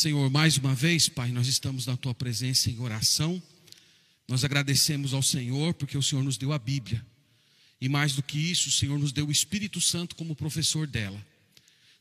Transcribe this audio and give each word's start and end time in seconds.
Senhor, 0.00 0.30
mais 0.30 0.56
uma 0.56 0.74
vez, 0.74 1.10
Pai, 1.10 1.30
nós 1.30 1.46
estamos 1.46 1.84
na 1.84 1.94
tua 1.94 2.14
presença 2.14 2.70
em 2.70 2.80
oração. 2.80 3.40
Nós 4.26 4.44
agradecemos 4.44 5.12
ao 5.12 5.22
Senhor 5.22 5.74
porque 5.74 5.94
o 5.94 6.02
Senhor 6.02 6.24
nos 6.24 6.38
deu 6.38 6.54
a 6.54 6.58
Bíblia. 6.58 7.04
E 7.78 7.86
mais 7.86 8.14
do 8.14 8.22
que 8.22 8.38
isso, 8.38 8.70
o 8.70 8.72
Senhor 8.72 8.98
nos 8.98 9.12
deu 9.12 9.26
o 9.26 9.30
Espírito 9.30 9.78
Santo 9.78 10.16
como 10.16 10.34
professor 10.34 10.86
dela. 10.86 11.22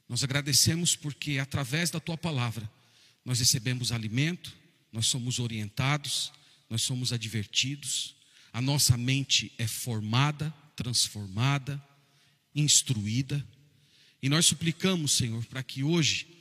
Nós 0.08 0.24
agradecemos 0.24 0.96
porque 0.96 1.40
através 1.40 1.90
da 1.90 2.00
tua 2.00 2.18
palavra 2.18 2.72
nós 3.26 3.40
recebemos 3.40 3.92
alimento, 3.92 4.56
nós 4.94 5.08
somos 5.08 5.38
orientados, 5.38 6.32
nós 6.70 6.82
somos 6.84 7.12
advertidos, 7.12 8.16
a 8.54 8.62
nossa 8.62 8.96
mente 8.96 9.52
é 9.58 9.68
formada, 9.68 10.54
transformada, 10.74 11.86
instruída. 12.56 13.46
E 14.24 14.30
nós 14.30 14.46
suplicamos, 14.46 15.12
Senhor, 15.12 15.46
para 15.48 15.62
que 15.62 15.84
hoje 15.84 16.39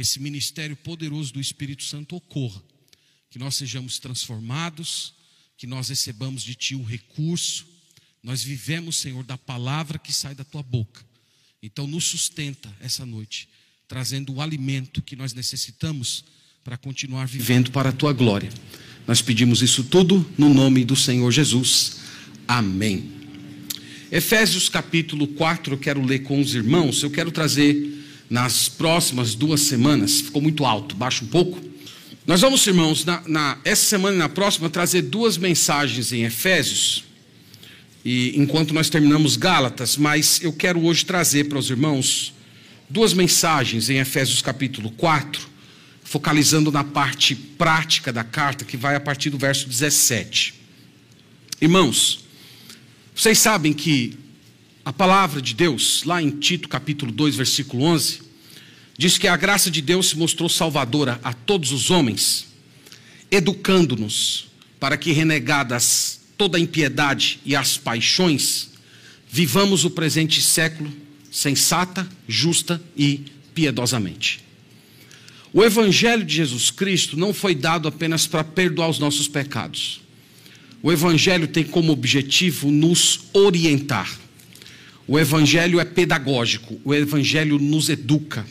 esse 0.00 0.20
ministério 0.20 0.76
poderoso 0.76 1.32
do 1.32 1.40
Espírito 1.40 1.82
Santo 1.82 2.14
ocorra, 2.14 2.62
que 3.28 3.38
nós 3.38 3.56
sejamos 3.56 3.98
transformados, 3.98 5.12
que 5.56 5.66
nós 5.66 5.88
recebamos 5.88 6.44
de 6.44 6.54
Ti 6.54 6.76
um 6.76 6.84
recurso. 6.84 7.66
Nós 8.22 8.44
vivemos, 8.44 8.96
Senhor, 8.96 9.24
da 9.24 9.36
palavra 9.36 9.98
que 9.98 10.12
sai 10.12 10.36
da 10.36 10.44
Tua 10.44 10.62
boca. 10.62 11.04
Então, 11.60 11.84
nos 11.84 12.04
sustenta 12.04 12.72
essa 12.80 13.04
noite, 13.04 13.48
trazendo 13.88 14.34
o 14.34 14.40
alimento 14.40 15.02
que 15.02 15.16
nós 15.16 15.32
necessitamos 15.32 16.24
para 16.62 16.76
continuar 16.76 17.26
vivendo 17.26 17.72
para 17.72 17.88
a 17.88 17.92
Tua 17.92 18.12
glória. 18.12 18.50
Nós 19.04 19.20
pedimos 19.20 19.62
isso 19.62 19.82
tudo 19.82 20.24
no 20.38 20.48
nome 20.48 20.84
do 20.84 20.94
Senhor 20.94 21.32
Jesus. 21.32 21.96
Amém. 22.46 23.10
Efésios 24.12 24.68
capítulo 24.68 25.26
4, 25.26 25.74
eu 25.74 25.78
quero 25.78 26.00
ler 26.04 26.20
com 26.20 26.40
os 26.40 26.54
irmãos, 26.54 27.02
eu 27.02 27.10
quero 27.10 27.32
trazer 27.32 27.97
nas 28.28 28.68
próximas 28.68 29.34
duas 29.34 29.62
semanas, 29.62 30.20
ficou 30.20 30.42
muito 30.42 30.64
alto, 30.64 30.94
baixa 30.94 31.24
um 31.24 31.28
pouco. 31.28 31.58
Nós 32.26 32.42
vamos, 32.42 32.66
irmãos, 32.66 33.04
na, 33.04 33.22
na, 33.26 33.58
essa 33.64 33.84
semana 33.84 34.16
e 34.16 34.18
na 34.18 34.28
próxima, 34.28 34.68
trazer 34.68 35.02
duas 35.02 35.38
mensagens 35.38 36.12
em 36.12 36.24
Efésios, 36.24 37.04
e 38.04 38.32
enquanto 38.36 38.74
nós 38.74 38.90
terminamos 38.90 39.36
Gálatas, 39.36 39.96
mas 39.96 40.40
eu 40.42 40.52
quero 40.52 40.84
hoje 40.84 41.04
trazer 41.04 41.44
para 41.44 41.58
os 41.58 41.70
irmãos 41.70 42.34
duas 42.88 43.12
mensagens 43.12 43.90
em 43.90 43.98
Efésios 43.98 44.40
capítulo 44.40 44.90
4, 44.90 45.48
focalizando 46.04 46.70
na 46.70 46.84
parte 46.84 47.34
prática 47.34 48.12
da 48.12 48.24
carta, 48.24 48.64
que 48.64 48.76
vai 48.76 48.94
a 48.94 49.00
partir 49.00 49.30
do 49.30 49.38
verso 49.38 49.68
17. 49.68 50.54
Irmãos, 51.60 52.24
vocês 53.14 53.38
sabem 53.38 53.72
que 53.72 54.16
a 54.88 54.92
palavra 54.92 55.42
de 55.42 55.52
Deus, 55.52 56.02
lá 56.04 56.22
em 56.22 56.30
Tito 56.30 56.66
capítulo 56.66 57.12
2, 57.12 57.36
versículo 57.36 57.84
11, 57.84 58.22
diz 58.96 59.18
que 59.18 59.28
a 59.28 59.36
graça 59.36 59.70
de 59.70 59.82
Deus 59.82 60.08
se 60.08 60.16
mostrou 60.16 60.48
salvadora 60.48 61.20
a 61.22 61.34
todos 61.34 61.72
os 61.72 61.90
homens, 61.90 62.46
educando-nos 63.30 64.46
para 64.80 64.96
que, 64.96 65.12
renegadas 65.12 66.20
toda 66.38 66.56
a 66.56 66.60
impiedade 66.60 67.38
e 67.44 67.54
as 67.54 67.76
paixões, 67.76 68.70
vivamos 69.28 69.84
o 69.84 69.90
presente 69.90 70.40
século 70.40 70.90
sensata, 71.30 72.08
justa 72.26 72.82
e 72.96 73.24
piedosamente. 73.52 74.42
O 75.52 75.62
Evangelho 75.62 76.24
de 76.24 76.34
Jesus 76.34 76.70
Cristo 76.70 77.14
não 77.14 77.34
foi 77.34 77.54
dado 77.54 77.88
apenas 77.88 78.26
para 78.26 78.42
perdoar 78.42 78.88
os 78.88 78.98
nossos 78.98 79.28
pecados 79.28 80.00
o 80.82 80.92
Evangelho 80.92 81.48
tem 81.48 81.64
como 81.64 81.92
objetivo 81.92 82.70
nos 82.70 83.22
orientar. 83.32 84.27
O 85.08 85.18
Evangelho 85.18 85.80
é 85.80 85.84
pedagógico, 85.86 86.78
o 86.84 86.94
Evangelho 86.94 87.58
nos 87.58 87.88
educa. 87.88 88.46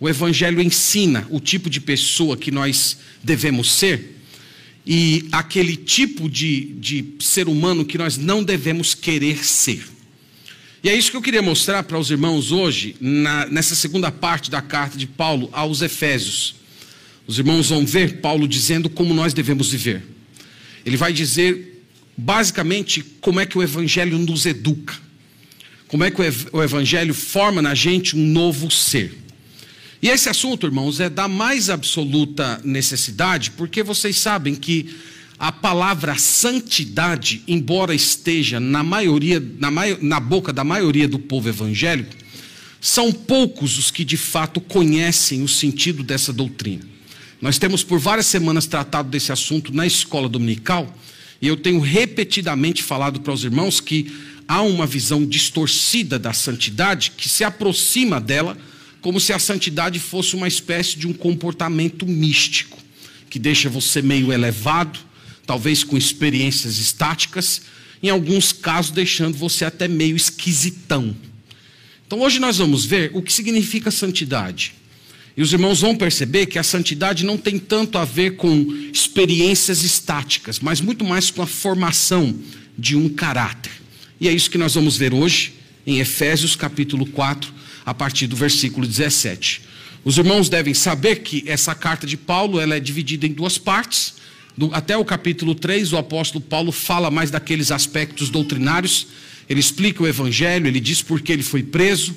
O 0.00 0.08
Evangelho 0.08 0.60
ensina 0.60 1.26
o 1.28 1.38
tipo 1.38 1.68
de 1.68 1.80
pessoa 1.80 2.36
que 2.36 2.50
nós 2.50 2.96
devemos 3.22 3.70
ser 3.70 4.16
e 4.86 5.28
aquele 5.30 5.76
tipo 5.76 6.30
de, 6.30 6.72
de 6.80 7.04
ser 7.20 7.46
humano 7.46 7.84
que 7.84 7.98
nós 7.98 8.16
não 8.16 8.42
devemos 8.42 8.94
querer 8.94 9.44
ser. 9.44 9.86
E 10.82 10.88
é 10.88 10.96
isso 10.96 11.10
que 11.10 11.16
eu 11.18 11.20
queria 11.20 11.42
mostrar 11.42 11.82
para 11.82 11.98
os 11.98 12.10
irmãos 12.10 12.52
hoje, 12.52 12.96
na, 12.98 13.44
nessa 13.46 13.74
segunda 13.74 14.10
parte 14.10 14.50
da 14.50 14.62
carta 14.62 14.96
de 14.96 15.06
Paulo 15.06 15.50
aos 15.52 15.82
Efésios. 15.82 16.54
Os 17.26 17.38
irmãos 17.38 17.68
vão 17.68 17.84
ver 17.84 18.22
Paulo 18.22 18.48
dizendo 18.48 18.88
como 18.88 19.12
nós 19.12 19.34
devemos 19.34 19.70
viver. 19.70 20.02
Ele 20.86 20.96
vai 20.96 21.12
dizer 21.12 21.84
basicamente 22.16 23.02
como 23.20 23.40
é 23.40 23.44
que 23.44 23.58
o 23.58 23.62
Evangelho 23.62 24.16
nos 24.16 24.46
educa, 24.46 24.94
como 25.88 26.04
é 26.04 26.10
que 26.10 26.20
o 26.52 26.62
Evangelho 26.62 27.14
forma 27.14 27.62
na 27.62 27.74
gente 27.74 28.14
um 28.14 28.24
novo 28.24 28.70
ser. 28.70 29.18
E 30.00 30.08
esse 30.08 30.28
assunto, 30.28 30.66
irmãos, 30.66 31.00
é 31.00 31.08
da 31.08 31.26
mais 31.26 31.70
absoluta 31.70 32.60
necessidade, 32.62 33.50
porque 33.52 33.82
vocês 33.82 34.16
sabem 34.16 34.54
que 34.54 34.94
a 35.38 35.50
palavra 35.50 36.16
santidade, 36.16 37.42
embora 37.48 37.94
esteja 37.94 38.60
na 38.60 38.82
maioria, 38.82 39.42
na, 39.58 39.70
na 40.00 40.20
boca 40.20 40.52
da 40.52 40.62
maioria 40.62 41.08
do 41.08 41.18
povo 41.18 41.48
evangélico, 41.48 42.14
são 42.80 43.10
poucos 43.10 43.78
os 43.78 43.90
que 43.90 44.04
de 44.04 44.16
fato 44.16 44.60
conhecem 44.60 45.42
o 45.42 45.48
sentido 45.48 46.02
dessa 46.02 46.32
doutrina. 46.32 46.82
Nós 47.40 47.58
temos 47.58 47.82
por 47.82 47.98
várias 47.98 48.26
semanas 48.26 48.66
tratado 48.66 49.08
desse 49.08 49.32
assunto 49.32 49.72
na 49.72 49.86
escola 49.86 50.28
dominical, 50.28 50.92
e 51.40 51.46
eu 51.46 51.56
tenho 51.56 51.80
repetidamente 51.80 52.82
falado 52.82 53.20
para 53.20 53.32
os 53.32 53.44
irmãos 53.44 53.80
que 53.80 54.12
há 54.48 54.62
uma 54.62 54.86
visão 54.86 55.26
distorcida 55.26 56.18
da 56.18 56.32
santidade 56.32 57.12
que 57.14 57.28
se 57.28 57.44
aproxima 57.44 58.18
dela 58.18 58.56
como 59.02 59.20
se 59.20 59.32
a 59.32 59.38
santidade 59.38 60.00
fosse 60.00 60.34
uma 60.34 60.48
espécie 60.48 60.98
de 60.98 61.06
um 61.06 61.12
comportamento 61.12 62.06
místico, 62.06 62.78
que 63.30 63.38
deixa 63.38 63.68
você 63.68 64.02
meio 64.02 64.32
elevado, 64.32 64.98
talvez 65.46 65.84
com 65.84 65.96
experiências 65.96 66.78
estáticas, 66.78 67.62
em 68.02 68.08
alguns 68.08 68.52
casos 68.52 68.90
deixando 68.90 69.36
você 69.36 69.64
até 69.64 69.86
meio 69.86 70.16
esquisitão. 70.16 71.14
Então 72.06 72.20
hoje 72.20 72.38
nós 72.38 72.56
vamos 72.56 72.84
ver 72.84 73.10
o 73.14 73.22
que 73.22 73.32
significa 73.32 73.90
santidade. 73.90 74.74
E 75.36 75.42
os 75.42 75.52
irmãos 75.52 75.80
vão 75.80 75.94
perceber 75.94 76.46
que 76.46 76.58
a 76.58 76.64
santidade 76.64 77.24
não 77.24 77.36
tem 77.36 77.58
tanto 77.58 77.98
a 77.98 78.04
ver 78.04 78.36
com 78.36 78.66
experiências 78.92 79.84
estáticas, 79.84 80.58
mas 80.58 80.80
muito 80.80 81.04
mais 81.04 81.30
com 81.30 81.42
a 81.42 81.46
formação 81.46 82.36
de 82.76 82.96
um 82.96 83.08
caráter. 83.08 83.70
E 84.20 84.28
é 84.28 84.32
isso 84.32 84.50
que 84.50 84.58
nós 84.58 84.74
vamos 84.74 84.96
ver 84.96 85.14
hoje 85.14 85.54
em 85.86 86.00
Efésios 86.00 86.56
capítulo 86.56 87.06
4, 87.06 87.52
a 87.84 87.94
partir 87.94 88.26
do 88.26 88.36
versículo 88.36 88.86
17. 88.86 89.62
Os 90.04 90.18
irmãos 90.18 90.48
devem 90.48 90.74
saber 90.74 91.16
que 91.16 91.44
essa 91.46 91.74
carta 91.74 92.06
de 92.06 92.16
Paulo 92.16 92.60
ela 92.60 92.76
é 92.76 92.80
dividida 92.80 93.26
em 93.26 93.32
duas 93.32 93.58
partes. 93.58 94.14
Do, 94.56 94.74
até 94.74 94.96
o 94.96 95.04
capítulo 95.04 95.54
3, 95.54 95.92
o 95.92 95.96
apóstolo 95.96 96.42
Paulo 96.44 96.72
fala 96.72 97.10
mais 97.10 97.30
daqueles 97.30 97.70
aspectos 97.70 98.30
doutrinários. 98.30 99.06
Ele 99.48 99.60
explica 99.60 100.02
o 100.02 100.06
evangelho, 100.06 100.66
ele 100.66 100.80
diz 100.80 101.00
por 101.00 101.20
que 101.20 101.32
ele 101.32 101.42
foi 101.42 101.62
preso 101.62 102.14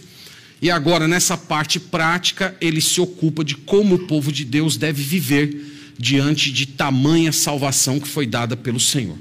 e 0.62 0.70
agora, 0.70 1.08
nessa 1.08 1.36
parte 1.36 1.80
prática, 1.80 2.56
ele 2.62 2.80
se 2.80 3.02
ocupa 3.02 3.44
de 3.44 3.56
como 3.56 3.96
o 3.96 4.00
povo 4.06 4.32
de 4.32 4.46
Deus 4.46 4.78
deve 4.78 5.02
viver 5.02 5.96
diante 5.98 6.52
de 6.52 6.68
tamanha 6.68 7.32
salvação 7.32 8.00
que 8.00 8.08
foi 8.08 8.28
dada 8.28 8.56
pelo 8.56 8.80
Senhor. 8.80 9.18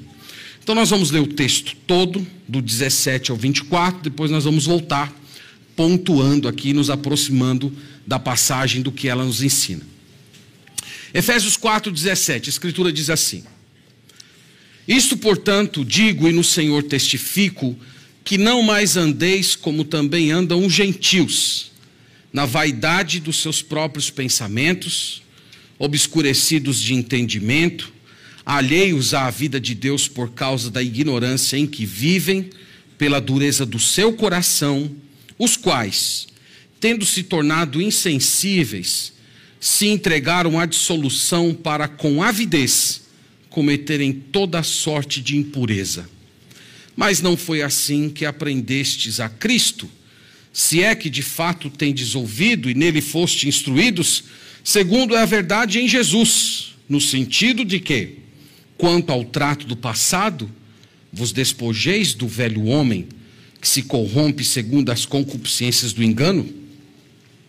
Então, 0.62 0.74
nós 0.74 0.90
vamos 0.90 1.10
ler 1.10 1.20
o 1.20 1.26
texto 1.26 1.74
todo, 1.86 2.26
do 2.46 2.60
17 2.60 3.30
ao 3.30 3.36
24, 3.36 4.02
depois 4.02 4.30
nós 4.30 4.44
vamos 4.44 4.66
voltar, 4.66 5.12
pontuando 5.74 6.46
aqui, 6.48 6.72
nos 6.72 6.90
aproximando 6.90 7.74
da 8.06 8.18
passagem 8.18 8.82
do 8.82 8.92
que 8.92 9.08
ela 9.08 9.24
nos 9.24 9.42
ensina. 9.42 9.82
Efésios 11.12 11.56
4, 11.56 11.90
17, 11.90 12.48
a 12.48 12.50
Escritura 12.50 12.92
diz 12.92 13.10
assim: 13.10 13.42
Isto, 14.86 15.16
portanto, 15.16 15.84
digo 15.84 16.28
e 16.28 16.32
no 16.32 16.44
Senhor 16.44 16.82
testifico 16.82 17.76
que 18.22 18.38
não 18.38 18.62
mais 18.62 18.96
andeis 18.96 19.56
como 19.56 19.84
também 19.84 20.30
andam 20.30 20.64
os 20.64 20.72
gentios, 20.72 21.72
na 22.32 22.46
vaidade 22.46 23.18
dos 23.18 23.38
seus 23.38 23.60
próprios 23.60 24.08
pensamentos, 24.08 25.22
obscurecidos 25.78 26.80
de 26.80 26.94
entendimento, 26.94 27.92
alheios 28.50 29.14
à 29.14 29.30
vida 29.30 29.60
de 29.60 29.76
Deus 29.76 30.08
por 30.08 30.32
causa 30.32 30.72
da 30.72 30.82
ignorância 30.82 31.56
em 31.56 31.68
que 31.68 31.86
vivem, 31.86 32.50
pela 32.98 33.20
dureza 33.20 33.64
do 33.64 33.78
seu 33.78 34.12
coração, 34.12 34.90
os 35.38 35.56
quais, 35.56 36.26
tendo 36.80 37.06
se 37.06 37.22
tornado 37.22 37.80
insensíveis, 37.80 39.12
se 39.60 39.86
entregaram 39.86 40.58
à 40.58 40.66
dissolução 40.66 41.54
para 41.54 41.86
com 41.86 42.24
avidez 42.24 43.02
cometerem 43.48 44.12
toda 44.12 44.64
sorte 44.64 45.20
de 45.20 45.36
impureza. 45.36 46.10
Mas 46.96 47.22
não 47.22 47.36
foi 47.36 47.62
assim 47.62 48.10
que 48.10 48.26
aprendestes 48.26 49.20
a 49.20 49.28
Cristo. 49.28 49.88
Se 50.52 50.82
é 50.82 50.96
que 50.96 51.08
de 51.08 51.22
fato 51.22 51.70
tendes 51.70 52.16
ouvido 52.16 52.68
e 52.68 52.74
nele 52.74 53.00
foste 53.00 53.46
instruídos, 53.46 54.24
segundo 54.64 55.14
é 55.14 55.22
a 55.22 55.26
verdade 55.26 55.78
em 55.78 55.86
Jesus, 55.86 56.74
no 56.88 57.00
sentido 57.00 57.64
de 57.64 57.78
que, 57.78 58.19
quanto 58.80 59.10
ao 59.10 59.24
trato 59.24 59.66
do 59.66 59.76
passado, 59.76 60.50
vos 61.12 61.32
despojeis 61.32 62.14
do 62.14 62.26
velho 62.26 62.64
homem, 62.64 63.06
que 63.60 63.68
se 63.68 63.82
corrompe 63.82 64.42
segundo 64.42 64.90
as 64.90 65.04
concupiscências 65.04 65.92
do 65.92 66.02
engano, 66.02 66.48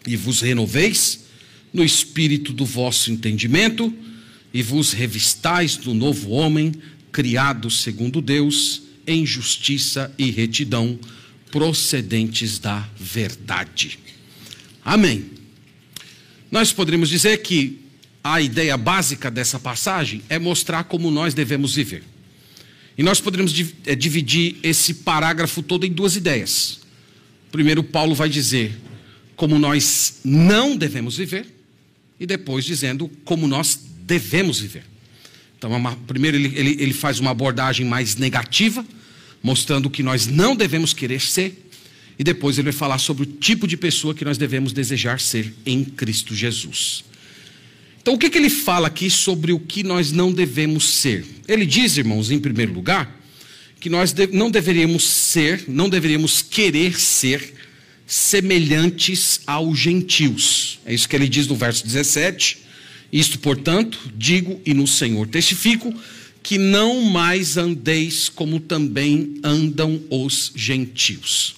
e 0.05 0.17
vos 0.17 0.41
renoveis 0.41 1.21
no 1.73 1.85
espírito 1.85 2.51
do 2.51 2.65
vosso 2.65 3.11
entendimento 3.11 3.93
e 4.53 4.61
vos 4.61 4.91
revistais 4.91 5.77
do 5.77 5.93
novo 5.93 6.31
homem, 6.31 6.73
criado 7.13 7.71
segundo 7.71 8.21
Deus, 8.21 8.81
em 9.07 9.25
justiça 9.25 10.13
e 10.17 10.29
retidão, 10.31 10.99
procedentes 11.49 12.59
da 12.59 12.87
verdade. 12.99 13.97
Amém. 14.83 15.25
Nós 16.51 16.73
poderíamos 16.73 17.07
dizer 17.07 17.37
que 17.41 17.80
a 18.23 18.41
ideia 18.41 18.77
básica 18.77 19.31
dessa 19.31 19.59
passagem 19.59 20.21
é 20.29 20.37
mostrar 20.37 20.83
como 20.83 21.09
nós 21.09 21.33
devemos 21.33 21.75
viver. 21.75 22.03
E 22.97 23.03
nós 23.03 23.19
poderíamos 23.19 23.53
eh, 23.85 23.95
dividir 23.95 24.57
esse 24.61 24.93
parágrafo 24.95 25.63
todo 25.63 25.85
em 25.85 25.91
duas 25.91 26.15
ideias. 26.15 26.81
Primeiro, 27.51 27.83
Paulo 27.83 28.13
vai 28.13 28.29
dizer 28.29 28.77
como 29.35 29.57
nós 29.57 30.19
não 30.23 30.77
devemos 30.77 31.17
viver, 31.17 31.47
e 32.19 32.25
depois 32.27 32.63
dizendo 32.63 33.09
como 33.25 33.47
nós 33.47 33.79
devemos 34.03 34.59
viver. 34.59 34.83
Então, 35.57 35.71
uma, 35.71 35.95
primeiro, 35.95 36.37
ele, 36.37 36.53
ele, 36.55 36.77
ele 36.79 36.93
faz 36.93 37.19
uma 37.19 37.31
abordagem 37.31 37.85
mais 37.85 38.15
negativa, 38.15 38.85
mostrando 39.41 39.87
o 39.87 39.89
que 39.89 40.03
nós 40.03 40.27
não 40.27 40.55
devemos 40.55 40.93
querer 40.93 41.19
ser, 41.21 41.67
e 42.19 42.23
depois 42.23 42.59
ele 42.59 42.65
vai 42.65 42.77
falar 42.77 42.99
sobre 42.99 43.23
o 43.23 43.25
tipo 43.25 43.67
de 43.67 43.75
pessoa 43.75 44.13
que 44.13 44.23
nós 44.23 44.37
devemos 44.37 44.73
desejar 44.73 45.19
ser 45.19 45.51
em 45.65 45.83
Cristo 45.83 46.35
Jesus. 46.35 47.03
Então, 48.01 48.15
o 48.15 48.17
que, 48.17 48.31
que 48.31 48.37
ele 48.39 48.49
fala 48.49 48.87
aqui 48.87 49.11
sobre 49.11 49.53
o 49.53 49.59
que 49.59 49.83
nós 49.83 50.11
não 50.11 50.31
devemos 50.31 50.89
ser? 50.89 51.23
Ele 51.47 51.67
diz, 51.67 51.97
irmãos, 51.97 52.31
em 52.31 52.39
primeiro 52.39 52.73
lugar, 52.73 53.21
que 53.79 53.89
nós 53.89 54.13
não 54.31 54.49
deveríamos 54.49 55.03
ser, 55.03 55.65
não 55.67 55.87
deveríamos 55.87 56.41
querer 56.41 56.99
ser 56.99 57.53
semelhantes 58.07 59.41
aos 59.45 59.77
gentios. 59.77 60.79
É 60.83 60.93
isso 60.93 61.07
que 61.07 61.15
ele 61.15 61.29
diz 61.29 61.45
no 61.47 61.55
verso 61.55 61.85
17. 61.85 62.57
Isto, 63.13 63.37
portanto, 63.37 63.99
digo 64.17 64.59
e 64.65 64.73
no 64.73 64.87
Senhor 64.87 65.27
testifico 65.27 65.93
que 66.41 66.57
não 66.57 67.03
mais 67.03 67.55
andeis 67.55 68.29
como 68.29 68.59
também 68.59 69.35
andam 69.43 70.01
os 70.09 70.51
gentios. 70.55 71.55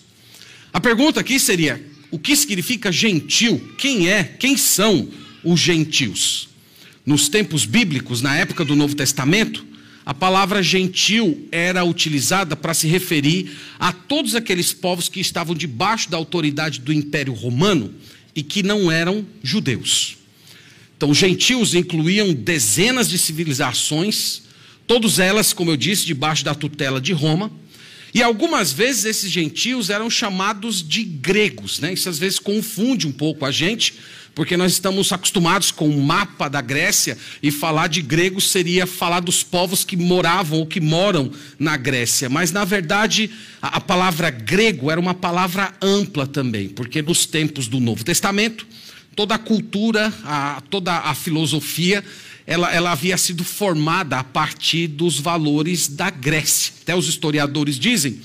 A 0.73 0.79
pergunta 0.79 1.21
aqui 1.21 1.39
seria: 1.39 1.81
o 2.11 2.19
que 2.19 2.35
significa 2.35 2.91
gentil? 2.91 3.59
Quem 3.77 4.09
é? 4.09 4.23
Quem 4.23 4.57
são 4.57 5.07
os 5.43 5.59
gentios? 5.59 6.49
Nos 7.05 7.27
tempos 7.27 7.65
bíblicos, 7.65 8.21
na 8.21 8.35
época 8.35 8.63
do 8.63 8.75
Novo 8.75 8.95
Testamento, 8.95 9.65
a 10.05 10.13
palavra 10.13 10.61
gentil 10.61 11.47
era 11.51 11.83
utilizada 11.83 12.55
para 12.55 12.73
se 12.73 12.87
referir 12.87 13.51
a 13.79 13.93
todos 13.93 14.35
aqueles 14.35 14.73
povos 14.73 15.07
que 15.07 15.19
estavam 15.19 15.55
debaixo 15.55 16.09
da 16.09 16.17
autoridade 16.17 16.79
do 16.81 16.91
Império 16.91 17.33
Romano 17.33 17.93
e 18.35 18.43
que 18.43 18.63
não 18.63 18.91
eram 18.91 19.25
judeus. 19.41 20.17
Então, 20.97 21.13
gentios 21.13 21.73
incluíam 21.73 22.33
dezenas 22.33 23.09
de 23.09 23.17
civilizações, 23.17 24.43
todas 24.87 25.19
elas, 25.19 25.53
como 25.53 25.71
eu 25.71 25.77
disse, 25.77 26.05
debaixo 26.05 26.43
da 26.43 26.55
tutela 26.55 26.99
de 26.99 27.13
Roma. 27.13 27.51
E 28.13 28.21
algumas 28.21 28.71
vezes 28.71 29.05
esses 29.05 29.31
gentios 29.31 29.89
eram 29.89 30.09
chamados 30.09 30.87
de 30.87 31.03
gregos, 31.03 31.79
né? 31.79 31.93
Isso 31.93 32.07
às 32.07 32.19
vezes 32.19 32.39
confunde 32.39 33.07
um 33.07 33.11
pouco 33.11 33.45
a 33.45 33.51
gente, 33.51 33.95
porque 34.35 34.57
nós 34.57 34.71
estamos 34.71 35.11
acostumados 35.11 35.71
com 35.71 35.87
o 35.87 36.01
mapa 36.01 36.49
da 36.49 36.61
Grécia 36.61 37.17
e 37.41 37.51
falar 37.51 37.87
de 37.87 38.01
gregos 38.01 38.49
seria 38.49 38.87
falar 38.87 39.19
dos 39.19 39.43
povos 39.43 39.85
que 39.85 39.95
moravam 39.95 40.59
ou 40.59 40.65
que 40.65 40.81
moram 40.81 41.31
na 41.59 41.77
Grécia. 41.77 42.29
Mas, 42.29 42.51
na 42.51 42.65
verdade, 42.65 43.29
a, 43.61 43.77
a 43.77 43.81
palavra 43.81 44.29
grego 44.29 44.89
era 44.89 44.99
uma 44.99 45.13
palavra 45.13 45.73
ampla 45.81 46.25
também, 46.25 46.69
porque 46.69 47.01
nos 47.01 47.25
tempos 47.25 47.67
do 47.67 47.79
Novo 47.79 48.03
Testamento, 48.03 48.65
toda 49.15 49.35
a 49.35 49.39
cultura, 49.39 50.11
a, 50.23 50.61
toda 50.69 50.93
a 50.93 51.13
filosofia, 51.13 52.03
ela, 52.45 52.73
ela 52.73 52.91
havia 52.91 53.17
sido 53.17 53.43
formada 53.43 54.17
a 54.17 54.23
partir 54.23 54.87
dos 54.87 55.19
valores 55.19 55.87
da 55.87 56.09
Grécia. 56.09 56.73
Até 56.81 56.95
os 56.95 57.07
historiadores 57.07 57.77
dizem 57.77 58.19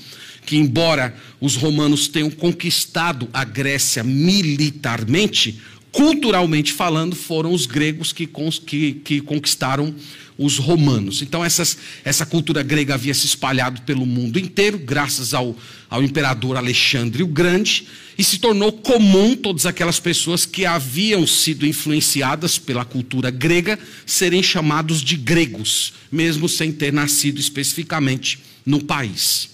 que, 0.45 0.57
embora 0.57 1.15
os 1.39 1.55
romanos 1.55 2.07
tenham 2.07 2.31
conquistado 2.31 3.29
a 3.31 3.43
Grécia 3.43 4.03
militarmente, 4.03 5.61
culturalmente 5.91 6.73
falando, 6.73 7.15
foram 7.15 7.51
os 7.51 7.65
gregos 7.65 8.11
que, 8.13 8.27
que, 8.65 8.93
que 8.93 9.21
conquistaram 9.21 9.93
os 10.39 10.57
romanos. 10.57 11.21
Então, 11.21 11.43
essas, 11.43 11.77
essa 12.05 12.25
cultura 12.25 12.63
grega 12.63 12.93
havia 12.93 13.13
se 13.13 13.25
espalhado 13.25 13.81
pelo 13.81 14.05
mundo 14.05 14.39
inteiro, 14.39 14.79
graças 14.79 15.33
ao, 15.33 15.53
ao 15.89 16.01
imperador 16.01 16.55
Alexandre 16.55 17.21
o 17.21 17.27
Grande, 17.27 17.85
e 18.17 18.23
se 18.23 18.39
tornou 18.39 18.71
comum 18.71 19.35
todas 19.35 19.65
aquelas 19.65 19.99
pessoas 19.99 20.45
que 20.45 20.65
haviam 20.65 21.27
sido 21.27 21.65
influenciadas 21.65 22.57
pela 22.57 22.85
cultura 22.85 23.29
grega 23.29 23.77
serem 24.05 24.41
chamados 24.41 25.01
de 25.01 25.17
gregos, 25.17 25.93
mesmo 26.09 26.47
sem 26.47 26.71
ter 26.71 26.93
nascido 26.93 27.39
especificamente 27.39 28.39
no 28.65 28.81
país. 28.81 29.49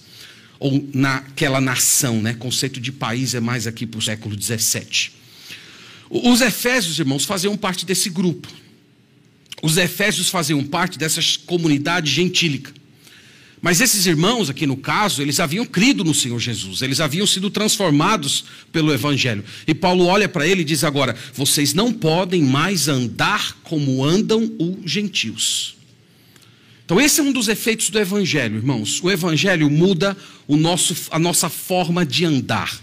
Ou 0.58 0.88
naquela 0.94 1.60
nação, 1.60 2.22
né? 2.22 2.32
O 2.32 2.38
conceito 2.38 2.80
de 2.80 2.92
país 2.92 3.34
é 3.34 3.40
mais 3.40 3.66
aqui 3.66 3.86
para 3.86 3.98
o 3.98 4.02
século 4.02 4.40
XVII. 4.40 5.10
Os 6.08 6.40
Efésios, 6.40 6.98
irmãos, 6.98 7.24
faziam 7.24 7.56
parte 7.56 7.84
desse 7.84 8.08
grupo. 8.08 8.48
Os 9.62 9.76
Efésios 9.76 10.28
faziam 10.28 10.62
parte 10.64 10.98
dessa 10.98 11.20
comunidade 11.46 12.10
gentílica. 12.10 12.72
Mas 13.60 13.80
esses 13.80 14.06
irmãos, 14.06 14.50
aqui 14.50 14.66
no 14.66 14.76
caso, 14.76 15.22
eles 15.22 15.40
haviam 15.40 15.64
crido 15.64 16.04
no 16.04 16.14
Senhor 16.14 16.38
Jesus, 16.38 16.82
eles 16.82 17.00
haviam 17.00 17.26
sido 17.26 17.50
transformados 17.50 18.44
pelo 18.70 18.92
Evangelho. 18.92 19.42
E 19.66 19.74
Paulo 19.74 20.04
olha 20.06 20.28
para 20.28 20.46
ele 20.46 20.60
e 20.60 20.64
diz 20.64 20.84
agora: 20.84 21.16
vocês 21.34 21.72
não 21.72 21.92
podem 21.92 22.42
mais 22.42 22.86
andar 22.86 23.56
como 23.62 24.04
andam 24.04 24.52
os 24.58 24.90
gentios. 24.90 25.74
Então, 26.84 27.00
esse 27.00 27.18
é 27.18 27.22
um 27.24 27.32
dos 27.32 27.48
efeitos 27.48 27.90
do 27.90 27.98
Evangelho, 27.98 28.58
irmãos. 28.58 29.02
O 29.02 29.10
Evangelho 29.10 29.68
muda 29.68 30.16
nosso, 30.46 30.94
a 31.10 31.18
nossa 31.18 31.48
forma 31.48 32.06
de 32.06 32.24
andar. 32.24 32.80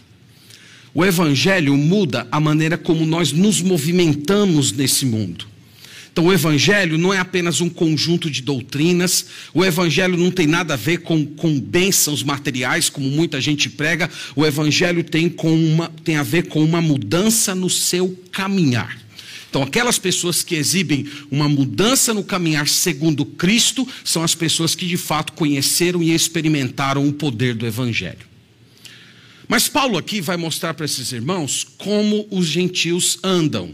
O 0.94 1.04
Evangelho 1.04 1.76
muda 1.76 2.28
a 2.32 2.40
maneira 2.40 2.78
como 2.78 3.06
nós 3.06 3.32
nos 3.32 3.62
movimentamos 3.62 4.72
nesse 4.72 5.06
mundo. 5.06 5.48
Então, 6.12 6.26
o 6.26 6.34
Evangelho 6.34 6.96
não 7.00 7.12
é 7.12 7.18
apenas 7.18 7.60
um 7.60 7.68
conjunto 7.68 8.30
de 8.30 8.44
doutrinas, 8.44 9.26
o 9.52 9.66
Evangelho 9.66 10.16
não 10.16 10.30
tem 10.30 10.46
nada 10.46 10.76
a 10.76 10.78
ver 10.78 11.00
com, 11.00 11.26
com 11.26 11.60
bênçãos 11.60 12.22
materiais, 12.22 12.88
como 12.88 13.10
muita 13.10 13.42
gente 13.42 13.68
prega, 13.68 14.08
o 14.36 14.46
Evangelho 14.46 15.04
tem, 15.04 15.28
com 15.28 15.52
uma, 15.52 15.92
tem 16.04 16.18
a 16.18 16.22
ver 16.22 16.50
com 16.50 16.64
uma 16.64 16.80
mudança 16.80 17.56
no 17.56 17.68
seu 17.68 18.16
caminhar. 18.32 18.96
Então, 19.50 19.64
aquelas 19.64 19.98
pessoas 19.98 20.44
que 20.44 20.54
exibem 20.54 21.08
uma 21.32 21.50
mudança 21.50 22.14
no 22.14 22.24
caminhar 22.24 22.68
segundo 22.68 23.26
Cristo 23.26 23.88
são 24.06 24.24
as 24.24 24.36
pessoas 24.36 24.76
que 24.76 24.86
de 24.86 24.98
fato 24.98 25.34
conheceram 25.34 26.04
e 26.04 26.14
experimentaram 26.14 27.08
o 27.08 27.14
poder 27.14 27.56
do 27.56 27.66
Evangelho. 27.66 28.33
Mas 29.54 29.68
Paulo 29.68 30.00
aqui 30.00 30.20
vai 30.20 30.36
mostrar 30.36 30.74
para 30.74 30.84
esses 30.84 31.12
irmãos 31.12 31.64
como 31.78 32.28
os 32.32 32.48
gentios 32.48 33.20
andam. 33.24 33.72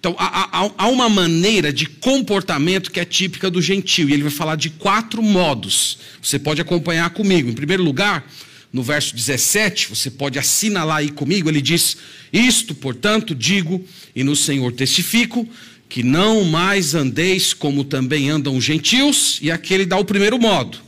Então, 0.00 0.16
há, 0.18 0.48
há, 0.50 0.70
há, 0.78 0.88
uma 0.88 1.10
maneira 1.10 1.70
de 1.70 1.84
comportamento 1.84 2.90
que 2.90 2.98
é 2.98 3.04
típica 3.04 3.50
do 3.50 3.60
gentio, 3.60 4.08
e 4.08 4.14
ele 4.14 4.22
vai 4.22 4.32
falar 4.32 4.56
de 4.56 4.70
quatro 4.70 5.22
modos. 5.22 5.98
Você 6.22 6.38
pode 6.38 6.62
acompanhar 6.62 7.10
comigo. 7.10 7.50
Em 7.50 7.52
primeiro 7.52 7.82
lugar, 7.82 8.32
no 8.72 8.82
verso 8.82 9.14
17, 9.14 9.90
você 9.90 10.10
pode 10.10 10.38
assinalar 10.38 10.96
aí 10.96 11.10
comigo, 11.10 11.50
ele 11.50 11.60
diz: 11.60 11.98
Isto, 12.32 12.74
portanto, 12.74 13.34
digo 13.34 13.84
e 14.16 14.24
no 14.24 14.34
Senhor 14.34 14.72
testifico, 14.72 15.46
que 15.86 16.02
não 16.02 16.44
mais 16.44 16.94
andeis 16.94 17.52
como 17.52 17.84
também 17.84 18.30
andam 18.30 18.56
os 18.56 18.64
gentios, 18.64 19.38
e 19.42 19.50
aqui 19.50 19.74
ele 19.74 19.84
dá 19.84 19.98
o 19.98 20.04
primeiro 20.06 20.38
modo: 20.38 20.78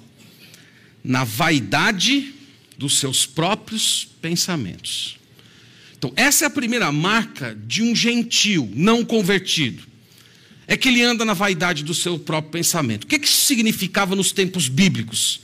na 1.05 1.23
vaidade 1.23 2.40
dos 2.81 2.99
seus 2.99 3.27
próprios 3.27 4.09
pensamentos. 4.23 5.19
Então, 5.99 6.11
essa 6.17 6.45
é 6.45 6.47
a 6.47 6.51
primeira 6.51 6.91
marca 6.91 7.55
de 7.67 7.83
um 7.83 7.95
gentil 7.95 8.73
não 8.75 9.05
convertido. 9.05 9.83
É 10.67 10.79
que 10.79 10.89
ele 10.89 11.03
anda 11.03 11.23
na 11.23 11.35
vaidade 11.35 11.85
do 11.85 11.93
seu 11.93 12.19
próprio 12.19 12.53
pensamento. 12.53 13.05
O 13.05 13.07
que, 13.07 13.19
que 13.19 13.29
isso 13.29 13.43
significava 13.43 14.17
nos 14.17 14.33
tempos 14.33 14.67
bíblicos? 14.67 15.43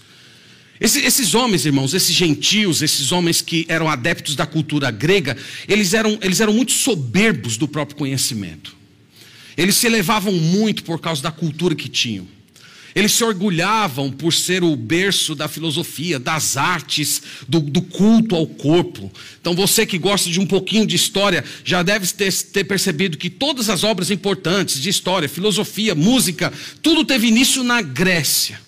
Esses, 0.81 1.05
esses, 1.05 1.35
homens, 1.35 1.67
irmãos, 1.67 1.93
esses 1.93 2.15
gentios, 2.15 2.81
esses 2.81 3.13
homens 3.13 3.43
que 3.43 3.67
eram 3.69 3.87
adeptos 3.87 4.35
da 4.35 4.47
cultura 4.47 4.91
grega, 4.91 5.37
eles 5.69 5.93
eram, 5.93 6.19
eles 6.23 6.41
eram 6.41 6.55
muito 6.55 6.73
soberbos 6.73 7.59
do 7.59 7.69
próprio 7.69 7.99
conhecimento. 7.99 8.75
Eles 9.59 9.75
se 9.75 9.87
elevavam 9.87 10.33
muito 10.33 10.85
por 10.85 10.99
causa 11.03 11.23
da 11.23 11.31
cultura 11.31 11.75
que 11.75 11.89
tinham. 11.89 12.27
Eles 12.97 13.13
se 13.13 13.23
orgulhavam 13.23 14.11
por 14.11 14.33
ser 14.33 14.65
o 14.65 14.75
berço 14.75 15.35
da 15.35 15.49
filosofia, 15.49 16.19
das 16.19 16.57
artes, 16.57 17.21
do, 17.47 17.61
do, 17.61 17.83
culto 17.83 18.35
ao 18.35 18.47
corpo. 18.47 19.13
Então, 19.39 19.55
você 19.55 19.85
que 19.85 19.99
gosta 19.99 20.31
de 20.31 20.41
um 20.41 20.47
pouquinho 20.47 20.87
de 20.87 20.97
história, 20.97 21.45
já 21.63 21.83
deve 21.83 22.07
ter, 22.07 22.33
ter 22.33 22.65
percebido 22.65 23.19
que 23.19 23.29
todas 23.29 23.69
as 23.69 23.85
obras 23.85 24.11
importantes 24.11 24.81
de 24.81 24.89
história, 24.89 25.29
filosofia, 25.29 25.95
música, 25.95 26.51
tudo 26.81 27.05
teve 27.05 27.27
início 27.27 27.63
na 27.63 27.83
Grécia. 27.83 28.59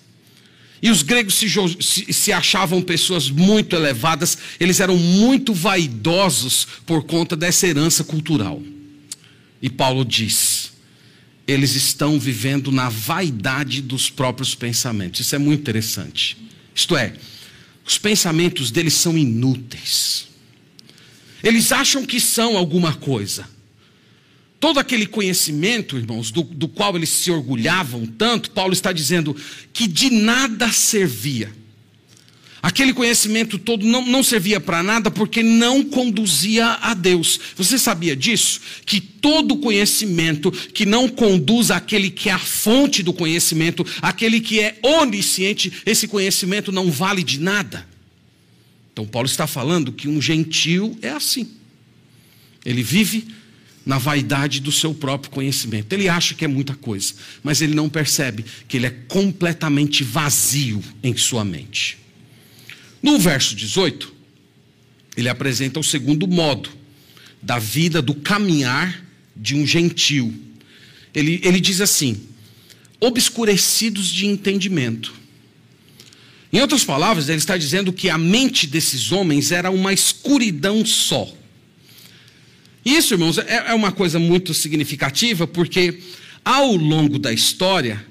E 0.79 0.91
os 0.91 1.01
gregos 1.01 1.33
se, 1.33 1.49
se, 1.81 2.13
se, 2.13 2.31
achavam 2.31 2.83
pessoas 2.83 3.31
muito 3.31 3.75
elevadas, 3.75 4.37
eles 4.59 4.79
eram 4.79 4.95
muito 4.95 5.55
vaidosos 5.55 6.67
por 6.85 7.03
conta 7.03 7.35
dessa 7.35 7.65
herança 7.65 8.03
cultural. 8.03 8.61
E 9.59 9.71
Paulo 9.71 10.05
diz: 10.05 10.58
eles 11.49 11.75
estão 11.75 12.19
vivendo 12.19 12.71
na 12.71 12.89
vaidade 12.89 13.81
dos 13.81 14.09
próprios 14.09 14.53
pensamentos. 14.53 15.21
Isso 15.21 15.35
é 15.35 15.39
muito 15.39 15.61
interessante. 15.61 16.37
Isto 16.75 16.95
é, 16.95 17.13
os 17.85 17.97
pensamentos 17.97 18.69
deles 18.69 18.93
são 18.93 19.17
inúteis. 19.17 20.27
Eles 21.43 21.71
acham 21.71 22.05
que 22.05 22.19
são 22.19 22.55
alguma 22.55 22.93
coisa. 22.93 23.47
Todo 24.59 24.79
aquele 24.79 25.07
conhecimento, 25.07 25.97
irmãos, 25.97 26.31
do, 26.31 26.43
do 26.43 26.67
qual 26.67 26.95
eles 26.95 27.09
se 27.09 27.31
orgulhavam 27.31 28.05
tanto, 28.05 28.51
Paulo 28.51 28.73
está 28.73 28.91
dizendo 28.91 29.35
que 29.71 29.87
de 29.87 30.09
nada 30.09 30.71
servia. 30.71 31.51
Aquele 32.61 32.93
conhecimento 32.93 33.57
todo 33.57 33.85
não, 33.85 34.05
não 34.05 34.21
servia 34.21 34.59
para 34.59 34.83
nada 34.83 35.09
porque 35.09 35.41
não 35.41 35.83
conduzia 35.83 36.65
a 36.81 36.93
Deus. 36.93 37.39
Você 37.55 37.77
sabia 37.79 38.15
disso? 38.15 38.59
Que 38.85 38.99
todo 38.99 39.57
conhecimento 39.57 40.51
que 40.51 40.85
não 40.85 41.07
conduz 41.07 41.71
àquele 41.71 42.09
que 42.09 42.29
é 42.29 42.33
a 42.33 42.39
fonte 42.39 43.01
do 43.01 43.13
conhecimento, 43.13 43.85
aquele 44.01 44.41
que 44.41 44.59
é 44.59 44.77
onisciente, 44.83 45.71
esse 45.85 46.07
conhecimento 46.07 46.71
não 46.71 46.91
vale 46.91 47.23
de 47.23 47.39
nada. 47.39 47.87
Então, 48.91 49.05
Paulo 49.05 49.27
está 49.27 49.47
falando 49.47 49.93
que 49.93 50.09
um 50.09 50.21
gentil 50.21 50.97
é 51.01 51.09
assim. 51.09 51.49
Ele 52.65 52.83
vive 52.83 53.27
na 53.85 53.97
vaidade 53.97 54.59
do 54.59 54.71
seu 54.71 54.93
próprio 54.93 55.31
conhecimento. 55.31 55.93
Ele 55.93 56.09
acha 56.09 56.35
que 56.35 56.43
é 56.43 56.47
muita 56.47 56.75
coisa, 56.75 57.13
mas 57.41 57.61
ele 57.61 57.73
não 57.73 57.87
percebe 57.87 58.43
que 58.67 58.75
ele 58.75 58.87
é 58.87 58.95
completamente 59.07 60.03
vazio 60.03 60.83
em 61.01 61.15
sua 61.15 61.45
mente. 61.45 61.97
No 63.01 63.17
verso 63.17 63.55
18, 63.55 64.13
ele 65.15 65.29
apresenta 65.29 65.79
o 65.79 65.83
segundo 65.83 66.27
modo 66.27 66.69
da 67.41 67.57
vida, 67.57 68.01
do 68.01 68.13
caminhar 68.13 69.05
de 69.35 69.55
um 69.55 69.65
gentil. 69.65 70.33
Ele, 71.13 71.39
ele 71.43 71.59
diz 71.59 71.81
assim: 71.81 72.21
obscurecidos 72.99 74.07
de 74.07 74.25
entendimento. 74.25 75.13
Em 76.51 76.59
outras 76.59 76.83
palavras, 76.83 77.29
ele 77.29 77.37
está 77.37 77.55
dizendo 77.55 77.93
que 77.93 78.09
a 78.09 78.17
mente 78.17 78.65
desses 78.65 79.11
homens 79.11 79.51
era 79.51 79.69
uma 79.69 79.93
escuridão 79.93 80.83
só. 80.85 81.31
Isso, 82.83 83.13
irmãos, 83.13 83.37
é, 83.37 83.65
é 83.67 83.73
uma 83.73 83.91
coisa 83.91 84.17
muito 84.17 84.53
significativa, 84.53 85.45
porque 85.45 85.99
ao 86.43 86.75
longo 86.75 87.19
da 87.19 87.31
história, 87.31 88.03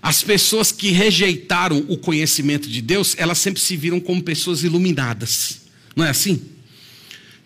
as 0.00 0.22
pessoas 0.22 0.70
que 0.70 0.90
rejeitaram 0.90 1.84
o 1.88 1.96
conhecimento 1.96 2.68
de 2.68 2.80
Deus, 2.80 3.14
elas 3.18 3.38
sempre 3.38 3.60
se 3.60 3.76
viram 3.76 4.00
como 4.00 4.22
pessoas 4.22 4.62
iluminadas. 4.62 5.62
Não 5.94 6.04
é 6.04 6.10
assim? 6.10 6.40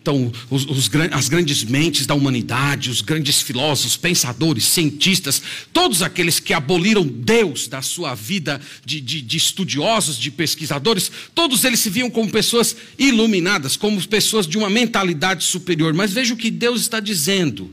Então, 0.01 0.31
os, 0.49 0.65
os, 0.65 0.89
as 1.11 1.29
grandes 1.29 1.63
mentes 1.63 2.07
da 2.07 2.15
humanidade, 2.15 2.89
os 2.89 3.01
grandes 3.01 3.39
filósofos, 3.39 3.95
pensadores, 3.95 4.65
cientistas, 4.65 5.41
todos 5.71 6.01
aqueles 6.01 6.39
que 6.39 6.53
aboliram 6.53 7.05
Deus 7.05 7.67
da 7.67 7.83
sua 7.83 8.15
vida 8.15 8.59
de, 8.83 8.99
de, 8.99 9.21
de 9.21 9.37
estudiosos, 9.37 10.17
de 10.17 10.31
pesquisadores, 10.31 11.11
todos 11.35 11.63
eles 11.63 11.79
se 11.79 11.89
viam 11.91 12.09
como 12.09 12.31
pessoas 12.31 12.75
iluminadas, 12.97 13.77
como 13.77 14.01
pessoas 14.07 14.47
de 14.47 14.57
uma 14.57 14.71
mentalidade 14.71 15.43
superior. 15.43 15.93
Mas 15.93 16.11
veja 16.11 16.33
o 16.33 16.37
que 16.37 16.49
Deus 16.49 16.81
está 16.81 16.99
dizendo. 16.99 17.69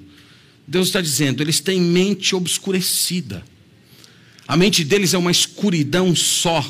Deus 0.66 0.88
está 0.88 1.00
dizendo, 1.00 1.42
eles 1.42 1.60
têm 1.60 1.80
mente 1.80 2.36
obscurecida. 2.36 3.42
A 4.48 4.56
mente 4.56 4.82
deles 4.82 5.12
é 5.12 5.18
uma 5.18 5.30
escuridão 5.30 6.16
só. 6.16 6.64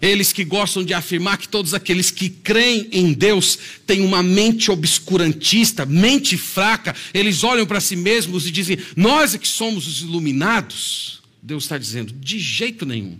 Eles 0.00 0.32
que 0.32 0.46
gostam 0.46 0.82
de 0.82 0.94
afirmar 0.94 1.36
que 1.36 1.46
todos 1.46 1.74
aqueles 1.74 2.10
que 2.10 2.30
creem 2.30 2.88
em 2.90 3.12
Deus 3.12 3.58
têm 3.86 4.00
uma 4.00 4.22
mente 4.22 4.70
obscurantista, 4.70 5.84
mente 5.84 6.38
fraca, 6.38 6.96
eles 7.12 7.44
olham 7.44 7.66
para 7.66 7.82
si 7.82 7.94
mesmos 7.96 8.46
e 8.46 8.50
dizem: 8.50 8.78
Nós 8.96 9.34
é 9.34 9.38
que 9.38 9.46
somos 9.46 9.86
os 9.86 10.00
iluminados. 10.00 11.20
Deus 11.42 11.64
está 11.64 11.76
dizendo: 11.76 12.14
De 12.14 12.38
jeito 12.38 12.86
nenhum. 12.86 13.18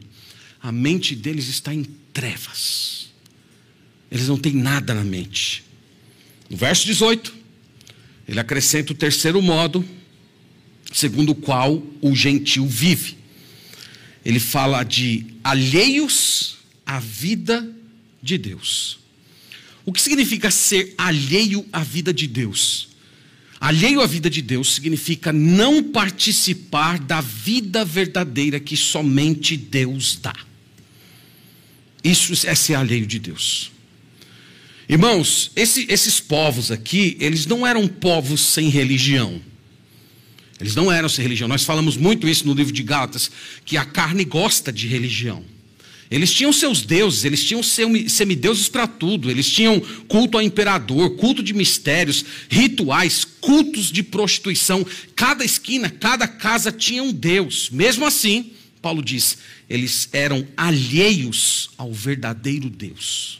A 0.63 0.73
mente 0.73 1.15
deles 1.15 1.47
está 1.49 1.75
em 1.75 1.85
trevas. 2.15 3.11
Eles 4.11 4.27
não 4.27 4.39
têm 4.39 4.55
nada 4.55 4.95
na 4.95 5.05
mente. 5.05 5.63
No 6.49 6.57
verso 6.57 6.87
18, 6.87 7.33
ele 8.27 8.41
acrescenta 8.41 8.93
o 8.93 8.97
terceiro 8.97 9.43
modo, 9.43 9.85
segundo 10.91 11.33
o 11.33 11.35
qual 11.35 11.83
o 12.01 12.15
gentil 12.15 12.67
vive 12.67 13.20
ele 14.25 14.41
fala 14.41 14.83
de 14.83 15.27
alheios 15.43 16.59
à 16.85 16.99
vida 16.99 17.69
de 18.23 18.37
Deus. 18.37 18.99
O 19.85 19.93
que 19.93 20.01
significa 20.01 20.51
ser 20.51 20.95
alheio 20.99 21.65
à 21.73 21.83
vida 21.83 22.13
de 22.13 22.27
Deus? 22.27 22.89
Alheio 23.61 24.01
à 24.01 24.07
vida 24.07 24.31
de 24.31 24.41
Deus 24.41 24.75
significa 24.75 25.33
não 25.33 25.83
participar 25.83 26.99
da 26.99 27.21
vida 27.21 27.85
verdadeira 27.85 28.59
que 28.59 28.77
somente 28.77 29.57
Deus 29.57 30.19
dá. 30.21 30.35
Isso 32.03 32.33
é 32.47 32.55
ser 32.55 32.75
alheio 32.75 33.07
de 33.07 33.19
Deus. 33.19 33.71
Irmãos, 34.89 35.53
esse, 35.55 35.87
esses 35.89 36.19
povos 36.19 36.71
aqui, 36.71 37.17
eles 37.21 37.47
não 37.47 37.67
eram 37.67 37.87
povos 37.87 38.41
sem 38.41 38.69
religião. 38.69 39.41
Eles 40.61 40.75
não 40.75 40.93
eram 40.93 41.09
sem 41.09 41.23
religião. 41.23 41.49
Nós 41.49 41.65
falamos 41.65 41.97
muito 41.97 42.29
isso 42.29 42.47
no 42.47 42.55
livro 42.55 42.73
de 42.73 42.83
Gálatas, 42.83 43.31
que 43.65 43.77
a 43.77 43.85
carne 43.85 44.25
gosta 44.25 44.73
de 44.73 44.87
religião. 44.87 45.45
Eles 46.11 46.33
tinham 46.33 46.53
seus 46.53 46.83
deuses, 46.83 47.25
eles 47.25 47.45
tinham 47.45 47.63
semideuses 47.63 48.69
para 48.69 48.87
tudo, 48.89 49.31
eles 49.31 49.49
tinham 49.49 49.81
culto 50.09 50.37
ao 50.37 50.43
imperador, 50.43 51.17
culto 51.17 51.41
de 51.41 51.55
mistérios, 51.55 52.25
rituais, 52.49 53.25
cultos 53.41 53.93
de 53.93 54.03
prostituição. 54.03 54.85
Cada 55.15 55.45
esquina, 55.45 55.89
cada 55.89 56.27
casa 56.27 56.73
tinha 56.73 57.01
um 57.01 57.13
Deus. 57.13 57.71
Mesmo 57.71 58.05
assim, 58.05 58.51
Paulo 58.83 59.05
diz, 59.05 59.39
eles 59.69 60.09
eram 60.13 60.47
alheios 60.57 61.71
ao 61.79 61.93
verdadeiro 61.93 62.69
Deus. 62.69 63.40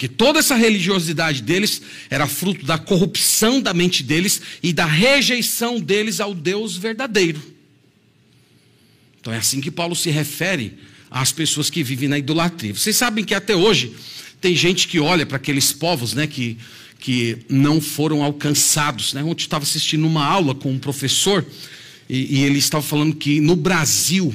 Porque 0.00 0.08
toda 0.08 0.38
essa 0.38 0.54
religiosidade 0.54 1.42
deles 1.42 1.82
era 2.08 2.26
fruto 2.26 2.64
da 2.64 2.78
corrupção 2.78 3.60
da 3.60 3.74
mente 3.74 4.02
deles 4.02 4.40
e 4.62 4.72
da 4.72 4.86
rejeição 4.86 5.78
deles 5.78 6.20
ao 6.20 6.32
Deus 6.32 6.74
verdadeiro. 6.74 7.38
Então 9.20 9.30
é 9.30 9.36
assim 9.36 9.60
que 9.60 9.70
Paulo 9.70 9.94
se 9.94 10.08
refere 10.08 10.78
às 11.10 11.32
pessoas 11.32 11.68
que 11.68 11.82
vivem 11.82 12.08
na 12.08 12.18
idolatria. 12.18 12.72
Vocês 12.72 12.96
sabem 12.96 13.22
que 13.22 13.34
até 13.34 13.54
hoje 13.54 13.92
tem 14.40 14.56
gente 14.56 14.88
que 14.88 14.98
olha 14.98 15.26
para 15.26 15.36
aqueles 15.36 15.70
povos 15.70 16.14
né, 16.14 16.26
que, 16.26 16.56
que 16.98 17.36
não 17.46 17.78
foram 17.78 18.22
alcançados. 18.22 19.12
Né? 19.12 19.22
Ontem 19.22 19.42
eu 19.42 19.44
estava 19.44 19.64
assistindo 19.64 20.06
uma 20.06 20.24
aula 20.24 20.54
com 20.54 20.72
um 20.72 20.78
professor 20.78 21.44
e, 22.08 22.38
e 22.38 22.42
ele 22.44 22.58
estava 22.58 22.82
falando 22.82 23.14
que 23.14 23.38
no 23.38 23.54
Brasil 23.54 24.34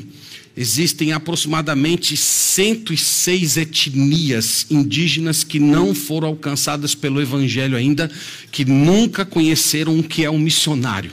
existem 0.58 1.12
aproximadamente 1.12 2.16
106 2.16 3.58
etnias 3.58 4.66
indígenas 4.70 5.44
que 5.44 5.60
não 5.60 5.94
foram 5.94 6.30
alcançadas 6.30 6.96
pelo 6.96 7.22
Evangelho 7.22 7.76
ainda, 7.76 8.10
que 8.52 8.64
nunca 8.64 9.26
conheceram 9.26 10.00
o 10.00 10.04
que 10.04 10.24
é 10.24 10.32
um 10.32 10.40
missionário. 10.40 11.12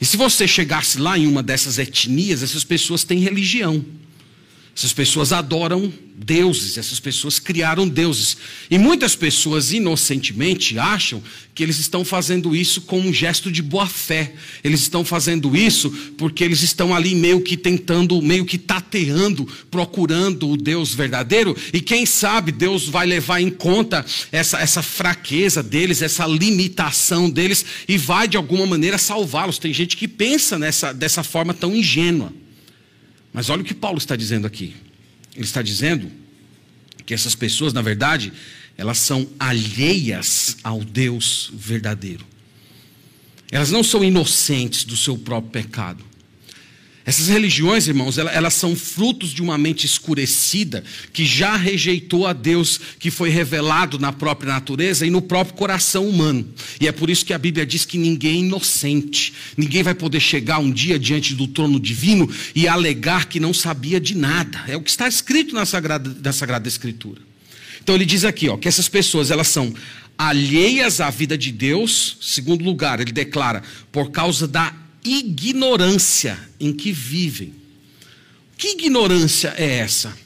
E 0.00 0.04
se 0.04 0.16
você 0.16 0.46
chegasse 0.46 0.98
lá 0.98 1.18
em 1.18 1.26
uma 1.26 1.42
dessas 1.42 1.78
etnias, 1.78 2.42
essas 2.42 2.62
pessoas 2.62 3.02
têm 3.02 3.18
religião. 3.18 3.84
Essas 4.76 4.92
pessoas 4.92 5.32
adoram 5.32 5.90
deuses, 6.14 6.76
essas 6.76 7.00
pessoas 7.00 7.38
criaram 7.38 7.88
deuses. 7.88 8.36
E 8.70 8.76
muitas 8.76 9.16
pessoas 9.16 9.72
inocentemente 9.72 10.78
acham 10.78 11.22
que 11.54 11.62
eles 11.62 11.78
estão 11.78 12.04
fazendo 12.04 12.54
isso 12.54 12.82
com 12.82 13.00
um 13.00 13.10
gesto 13.10 13.50
de 13.50 13.62
boa 13.62 13.86
fé. 13.86 14.34
Eles 14.62 14.82
estão 14.82 15.02
fazendo 15.02 15.56
isso 15.56 15.90
porque 16.18 16.44
eles 16.44 16.60
estão 16.60 16.94
ali 16.94 17.14
meio 17.14 17.40
que 17.40 17.56
tentando, 17.56 18.20
meio 18.20 18.44
que 18.44 18.58
tateando, 18.58 19.48
procurando 19.70 20.50
o 20.50 20.58
Deus 20.58 20.94
verdadeiro. 20.94 21.56
E 21.72 21.80
quem 21.80 22.04
sabe 22.04 22.52
Deus 22.52 22.86
vai 22.86 23.06
levar 23.06 23.40
em 23.40 23.48
conta 23.48 24.04
essa, 24.30 24.58
essa 24.58 24.82
fraqueza 24.82 25.62
deles, 25.62 26.02
essa 26.02 26.26
limitação 26.26 27.30
deles 27.30 27.64
e 27.88 27.96
vai 27.96 28.28
de 28.28 28.36
alguma 28.36 28.66
maneira 28.66 28.98
salvá-los. 28.98 29.58
Tem 29.58 29.72
gente 29.72 29.96
que 29.96 30.06
pensa 30.06 30.58
nessa, 30.58 30.92
dessa 30.92 31.22
forma 31.22 31.54
tão 31.54 31.74
ingênua. 31.74 32.30
Mas 33.36 33.50
olha 33.50 33.60
o 33.60 33.64
que 33.66 33.74
Paulo 33.74 33.98
está 33.98 34.16
dizendo 34.16 34.46
aqui. 34.46 34.74
Ele 35.34 35.44
está 35.44 35.60
dizendo 35.60 36.10
que 37.04 37.12
essas 37.12 37.34
pessoas, 37.34 37.74
na 37.74 37.82
verdade, 37.82 38.32
elas 38.78 38.96
são 38.96 39.28
alheias 39.38 40.56
ao 40.64 40.82
Deus 40.82 41.50
verdadeiro. 41.52 42.24
Elas 43.52 43.70
não 43.70 43.84
são 43.84 44.02
inocentes 44.02 44.84
do 44.84 44.96
seu 44.96 45.18
próprio 45.18 45.52
pecado. 45.52 46.02
Essas 47.06 47.28
religiões, 47.28 47.86
irmãos, 47.86 48.18
elas, 48.18 48.54
são 48.54 48.74
frutos 48.74 49.30
de 49.30 49.40
uma 49.40 49.56
mente 49.56 49.86
escurecida 49.86 50.82
que 51.12 51.24
já 51.24 51.56
rejeitou 51.56 52.26
a 52.26 52.32
Deus 52.32 52.80
que 52.98 53.12
foi 53.12 53.30
revelado 53.30 53.96
na 53.96 54.12
própria 54.12 54.52
natureza 54.52 55.06
e 55.06 55.10
no 55.10 55.22
próprio 55.22 55.54
coração 55.54 56.08
humano. 56.08 56.44
E 56.80 56.88
é 56.88 56.90
por 56.90 57.08
isso 57.08 57.24
que 57.24 57.32
a 57.32 57.38
Bíblia 57.38 57.64
diz 57.64 57.84
que 57.84 57.96
ninguém 57.96 58.32
é 58.32 58.38
inocente. 58.40 59.32
Ninguém 59.56 59.84
vai 59.84 59.94
poder 59.94 60.18
chegar 60.18 60.58
um 60.58 60.68
dia 60.68 60.98
diante 60.98 61.32
do 61.32 61.46
trono 61.46 61.78
divino 61.78 62.28
e 62.56 62.66
alegar 62.66 63.26
que 63.26 63.38
não 63.38 63.54
sabia 63.54 64.00
de 64.00 64.16
nada. 64.16 64.64
É 64.66 64.76
o 64.76 64.82
que 64.82 64.90
está 64.90 65.06
escrito 65.06 65.54
na 65.54 65.64
Sagrada, 65.64 66.12
na 66.20 66.32
Sagrada 66.32 66.66
Escritura. 66.66 67.20
Então 67.80 67.94
ele 67.94 68.04
diz 68.04 68.24
aqui, 68.24 68.48
ó, 68.48 68.56
que 68.56 68.66
essas 68.66 68.88
pessoas 68.88 69.30
elas 69.30 69.46
são 69.46 69.72
alheias 70.18 71.00
à 71.00 71.08
vida 71.08 71.38
de 71.38 71.52
Deus. 71.52 72.16
Segundo 72.20 72.64
lugar, 72.64 72.98
ele 72.98 73.12
declara 73.12 73.62
por 73.92 74.10
causa 74.10 74.48
da 74.48 74.74
ignorância 75.10 76.38
em 76.58 76.72
que 76.72 76.92
vivem. 76.92 77.54
Que 78.56 78.68
ignorância 78.68 79.54
é 79.56 79.78
essa? 79.78 80.16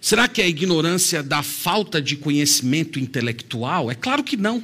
Será 0.00 0.28
que 0.28 0.40
é 0.40 0.44
a 0.44 0.48
ignorância 0.48 1.22
da 1.22 1.42
falta 1.42 2.00
de 2.00 2.16
conhecimento 2.16 2.98
intelectual? 2.98 3.90
É 3.90 3.94
claro 3.94 4.22
que 4.22 4.36
não. 4.36 4.62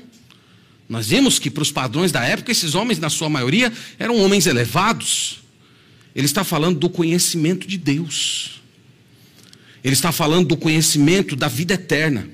Nós 0.88 1.08
vimos 1.08 1.38
que, 1.38 1.50
para 1.50 1.62
os 1.62 1.72
padrões 1.72 2.12
da 2.12 2.24
época, 2.24 2.52
esses 2.52 2.74
homens, 2.74 2.98
na 2.98 3.08
sua 3.08 3.28
maioria, 3.28 3.72
eram 3.98 4.16
homens 4.18 4.46
elevados. 4.46 5.40
Ele 6.14 6.26
está 6.26 6.44
falando 6.44 6.78
do 6.78 6.88
conhecimento 6.88 7.66
de 7.66 7.78
Deus. 7.78 8.62
Ele 9.82 9.94
está 9.94 10.12
falando 10.12 10.48
do 10.48 10.56
conhecimento 10.56 11.34
da 11.34 11.48
vida 11.48 11.74
eterna. 11.74 12.28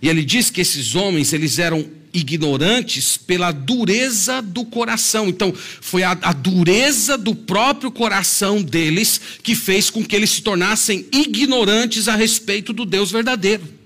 E 0.00 0.08
ele 0.08 0.24
diz 0.24 0.50
que 0.50 0.60
esses 0.60 0.94
homens, 0.94 1.32
eles 1.32 1.58
eram 1.58 1.88
ignorantes 2.12 3.16
pela 3.16 3.52
dureza 3.52 4.40
do 4.42 4.64
coração. 4.64 5.28
Então, 5.28 5.52
foi 5.80 6.02
a, 6.02 6.12
a, 6.22 6.32
dureza 6.32 7.16
do 7.16 7.34
próprio 7.34 7.90
coração 7.90 8.62
deles 8.62 9.20
que 9.42 9.54
fez 9.54 9.90
com 9.90 10.04
que 10.04 10.14
eles 10.14 10.30
se 10.30 10.42
tornassem 10.42 11.06
ignorantes 11.12 12.08
a 12.08 12.16
respeito 12.16 12.72
do 12.72 12.84
Deus 12.84 13.10
verdadeiro. 13.10 13.79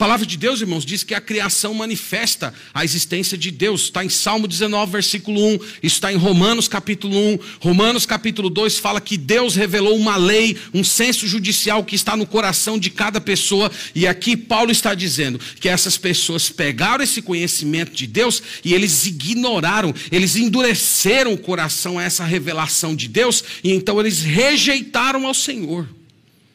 Palavra 0.00 0.24
de 0.24 0.38
Deus, 0.38 0.62
irmãos, 0.62 0.86
diz 0.86 1.04
que 1.04 1.12
a 1.12 1.20
criação 1.20 1.74
manifesta 1.74 2.54
a 2.72 2.82
existência 2.82 3.36
de 3.36 3.50
Deus. 3.50 3.82
Está 3.82 4.02
em 4.02 4.08
Salmo 4.08 4.48
19, 4.48 4.92
versículo 4.92 5.46
1. 5.46 5.54
Isso 5.82 5.96
está 5.96 6.10
em 6.10 6.16
Romanos, 6.16 6.66
capítulo 6.66 7.14
1. 7.14 7.38
Romanos, 7.60 8.06
capítulo 8.06 8.48
2, 8.48 8.78
fala 8.78 8.98
que 8.98 9.18
Deus 9.18 9.54
revelou 9.54 9.94
uma 9.94 10.16
lei, 10.16 10.56
um 10.72 10.82
senso 10.82 11.26
judicial 11.26 11.84
que 11.84 11.94
está 11.94 12.16
no 12.16 12.24
coração 12.26 12.78
de 12.78 12.88
cada 12.88 13.20
pessoa. 13.20 13.70
E 13.94 14.06
aqui 14.06 14.38
Paulo 14.38 14.70
está 14.70 14.94
dizendo 14.94 15.38
que 15.60 15.68
essas 15.68 15.98
pessoas 15.98 16.48
pegaram 16.48 17.04
esse 17.04 17.20
conhecimento 17.20 17.92
de 17.92 18.06
Deus 18.06 18.42
e 18.64 18.72
eles 18.72 19.04
ignoraram, 19.04 19.94
eles 20.10 20.34
endureceram 20.34 21.34
o 21.34 21.38
coração 21.38 21.98
a 21.98 22.02
essa 22.02 22.24
revelação 22.24 22.96
de 22.96 23.06
Deus. 23.06 23.44
E 23.62 23.70
então 23.70 24.00
eles 24.00 24.22
rejeitaram 24.22 25.26
ao 25.26 25.34
Senhor. 25.34 25.99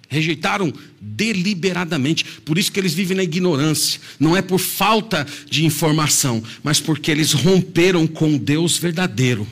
Rejeitaram 0.07 0.73
deliberadamente. 1.01 2.23
Por 2.45 2.57
isso 2.57 2.71
que 2.71 2.79
eles 2.79 2.93
vivem 2.93 3.17
na 3.17 3.23
ignorância. 3.23 3.99
Não 4.19 4.35
é 4.35 4.41
por 4.41 4.59
falta 4.59 5.25
de 5.49 5.65
informação, 5.65 6.43
mas 6.63 6.79
porque 6.79 7.09
eles 7.11 7.31
romperam 7.33 8.05
com 8.05 8.37
Deus 8.37 8.77
verdadeiro. 8.77 9.47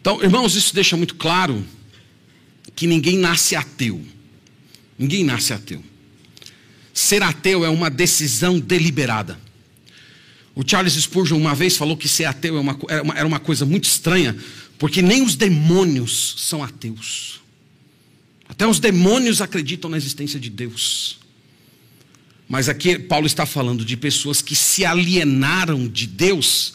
Então, 0.00 0.22
irmãos, 0.22 0.54
isso 0.54 0.74
deixa 0.74 0.96
muito 0.96 1.14
claro 1.14 1.64
que 2.74 2.86
ninguém 2.86 3.18
nasce 3.18 3.54
ateu. 3.54 4.02
Ninguém 4.98 5.24
nasce 5.24 5.52
ateu. 5.52 5.82
Ser 6.92 7.22
ateu 7.22 7.64
é 7.64 7.68
uma 7.68 7.90
decisão 7.90 8.58
deliberada. 8.58 9.38
O 10.54 10.62
Charles 10.66 10.94
Spurgeon 10.94 11.38
uma 11.38 11.54
vez 11.54 11.76
falou 11.76 11.96
que 11.96 12.08
ser 12.08 12.24
ateu 12.24 12.58
é 12.58 13.18
era 13.18 13.26
uma 13.26 13.38
coisa 13.38 13.64
muito 13.64 13.84
estranha, 13.84 14.36
porque 14.78 15.00
nem 15.00 15.22
os 15.22 15.36
demônios 15.36 16.34
são 16.38 16.62
ateus. 16.62 17.39
Até 18.50 18.66
os 18.66 18.80
demônios 18.80 19.40
acreditam 19.40 19.88
na 19.88 19.96
existência 19.96 20.38
de 20.38 20.50
Deus. 20.50 21.18
Mas 22.48 22.68
aqui 22.68 22.98
Paulo 22.98 23.28
está 23.28 23.46
falando 23.46 23.84
de 23.84 23.96
pessoas 23.96 24.42
que 24.42 24.56
se 24.56 24.84
alienaram 24.84 25.86
de 25.86 26.04
Deus, 26.04 26.74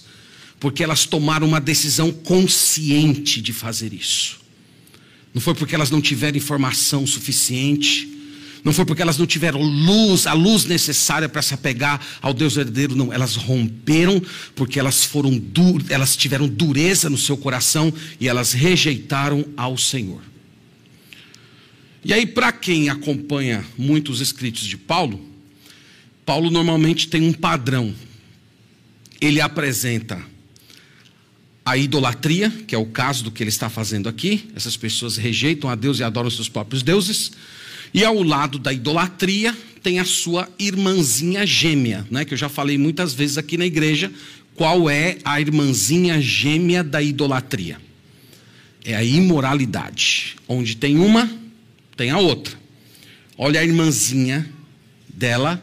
porque 0.57 0.81
elas 0.81 1.05
tomaram 1.05 1.45
uma 1.45 1.59
decisão 1.59 2.13
consciente 2.13 3.41
de 3.41 3.51
fazer 3.51 3.93
isso. 3.93 4.39
Não 5.33 5.41
foi 5.41 5.53
porque 5.53 5.75
elas 5.75 5.91
não 5.91 5.99
tiveram 5.99 6.37
informação 6.37 7.05
suficiente, 7.05 8.09
não 8.63 8.71
foi 8.71 8.85
porque 8.85 9.01
elas 9.01 9.17
não 9.17 9.27
tiveram 9.27 9.61
luz, 9.61 10.25
a 10.25 10.31
luz 10.31 10.63
necessária 10.63 11.27
para 11.27 11.41
se 11.41 11.53
apegar 11.53 11.99
ao 12.21 12.33
Deus 12.33 12.55
verdadeiro, 12.55 12.95
não. 12.95 13.11
Elas 13.11 13.35
romperam 13.35 14.21
porque 14.55 14.79
elas 14.79 15.03
foram 15.03 15.39
elas 15.89 16.15
tiveram 16.15 16.47
dureza 16.47 17.09
no 17.09 17.17
seu 17.17 17.35
coração 17.35 17.93
e 18.17 18.29
elas 18.29 18.53
rejeitaram 18.53 19.45
ao 19.57 19.77
Senhor. 19.77 20.21
E 22.05 22.13
aí, 22.13 22.27
para 22.27 22.51
quem 22.51 22.87
acompanha 22.87 23.65
muitos 23.75 24.21
escritos 24.21 24.67
de 24.67 24.77
Paulo, 24.77 25.19
Paulo 26.23 26.51
normalmente 26.51 27.07
tem 27.07 27.23
um 27.23 27.33
padrão. 27.33 27.95
Ele 29.19 29.41
apresenta 29.41 30.23
a 31.65 31.75
idolatria, 31.75 32.51
que 32.67 32.75
é 32.75 32.77
o 32.77 32.85
caso 32.85 33.23
do 33.23 33.31
que 33.31 33.41
ele 33.41 33.49
está 33.49 33.71
fazendo 33.71 34.07
aqui. 34.07 34.47
Essas 34.55 34.77
pessoas 34.77 35.17
rejeitam 35.17 35.67
a 35.67 35.73
Deus 35.73 35.97
e 35.97 36.03
adoram 36.03 36.29
seus 36.29 36.47
próprios 36.47 36.83
deuses. 36.83 37.31
E 37.91 38.05
ao 38.05 38.21
lado 38.21 38.59
da 38.59 38.71
idolatria 38.71 39.57
tem 39.81 39.97
a 39.99 40.05
sua 40.05 40.47
irmãzinha 40.59 41.43
gêmea, 41.43 42.05
né? 42.11 42.23
que 42.23 42.35
eu 42.35 42.37
já 42.37 42.49
falei 42.49 42.77
muitas 42.77 43.15
vezes 43.15 43.35
aqui 43.39 43.57
na 43.57 43.65
igreja. 43.65 44.11
Qual 44.53 44.87
é 44.87 45.17
a 45.25 45.41
irmãzinha 45.41 46.21
gêmea 46.21 46.83
da 46.83 47.01
idolatria? 47.01 47.81
É 48.83 48.95
a 48.95 49.03
imoralidade. 49.03 50.35
Onde 50.47 50.77
tem 50.77 50.99
uma, 50.99 51.44
tem 51.95 52.09
a 52.09 52.17
outra. 52.17 52.57
Olha 53.37 53.59
a 53.59 53.63
irmãzinha 53.63 54.49
dela 55.07 55.61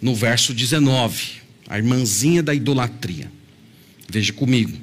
no 0.00 0.14
verso 0.14 0.52
19. 0.52 1.42
A 1.68 1.78
irmãzinha 1.78 2.42
da 2.42 2.54
idolatria. 2.54 3.30
Veja 4.08 4.32
comigo. 4.32 4.78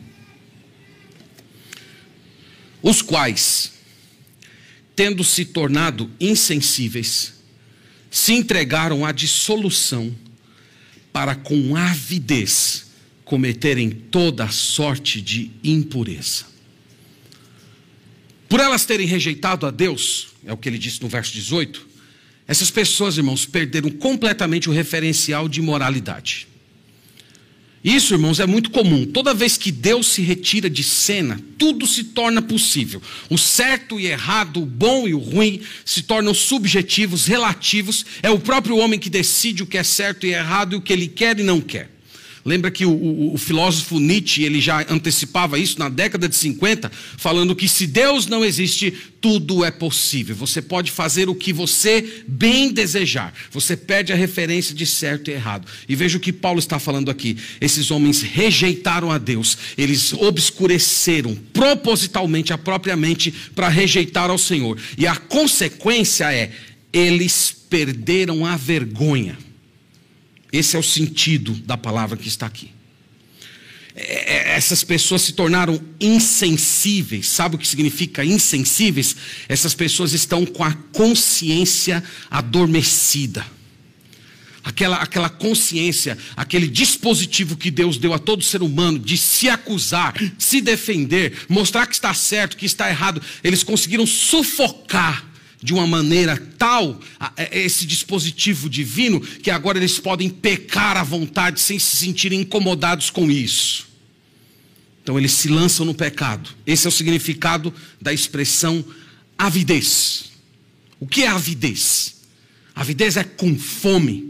Os 2.81 3.01
quais, 3.01 3.73
tendo 4.95 5.23
se 5.23 5.45
tornado 5.45 6.09
insensíveis, 6.19 7.33
se 8.09 8.33
entregaram 8.33 9.05
à 9.05 9.11
dissolução 9.11 10.15
para 11.11 11.35
com 11.35 11.75
avidez 11.75 12.87
cometerem 13.25 13.89
toda 13.89 14.47
sorte 14.47 15.21
de 15.21 15.51
impureza. 15.63 16.48
Por 18.49 18.59
elas 18.59 18.83
terem 18.83 19.05
rejeitado 19.05 19.67
a 19.67 19.71
Deus, 19.71 20.29
é 20.43 20.51
o 20.51 20.57
que 20.57 20.67
ele 20.67 20.79
disse 20.79 21.01
no 21.03 21.07
verso 21.07 21.31
18, 21.31 21.87
essas 22.47 22.71
pessoas, 22.71 23.15
irmãos, 23.15 23.45
perderam 23.45 23.91
completamente 23.91 24.67
o 24.67 24.73
referencial 24.73 25.47
de 25.47 25.61
moralidade. 25.61 26.47
Isso, 27.83 28.13
irmãos, 28.13 28.39
é 28.39 28.47
muito 28.47 28.71
comum. 28.71 29.05
Toda 29.05 29.35
vez 29.35 29.55
que 29.55 29.71
Deus 29.71 30.07
se 30.07 30.23
retira 30.23 30.67
de 30.67 30.83
cena, 30.83 31.39
tudo 31.57 31.85
se 31.85 32.05
torna 32.05 32.41
possível. 32.41 33.01
O 33.29 33.37
certo 33.37 33.99
e 33.99 34.07
errado, 34.07 34.63
o 34.63 34.65
bom 34.65 35.07
e 35.07 35.13
o 35.13 35.19
ruim 35.19 35.61
se 35.85 36.01
tornam 36.01 36.33
subjetivos, 36.33 37.27
relativos. 37.27 38.05
É 38.23 38.31
o 38.31 38.39
próprio 38.39 38.77
homem 38.77 38.99
que 38.99 39.09
decide 39.09 39.61
o 39.61 39.67
que 39.67 39.77
é 39.77 39.83
certo 39.83 40.25
e 40.25 40.33
errado 40.33 40.73
e 40.73 40.75
o 40.75 40.81
que 40.81 40.91
ele 40.91 41.07
quer 41.07 41.39
e 41.39 41.43
não 41.43 41.61
quer. 41.61 41.98
Lembra 42.49 42.71
que 42.71 42.83
o, 42.83 42.89
o, 42.89 43.33
o, 43.35 43.37
filósofo 43.37 43.99
Nietzsche 43.99 44.43
ele 44.43 44.59
já 44.59 44.83
antecipava 44.89 45.59
isso 45.59 45.77
na 45.77 45.87
década 45.87 46.27
de 46.27 46.35
50, 46.35 46.91
falando 47.15 47.55
que 47.55 47.67
se 47.67 47.85
Deus 47.85 48.25
não 48.25 48.43
existe, 48.43 48.91
tudo 49.21 49.63
é 49.63 49.69
possível. 49.69 50.35
Você 50.35 50.59
pode 50.59 50.89
fazer 50.89 51.29
o 51.29 51.35
que 51.35 51.53
você 51.53 52.23
bem 52.27 52.73
desejar. 52.73 53.31
Você 53.51 53.77
perde 53.77 54.11
a 54.11 54.15
referência 54.15 54.73
de 54.73 54.83
certo 54.83 55.29
e 55.29 55.33
errado. 55.35 55.67
E 55.87 55.95
veja 55.95 56.17
o 56.17 56.19
que 56.19 56.33
Paulo 56.33 56.57
está 56.57 56.79
falando 56.79 57.11
aqui. 57.11 57.37
Esses 57.61 57.91
homens 57.91 58.23
rejeitaram 58.23 59.11
a 59.11 59.19
Deus. 59.19 59.55
Eles 59.77 60.11
obscureceram 60.13 61.37
propositalmente 61.53 62.51
a 62.51 62.57
própria 62.57 62.97
mente 62.97 63.31
para 63.53 63.69
rejeitar 63.69 64.31
ao 64.31 64.39
Senhor. 64.39 64.75
E 64.97 65.05
a 65.05 65.15
consequência 65.15 66.33
é 66.33 66.49
eles 66.91 67.55
perderam 67.69 68.43
a 68.43 68.57
vergonha. 68.57 69.37
Esse 70.51 70.75
é 70.75 70.79
o 70.79 70.83
sentido 70.83 71.53
da 71.53 71.77
palavra 71.77 72.17
que 72.17 72.27
está 72.27 72.45
aqui. 72.45 72.71
É, 73.95 74.33
é, 74.33 74.55
essas 74.55 74.83
pessoas 74.83 75.23
se 75.23 75.33
tornaram 75.33 75.79
insensíveis. 75.99 77.27
Sabe 77.27 77.55
o 77.55 77.59
que 77.59 77.67
significa 77.67 78.23
insensíveis? 78.23 79.15
Essas 79.47 79.73
pessoas 79.73 80.13
estão 80.13 80.45
com 80.45 80.63
a 80.63 80.73
consciência 80.93 82.03
adormecida. 82.31 83.45
Aquela, 84.63 84.97
aquela 84.97 85.29
consciência, 85.29 86.17
aquele 86.35 86.67
dispositivo 86.67 87.57
que 87.57 87.71
Deus 87.71 87.97
deu 87.97 88.13
a 88.13 88.19
todo 88.19 88.43
ser 88.43 88.61
humano 88.61 88.99
de 88.99 89.17
se 89.17 89.49
acusar, 89.49 90.13
se 90.37 90.61
defender, 90.61 91.45
mostrar 91.47 91.87
que 91.87 91.93
está 91.93 92.13
certo, 92.13 92.57
que 92.57 92.65
está 92.65 92.89
errado, 92.89 93.21
eles 93.43 93.63
conseguiram 93.63 94.05
sufocar 94.05 95.28
de 95.61 95.73
uma 95.73 95.85
maneira 95.85 96.37
tal 96.57 96.99
é, 97.35 97.59
esse 97.59 97.85
dispositivo 97.85 98.69
divino 98.69 99.19
que 99.19 99.51
agora 99.51 99.77
eles 99.77 99.99
podem 99.99 100.29
pecar 100.29 100.95
à 100.97 101.03
vontade 101.03 101.59
sem 101.59 101.77
se 101.77 101.97
sentirem 101.97 102.41
incomodados 102.41 103.09
com 103.09 103.29
isso. 103.29 103.87
Então 105.03 105.17
eles 105.17 105.33
se 105.33 105.47
lançam 105.47 105.85
no 105.85 105.93
pecado. 105.93 106.49
Esse 106.65 106.85
é 106.85 106.89
o 106.89 106.91
significado 106.91 107.73
da 108.01 108.13
expressão 108.13 108.85
avidez. 109.37 110.31
O 110.99 111.07
que 111.07 111.23
é 111.23 111.27
avidez? 111.27 112.15
Avidez 112.75 113.17
é 113.17 113.23
com 113.23 113.57
fome, 113.57 114.27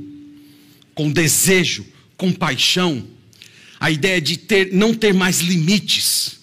com 0.96 1.12
desejo, 1.12 1.86
com 2.18 2.32
paixão. 2.32 3.06
A 3.80 3.92
ideia 3.92 4.20
de 4.20 4.38
ter, 4.38 4.74
não 4.74 4.94
ter 4.94 5.14
mais 5.14 5.40
limites. 5.42 6.40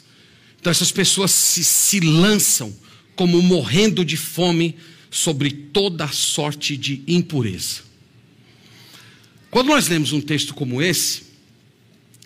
Então 0.60 0.70
essas 0.70 0.92
pessoas 0.92 1.30
se, 1.30 1.64
se 1.64 2.00
lançam 2.00 2.74
como 3.16 3.42
morrendo 3.42 4.04
de 4.04 4.16
fome 4.16 4.76
sobre 5.10 5.50
toda 5.50 6.06
sorte 6.08 6.76
de 6.76 7.02
impureza. 7.08 7.80
Quando 9.50 9.68
nós 9.68 9.88
lemos 9.88 10.12
um 10.12 10.20
texto 10.20 10.54
como 10.54 10.82
esse, 10.82 11.22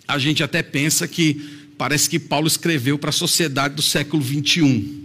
a 0.07 0.19
gente 0.19 0.43
até 0.43 0.61
pensa 0.61 1.07
que 1.07 1.69
parece 1.77 2.09
que 2.09 2.19
Paulo 2.19 2.47
escreveu 2.47 2.99
para 2.99 3.09
a 3.09 3.13
sociedade 3.13 3.75
do 3.75 3.81
século 3.81 4.21
21. 4.21 4.99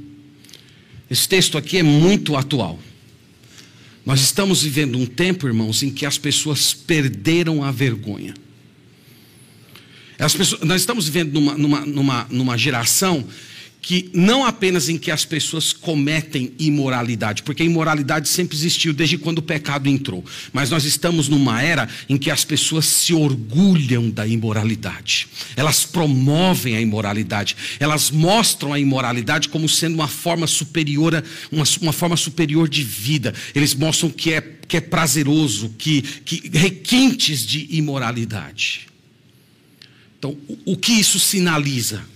Esse 1.08 1.28
texto 1.28 1.56
aqui 1.56 1.78
é 1.78 1.82
muito 1.82 2.36
atual. 2.36 2.80
Nós 4.04 4.20
estamos 4.20 4.62
vivendo 4.62 4.98
um 4.98 5.06
tempo, 5.06 5.46
irmãos, 5.46 5.82
em 5.82 5.90
que 5.90 6.04
as 6.04 6.18
pessoas 6.18 6.74
perderam 6.74 7.62
a 7.62 7.70
vergonha. 7.70 8.34
Pessoas, 10.18 10.62
nós 10.62 10.80
estamos 10.80 11.06
vivendo 11.06 11.32
numa, 11.32 11.56
numa, 11.56 11.86
numa, 11.86 12.26
numa 12.30 12.58
geração 12.58 13.26
que 13.86 14.10
não 14.12 14.44
apenas 14.44 14.88
em 14.88 14.98
que 14.98 15.12
as 15.12 15.24
pessoas 15.24 15.72
cometem 15.72 16.52
imoralidade, 16.58 17.44
porque 17.44 17.62
a 17.62 17.66
imoralidade 17.66 18.28
sempre 18.28 18.56
existiu 18.56 18.92
desde 18.92 19.16
quando 19.16 19.38
o 19.38 19.42
pecado 19.42 19.88
entrou, 19.88 20.24
mas 20.52 20.70
nós 20.70 20.84
estamos 20.84 21.28
numa 21.28 21.62
era 21.62 21.88
em 22.08 22.18
que 22.18 22.28
as 22.28 22.44
pessoas 22.44 22.84
se 22.84 23.14
orgulham 23.14 24.10
da 24.10 24.26
imoralidade, 24.26 25.28
elas 25.54 25.84
promovem 25.84 26.74
a 26.74 26.80
imoralidade, 26.80 27.56
elas 27.78 28.10
mostram 28.10 28.72
a 28.72 28.80
imoralidade 28.80 29.48
como 29.50 29.68
sendo 29.68 29.94
uma 29.94 30.08
forma 30.08 30.48
superior, 30.48 31.22
uma, 31.52 31.62
uma 31.80 31.92
forma 31.92 32.16
superior 32.16 32.68
de 32.68 32.82
vida, 32.82 33.32
eles 33.54 33.72
mostram 33.72 34.10
que 34.10 34.32
é, 34.32 34.40
que 34.40 34.78
é 34.78 34.80
prazeroso, 34.80 35.72
que, 35.78 36.02
que 36.02 36.50
requintes 36.52 37.46
de 37.46 37.68
imoralidade. 37.70 38.88
Então, 40.18 40.36
o, 40.48 40.72
o 40.72 40.76
que 40.76 40.90
isso 40.90 41.20
sinaliza? 41.20 42.15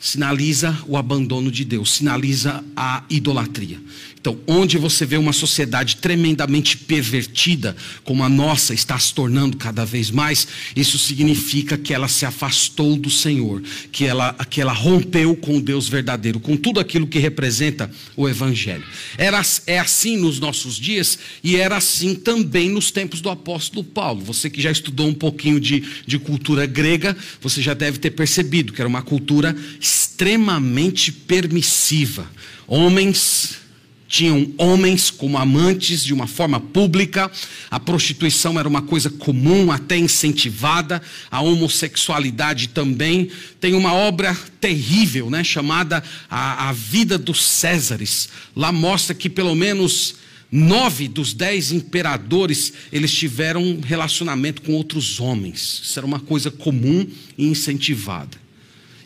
Sinaliza 0.00 0.76
o 0.88 0.96
abandono 0.96 1.52
de 1.52 1.62
Deus, 1.62 1.92
sinaliza 1.92 2.64
a 2.74 3.04
idolatria. 3.10 3.78
Então, 4.20 4.38
onde 4.46 4.76
você 4.76 5.06
vê 5.06 5.16
uma 5.16 5.32
sociedade 5.32 5.96
tremendamente 5.96 6.76
pervertida, 6.76 7.74
como 8.04 8.22
a 8.22 8.28
nossa 8.28 8.74
está 8.74 8.98
se 8.98 9.14
tornando 9.14 9.56
cada 9.56 9.82
vez 9.86 10.10
mais, 10.10 10.46
isso 10.76 10.98
significa 10.98 11.78
que 11.78 11.94
ela 11.94 12.06
se 12.06 12.26
afastou 12.26 12.96
do 12.96 13.08
Senhor, 13.08 13.62
que 13.90 14.04
ela, 14.04 14.34
que 14.50 14.60
ela 14.60 14.74
rompeu 14.74 15.34
com 15.34 15.56
o 15.56 15.60
Deus 15.60 15.88
verdadeiro, 15.88 16.38
com 16.38 16.54
tudo 16.54 16.78
aquilo 16.78 17.06
que 17.06 17.18
representa 17.18 17.90
o 18.14 18.28
Evangelho. 18.28 18.84
Era, 19.16 19.40
é 19.66 19.78
assim 19.78 20.18
nos 20.18 20.38
nossos 20.38 20.76
dias 20.76 21.18
e 21.42 21.56
era 21.56 21.78
assim 21.78 22.14
também 22.14 22.68
nos 22.68 22.90
tempos 22.90 23.22
do 23.22 23.30
apóstolo 23.30 23.82
Paulo. 23.82 24.22
Você 24.22 24.50
que 24.50 24.60
já 24.60 24.70
estudou 24.70 25.08
um 25.08 25.14
pouquinho 25.14 25.58
de, 25.58 25.82
de 26.06 26.18
cultura 26.18 26.66
grega, 26.66 27.16
você 27.40 27.62
já 27.62 27.72
deve 27.72 27.98
ter 27.98 28.10
percebido 28.10 28.74
que 28.74 28.82
era 28.82 28.88
uma 28.88 29.00
cultura 29.00 29.56
extremamente 29.90 31.10
permissiva. 31.10 32.30
Homens 32.66 33.58
tinham 34.06 34.52
homens 34.58 35.08
como 35.08 35.38
amantes 35.38 36.04
de 36.04 36.12
uma 36.12 36.26
forma 36.26 36.58
pública, 36.58 37.30
a 37.70 37.78
prostituição 37.78 38.58
era 38.58 38.68
uma 38.68 38.82
coisa 38.82 39.08
comum, 39.08 39.70
até 39.70 39.96
incentivada, 39.96 41.00
a 41.30 41.40
homossexualidade 41.40 42.68
também. 42.68 43.30
Tem 43.60 43.72
uma 43.72 43.94
obra 43.94 44.36
terrível, 44.60 45.30
né, 45.30 45.44
chamada 45.44 46.02
a, 46.28 46.68
a 46.68 46.72
Vida 46.72 47.16
dos 47.16 47.42
Césares. 47.42 48.28
Lá 48.54 48.72
mostra 48.72 49.14
que 49.14 49.30
pelo 49.30 49.54
menos 49.54 50.16
nove 50.50 51.06
dos 51.06 51.32
dez 51.32 51.70
imperadores 51.70 52.72
eles 52.92 53.14
tiveram 53.14 53.78
relacionamento 53.80 54.62
com 54.62 54.72
outros 54.72 55.20
homens. 55.20 55.82
Isso 55.84 55.98
era 55.98 56.06
uma 56.06 56.18
coisa 56.18 56.50
comum 56.50 57.06
e 57.38 57.46
incentivada. 57.46 58.49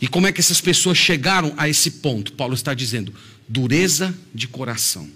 E 0.01 0.09
como 0.09 0.27
é 0.27 0.33
que 0.33 0.41
essas 0.41 0.61
pessoas 0.61 0.99
chegaram 0.99 1.55
a 1.57 1.69
esse 1.69 1.91
ponto? 1.91 2.33
Paulo 2.33 2.55
está 2.55 2.75
dizendo 2.75 3.15
dureza 3.49 4.15
de 4.35 4.49
coração, 4.49 5.09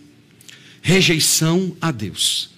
rejeição 0.83 1.77
a 1.81 1.91
Deus. 1.91 2.51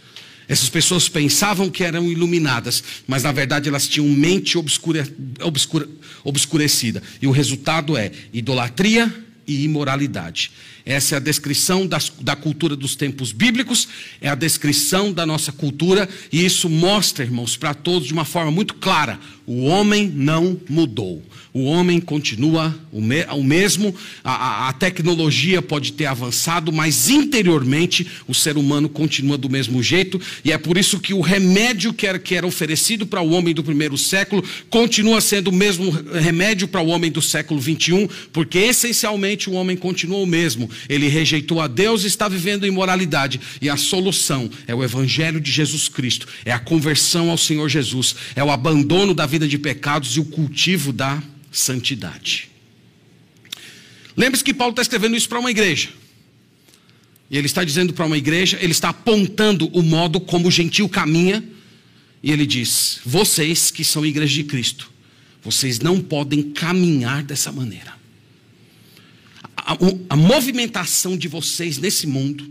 Essas 0.49 0.69
pessoas 0.69 1.09
pensavam 1.09 1.71
que 1.71 1.85
eram 1.85 2.11
iluminadas, 2.11 2.83
mas 3.07 3.23
na 3.23 3.31
verdade 3.31 3.69
elas 3.69 3.87
tinham 3.87 4.09
mente 4.09 4.59
obscure, 4.59 5.05
obscure, 5.41 5.89
obscurecida. 6.25 7.01
E 7.23 7.27
o 7.29 7.31
resultado 7.31 7.97
é 7.97 8.11
idolatria 8.33 9.15
e 9.47 9.63
imoralidade. 9.63 10.51
Essa 10.85 11.15
é 11.15 11.17
a 11.17 11.21
descrição 11.21 11.87
das, 11.87 12.11
da 12.21 12.35
cultura 12.35 12.75
dos 12.75 12.95
tempos 12.95 13.33
bíblicos, 13.33 13.89
é 14.21 14.29
a 14.29 14.35
descrição 14.35 15.13
da 15.13 15.27
nossa 15.27 15.53
cultura, 15.53 16.09
e 16.33 16.45
isso 16.45 16.69
mostra, 16.69 17.25
irmãos, 17.25 17.57
para 17.57 17.75
todos 17.75 18.09
de 18.09 18.13
uma 18.13 18.25
forma 18.25 18.51
muito 18.51 18.75
clara: 18.75 19.19
o 19.47 19.65
homem 19.65 20.11
não 20.15 20.61
mudou 20.69 21.23
o 21.53 21.65
homem 21.65 22.01
continua 22.01 22.75
o, 22.93 23.01
me, 23.01 23.25
o 23.25 23.43
mesmo, 23.43 23.95
a, 24.23 24.69
a, 24.69 24.73
tecnologia 24.73 25.61
pode 25.61 25.93
ter 25.93 26.07
avançado, 26.07 26.73
mas 26.73 27.11
interiormente 27.11 28.07
o 28.29 28.35
ser 28.35 28.57
humano 28.57 28.89
continua 28.89 29.37
do 29.37 29.51
mesmo 29.51 29.83
jeito, 29.83 30.21
e 30.45 30.53
é 30.53 30.59
por 30.59 30.79
isso 30.79 31.01
que 31.01 31.13
o 31.13 31.21
remédio 31.21 31.93
que 31.93 32.07
era, 32.07 32.19
que 32.19 32.35
era 32.35 32.47
oferecido 32.47 33.07
para 33.07 33.21
o 33.21 33.31
homem 33.31 33.53
do 33.53 33.65
primeiro 33.65 33.99
século 33.99 34.45
continua 34.69 35.21
sendo 35.21 35.49
o 35.49 35.53
mesmo 35.53 35.91
remédio 35.91 36.69
para 36.69 36.81
o 36.81 36.89
homem 36.89 37.11
do 37.11 37.21
século 37.21 37.61
21, 37.61 38.09
porque 38.33 38.59
essencialmente 38.59 39.51
o 39.51 39.55
homem 39.55 39.77
continua 39.77 40.19
o 40.19 40.27
mesmo. 40.27 40.70
Ele 40.89 41.09
rejeitou 41.09 41.61
a 41.61 41.67
Deus 41.67 42.05
e 42.05 42.07
está 42.07 42.29
vivendo 42.29 42.67
imoralidade, 42.67 43.41
e 43.61 43.69
a 43.69 43.77
solução 43.77 44.51
é 44.67 44.75
o 44.75 44.83
Evangelho 44.85 45.41
de 45.41 45.51
Jesus 45.51 45.89
Cristo, 45.89 46.27
é 46.45 46.53
a 46.53 46.59
conversão 46.59 47.31
ao 47.31 47.39
Senhor 47.39 47.69
Jesus, 47.69 48.15
é 48.35 48.43
o 48.43 48.51
abandono 48.51 49.15
da 49.15 49.27
vida 49.27 49.47
de 49.47 49.59
pecados 49.59 50.17
e 50.17 50.21
o 50.21 50.25
cultivo 50.25 50.93
da 50.93 51.23
santidade. 51.51 52.49
Lembre-se 54.17 54.45
que 54.45 54.55
Paulo 54.55 54.73
está 54.73 54.83
escrevendo 54.83 55.17
isso 55.17 55.29
para 55.29 55.39
uma 55.39 55.51
igreja. 55.51 55.89
E 57.31 57.39
ele 57.39 57.47
está 57.47 57.63
dizendo 57.63 57.93
para 57.93 58.05
uma 58.05 58.19
igreja, 58.19 58.59
ele 58.61 58.73
está 58.73 58.89
apontando 58.89 59.69
o 59.69 59.83
modo 59.83 60.21
como 60.21 60.49
o 60.49 60.51
gentil 60.51 60.89
caminha. 60.89 61.45
E 62.23 62.33
ele 62.33 62.45
diz: 62.45 63.01
Vocês 63.07 63.71
que 63.71 63.85
são 63.85 64.05
igreja 64.05 64.35
de 64.35 64.45
Cristo, 64.45 64.91
vocês 65.43 65.79
não 65.79 66.01
podem 66.01 66.43
caminhar 66.51 67.23
dessa 67.23 67.53
maneira. 67.53 68.00
A, 69.71 70.15
a, 70.15 70.17
movimentação 70.17 71.17
de 71.17 71.29
vocês 71.29 71.79
nesse 71.79 72.07
mundo 72.07 72.51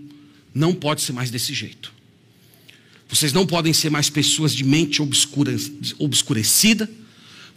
não 0.54 0.74
pode 0.74 1.02
ser 1.02 1.14
mais 1.14 1.30
desse 1.30 1.54
jeito. 1.54 1.92
Vocês 3.10 3.34
não 3.34 3.46
podem 3.46 3.74
ser 3.74 3.90
mais 3.90 4.10
pessoas 4.10 4.54
de 4.54 4.64
mente 4.64 5.02
obscura, 5.02 5.56
obscurecida 5.98 6.90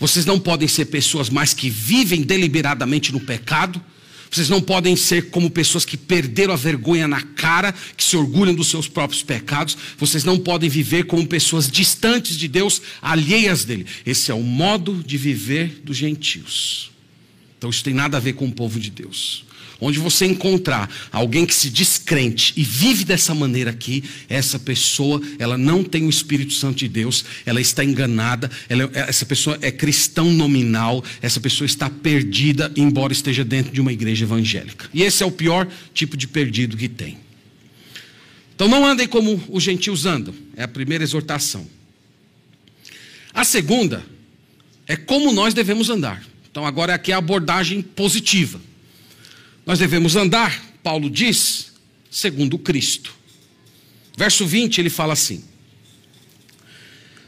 vocês 0.02 0.26
não 0.26 0.40
podem 0.40 0.66
ser 0.66 0.86
pessoas 0.86 1.30
mais 1.30 1.54
que 1.54 1.70
vivem 1.70 2.22
deliberadamente 2.22 3.12
no 3.12 3.20
pecado. 3.20 3.80
Vocês 4.28 4.48
não 4.48 4.60
podem 4.60 4.96
ser 4.96 5.30
como 5.30 5.48
pessoas 5.48 5.84
que 5.84 5.96
perderam 5.96 6.52
a 6.52 6.56
vergonha 6.56 7.06
na 7.06 7.22
cara, 7.22 7.72
que 7.96 8.02
se 8.02 8.16
orgulham 8.16 8.52
dos 8.52 8.66
seus 8.66 8.88
próprios 8.88 9.22
pecados. 9.22 9.78
Vocês 9.96 10.24
não 10.24 10.40
podem 10.40 10.68
viver 10.68 11.04
como 11.04 11.24
pessoas 11.24 11.70
distantes 11.70 12.36
de 12.36 12.48
Deus, 12.48 12.82
alheias 13.00 13.64
dele. 13.64 13.86
Esse 14.04 14.32
é 14.32 14.34
o 14.34 14.42
modo 14.42 15.04
de 15.06 15.16
viver 15.16 15.80
dos 15.84 15.98
gentios. 15.98 16.90
Então 17.56 17.70
isso 17.70 17.84
tem 17.84 17.94
nada 17.94 18.16
a 18.16 18.20
ver 18.20 18.32
com 18.32 18.46
o 18.46 18.52
povo 18.52 18.80
de 18.80 18.90
Deus. 18.90 19.44
Onde 19.84 19.98
você 19.98 20.26
encontrar 20.26 20.88
alguém 21.10 21.44
que 21.44 21.52
se 21.52 21.68
descrente 21.68 22.52
e 22.56 22.62
vive 22.62 23.04
dessa 23.04 23.34
maneira 23.34 23.72
aqui, 23.72 24.04
essa 24.28 24.56
pessoa, 24.56 25.20
ela 25.40 25.58
não 25.58 25.82
tem 25.82 26.06
o 26.06 26.08
Espírito 26.08 26.52
Santo 26.52 26.76
de 26.76 26.88
Deus, 26.88 27.24
ela 27.44 27.60
está 27.60 27.84
enganada, 27.84 28.48
ela, 28.68 28.88
essa 28.94 29.26
pessoa 29.26 29.58
é 29.60 29.72
cristão 29.72 30.32
nominal, 30.32 31.04
essa 31.20 31.40
pessoa 31.40 31.66
está 31.66 31.90
perdida, 31.90 32.70
embora 32.76 33.12
esteja 33.12 33.44
dentro 33.44 33.72
de 33.72 33.80
uma 33.80 33.92
igreja 33.92 34.24
evangélica. 34.24 34.88
E 34.94 35.02
esse 35.02 35.24
é 35.24 35.26
o 35.26 35.32
pior 35.32 35.66
tipo 35.92 36.16
de 36.16 36.28
perdido 36.28 36.76
que 36.76 36.88
tem. 36.88 37.18
Então 38.54 38.68
não 38.68 38.86
andem 38.86 39.08
como 39.08 39.42
os 39.48 39.64
gentios 39.64 40.06
andam, 40.06 40.32
é 40.56 40.62
a 40.62 40.68
primeira 40.68 41.02
exortação. 41.02 41.66
A 43.34 43.42
segunda 43.42 44.06
é 44.86 44.94
como 44.94 45.32
nós 45.32 45.52
devemos 45.52 45.90
andar. 45.90 46.22
Então 46.48 46.64
agora 46.64 46.94
aqui 46.94 47.10
é 47.10 47.16
a 47.16 47.18
abordagem 47.18 47.82
positiva. 47.82 48.60
Nós 49.64 49.78
devemos 49.78 50.16
andar, 50.16 50.60
Paulo 50.82 51.08
diz, 51.08 51.72
segundo 52.10 52.58
Cristo. 52.58 53.14
Verso 54.16 54.46
20 54.46 54.78
ele 54.78 54.90
fala 54.90 55.12
assim: 55.12 55.44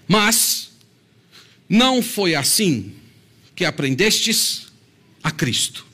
Mas 0.07 0.71
não 1.69 2.03
foi 2.03 2.35
assim 2.35 2.93
que 3.55 3.65
aprendestes 3.65 4.67
a 5.23 5.31
Cristo. 5.31 5.87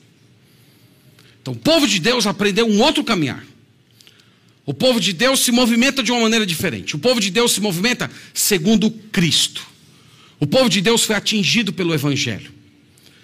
Então, 1.41 1.53
o 1.53 1.57
povo 1.57 1.87
de 1.87 1.99
Deus 1.99 2.27
aprendeu 2.27 2.67
um 2.67 2.81
outro 2.81 3.03
caminhar. 3.03 3.43
O 4.65 4.73
povo 4.73 4.99
de 4.99 5.11
Deus 5.11 5.39
se 5.39 5.51
movimenta 5.51 6.03
de 6.03 6.11
uma 6.11 6.21
maneira 6.21 6.45
diferente. 6.45 6.95
O 6.95 6.99
povo 6.99 7.19
de 7.19 7.31
Deus 7.31 7.53
se 7.53 7.61
movimenta 7.61 8.11
segundo 8.33 8.91
Cristo. 8.91 9.65
O 10.39 10.45
povo 10.45 10.69
de 10.69 10.81
Deus 10.81 11.03
foi 11.03 11.15
atingido 11.15 11.73
pelo 11.73 11.93
Evangelho. 11.93 12.60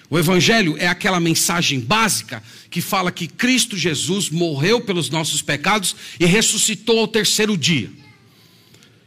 O 0.09 0.17
Evangelho 0.17 0.77
é 0.77 0.87
aquela 0.87 1.19
mensagem 1.19 1.79
básica 1.79 2.41
que 2.69 2.79
fala 2.79 3.11
que 3.11 3.27
Cristo 3.27 3.75
Jesus 3.75 4.29
morreu 4.29 4.79
pelos 4.79 5.09
nossos 5.09 5.41
pecados 5.41 5.95
e 6.19 6.25
ressuscitou 6.25 6.99
ao 6.99 7.07
terceiro 7.07 7.57
dia. 7.57 7.89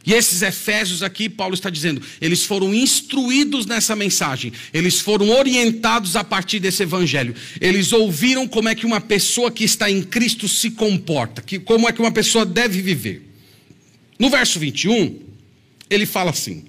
E 0.05 0.13
esses 0.13 0.41
Efésios 0.41 1.03
aqui, 1.03 1.29
Paulo 1.29 1.53
está 1.53 1.69
dizendo, 1.69 2.01
eles 2.19 2.43
foram 2.43 2.73
instruídos 2.73 3.65
nessa 3.65 3.95
mensagem, 3.95 4.51
eles 4.73 4.99
foram 4.99 5.29
orientados 5.29 6.15
a 6.15 6.23
partir 6.23 6.59
desse 6.59 6.83
evangelho. 6.83 7.35
Eles 7.59 7.93
ouviram 7.93 8.47
como 8.47 8.69
é 8.69 8.75
que 8.75 8.85
uma 8.85 8.99
pessoa 8.99 9.51
que 9.51 9.63
está 9.63 9.89
em 9.91 10.01
Cristo 10.01 10.47
se 10.47 10.71
comporta, 10.71 11.41
que, 11.41 11.59
como 11.59 11.87
é 11.87 11.91
que 11.91 12.01
uma 12.01 12.11
pessoa 12.11 12.45
deve 12.45 12.81
viver. 12.81 13.27
No 14.17 14.29
verso 14.29 14.59
21, 14.59 15.19
ele 15.89 16.07
fala 16.07 16.31
assim: 16.31 16.65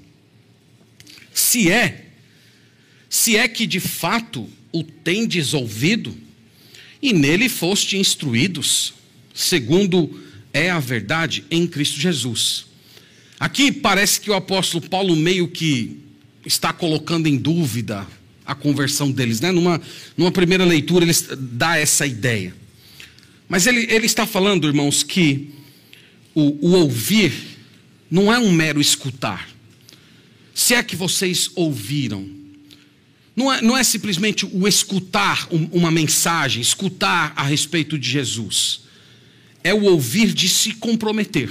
Se 1.32 1.70
é, 1.70 2.01
se 3.12 3.37
é 3.37 3.46
que 3.46 3.66
de 3.66 3.79
fato 3.79 4.48
o 4.72 4.83
tendes 4.83 5.53
ouvido, 5.53 6.16
e 7.03 7.12
nele 7.12 7.46
foste 7.46 7.98
instruídos, 7.98 8.94
segundo 9.35 10.18
é 10.51 10.70
a 10.70 10.81
verdade 10.81 11.44
em 11.51 11.66
Cristo 11.66 12.01
Jesus. 12.01 12.64
Aqui 13.38 13.70
parece 13.70 14.18
que 14.18 14.31
o 14.31 14.35
apóstolo 14.35 14.88
Paulo 14.88 15.14
meio 15.14 15.46
que 15.46 15.98
está 16.46 16.72
colocando 16.72 17.27
em 17.27 17.37
dúvida 17.37 18.09
a 18.46 18.55
conversão 18.55 19.11
deles, 19.11 19.42
né? 19.42 19.53
Numa, 19.53 19.79
numa 20.16 20.33
primeira 20.33 20.64
leitura 20.64 21.05
ele 21.05 21.14
dá 21.38 21.77
essa 21.77 22.07
ideia. 22.07 22.55
Mas 23.46 23.66
ele, 23.66 23.92
ele 23.92 24.07
está 24.07 24.25
falando, 24.25 24.66
irmãos, 24.66 25.03
que 25.03 25.51
o, 26.35 26.66
o 26.66 26.72
ouvir 26.77 27.35
não 28.11 28.33
é 28.33 28.38
um 28.38 28.51
mero 28.51 28.81
escutar. 28.81 29.51
Se 30.55 30.75
é 30.75 30.83
que 30.83 30.96
vocês 30.96 31.51
ouviram, 31.55 32.40
não 33.34 33.52
é, 33.52 33.62
não 33.62 33.76
é 33.76 33.82
simplesmente 33.82 34.46
o 34.46 34.68
escutar 34.68 35.48
uma 35.50 35.90
mensagem, 35.90 36.60
escutar 36.60 37.32
a 37.34 37.42
respeito 37.42 37.98
de 37.98 38.08
Jesus. 38.08 38.82
É 39.64 39.72
o 39.72 39.84
ouvir 39.84 40.32
de 40.32 40.48
se 40.48 40.72
comprometer 40.74 41.50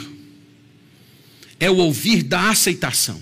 é 1.62 1.70
o 1.70 1.78
ouvir 1.78 2.24
da 2.24 2.50
aceitação. 2.50 3.22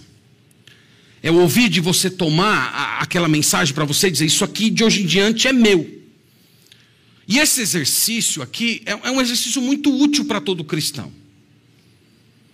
É 1.21 1.29
o 1.29 1.35
ouvir 1.35 1.67
de 1.67 1.81
você 1.81 2.09
tomar 2.09 2.71
a, 2.73 2.99
aquela 3.01 3.27
mensagem 3.27 3.75
para 3.75 3.83
você 3.83 4.09
dizer: 4.09 4.25
Isso 4.25 4.45
aqui 4.45 4.69
de 4.69 4.81
hoje 4.81 5.03
em 5.03 5.05
diante 5.05 5.45
é 5.45 5.51
meu. 5.51 5.99
E 7.27 7.37
esse 7.37 7.59
exercício 7.59 8.41
aqui 8.41 8.81
é, 8.85 8.91
é 8.91 9.11
um 9.11 9.19
exercício 9.19 9.61
muito 9.61 9.93
útil 9.93 10.23
para 10.23 10.39
todo 10.39 10.63
cristão. 10.63 11.11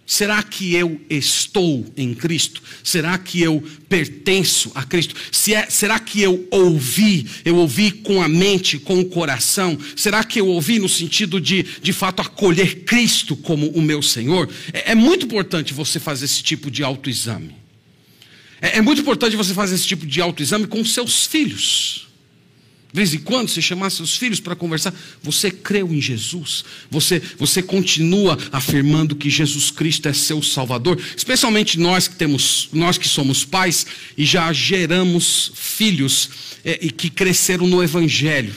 Será 0.05 0.43
que 0.43 0.75
eu 0.75 1.01
estou 1.09 1.83
em 1.97 2.13
Cristo? 2.13 2.61
Será 2.83 3.17
que 3.17 3.41
eu 3.41 3.63
pertenço 3.89 4.71
a 4.75 4.83
Cristo? 4.83 5.15
Se 5.31 5.55
é, 5.55 5.67
será 5.67 5.97
que 5.97 6.21
eu 6.21 6.47
ouvi? 6.51 7.27
Eu 7.43 7.55
ouvi 7.55 7.89
com 7.89 8.21
a 8.21 8.27
mente, 8.27 8.77
com 8.77 8.99
o 8.99 9.05
coração? 9.05 9.75
Será 9.95 10.23
que 10.23 10.39
eu 10.39 10.47
ouvi 10.47 10.77
no 10.77 10.87
sentido 10.87 11.41
de, 11.41 11.63
de 11.63 11.91
fato, 11.91 12.21
acolher 12.21 12.83
Cristo 12.83 13.35
como 13.35 13.67
o 13.69 13.81
meu 13.81 14.03
Senhor? 14.03 14.47
É, 14.71 14.91
é 14.91 14.95
muito 14.95 15.25
importante 15.25 15.73
você 15.73 15.99
fazer 15.99 16.25
esse 16.25 16.43
tipo 16.43 16.69
de 16.69 16.83
autoexame. 16.83 17.55
É, 18.61 18.77
é 18.77 18.81
muito 18.81 19.01
importante 19.01 19.35
você 19.35 19.55
fazer 19.55 19.73
esse 19.73 19.87
tipo 19.87 20.05
de 20.05 20.21
autoexame 20.21 20.67
com 20.67 20.85
seus 20.85 21.25
filhos. 21.25 22.07
De 22.95 23.01
vez 23.01 23.13
em 23.13 23.17
quando, 23.17 23.49
você 23.49 23.61
chamar 23.61 23.89
seus 23.89 24.15
filhos 24.15 24.39
para 24.39 24.55
conversar, 24.55 24.93
você 25.21 25.51
creu 25.51 25.93
em 25.93 25.99
Jesus, 25.99 26.63
você, 26.89 27.21
você 27.37 27.61
continua 27.61 28.37
afirmando 28.53 29.17
que 29.17 29.29
Jesus 29.29 29.69
Cristo 29.69 30.07
é 30.07 30.13
seu 30.13 30.41
Salvador, 30.41 30.97
especialmente 31.13 31.77
nós 31.77 32.07
que 32.07 32.15
temos, 32.15 32.69
nós 32.71 32.97
que 32.97 33.05
somos 33.05 33.43
pais 33.43 33.85
e 34.17 34.23
já 34.23 34.53
geramos 34.53 35.51
filhos 35.55 36.29
é, 36.63 36.79
e 36.81 36.89
que 36.89 37.09
cresceram 37.09 37.67
no 37.67 37.83
Evangelho. 37.83 38.55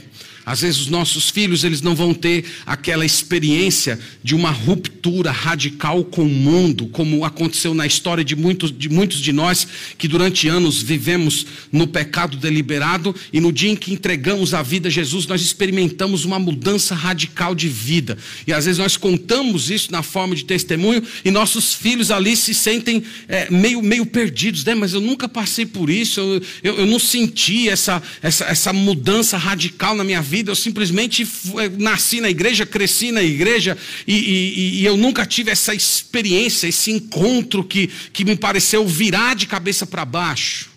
Às 0.49 0.63
vezes 0.63 0.81
os 0.81 0.87
nossos 0.87 1.29
filhos 1.29 1.63
eles 1.63 1.83
não 1.83 1.95
vão 1.95 2.15
ter 2.15 2.43
aquela 2.65 3.05
experiência 3.05 4.01
de 4.25 4.35
uma 4.35 4.51
ruptura 4.51 5.31
radical 5.31 6.03
com 6.03 6.23
o 6.23 6.29
mundo, 6.29 6.87
como 6.87 7.23
aconteceu 7.23 7.75
na 7.75 7.87
história 7.87 8.25
de 8.25 8.35
muitos 8.35 8.73
de, 8.73 8.89
muitos 8.89 9.21
de 9.21 9.31
nós 9.31 9.69
que 9.99 10.09
durante 10.09 10.49
anos 10.49 10.81
vivemos 10.81 11.45
no 11.71 11.87
pecado 11.87 12.39
deliberado 12.39 13.15
e 13.31 13.41
no 13.41 13.53
dia 13.53 13.71
em 13.71 13.77
que 13.77 13.93
entregamos 13.93 14.55
a 14.55 14.63
vida 14.63 14.89
a 14.89 14.91
Jesus 14.91 15.27
nós 15.27 15.43
experimentamos 15.43 16.25
uma 16.25 16.39
mudança 16.39 16.95
radical 16.95 17.55
de 17.55 17.69
vida. 17.69 18.17
E 18.47 18.53
às 18.55 18.65
vezes 18.65 18.79
nós 18.79 18.97
contamos 18.97 19.69
isso 19.69 19.93
na 19.93 20.03
forma 20.03 20.35
de 20.35 20.47
testemunho 20.47 21.03
e 21.27 21.31
nossos 21.31 21.75
filhos 21.75 22.11
ali 22.11 22.35
se 22.35 22.55
sentem 22.55 23.03
é, 23.29 23.51
meio, 23.51 23.83
meio 23.83 24.07
perdidos, 24.07 24.65
né? 24.65 24.75
mas 24.75 24.95
eu 24.95 25.01
nunca 25.03 25.29
passei 25.29 25.67
por 25.67 25.91
isso, 25.91 26.21
eu, 26.21 26.43
eu, 26.63 26.79
eu 26.79 26.87
não 26.87 26.99
senti 26.99 27.69
essa, 27.69 28.03
essa, 28.23 28.47
essa 28.47 28.73
mudança 28.73 29.37
radical 29.37 29.95
na 29.95 30.03
minha 30.03 30.23
vida 30.23 30.38
vida, 30.39 30.51
eu 30.53 30.57
simplesmente 30.57 31.23
eh, 31.23 31.69
nasci 31.79 32.21
na 32.21 32.31
igreja, 32.31 32.65
cresci 32.65 33.11
na 33.11 33.23
igreja 33.23 33.77
e, 34.07 34.15
e, 34.15 34.81
e, 34.81 34.85
eu 34.85 34.97
nunca 34.97 35.27
tive 35.27 35.51
essa 35.51 35.75
experiência, 35.75 36.69
esse 36.69 36.91
encontro 36.93 37.65
que, 37.65 37.89
que 38.13 38.25
me 38.25 38.37
pareceu 38.37 38.87
virar 38.87 39.35
de 39.35 39.47
cabeça 39.47 39.87
para 39.87 40.05
baixo. 40.05 40.71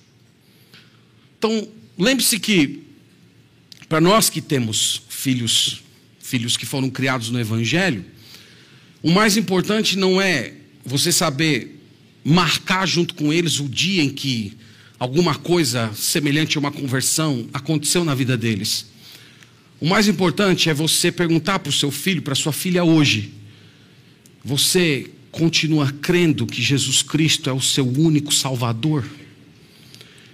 Então, 1.38 1.68
lembre-se 1.98 2.40
que, 2.40 2.82
para 3.88 4.02
nós 4.02 4.30
que 4.30 4.42
temos 4.42 5.04
filhos, 5.10 5.84
filhos 6.20 6.58
que 6.58 6.66
foram 6.66 6.90
criados 6.90 7.30
no 7.30 7.40
Evangelho, 7.40 8.04
o 9.04 9.12
mais 9.12 9.38
importante 9.38 9.98
não 9.98 10.22
é 10.22 10.54
você 10.84 11.12
saber 11.12 11.80
marcar 12.24 12.88
junto 12.88 13.14
com 13.14 13.32
eles 13.32 13.60
o 13.60 13.68
dia 13.68 14.04
em 14.04 14.10
que 14.10 14.58
alguma 14.98 15.36
coisa 15.36 15.92
semelhante 15.96 16.58
a 16.58 16.60
uma 16.60 16.72
conversão 16.72 17.48
aconteceu 17.54 18.04
na 18.04 18.14
vida 18.14 18.38
deles. 18.38 18.91
O 19.82 19.88
mais 19.88 20.08
importante 20.08 20.70
é 20.70 20.74
você 20.76 21.12
perguntar 21.12 21.58
para 21.58 21.72
o 21.72 21.74
seu 21.74 21.90
filho, 21.90 22.22
para 22.22 22.36
sua 22.36 22.54
filha 22.54 22.84
hoje: 22.84 23.34
você 24.46 25.10
continua 25.32 25.92
crendo 25.92 26.46
que 26.46 26.62
Jesus 26.62 27.02
Cristo 27.02 27.50
é 27.50 27.54
o 27.54 27.60
seu 27.60 27.88
único 27.88 28.32
Salvador? 28.32 29.04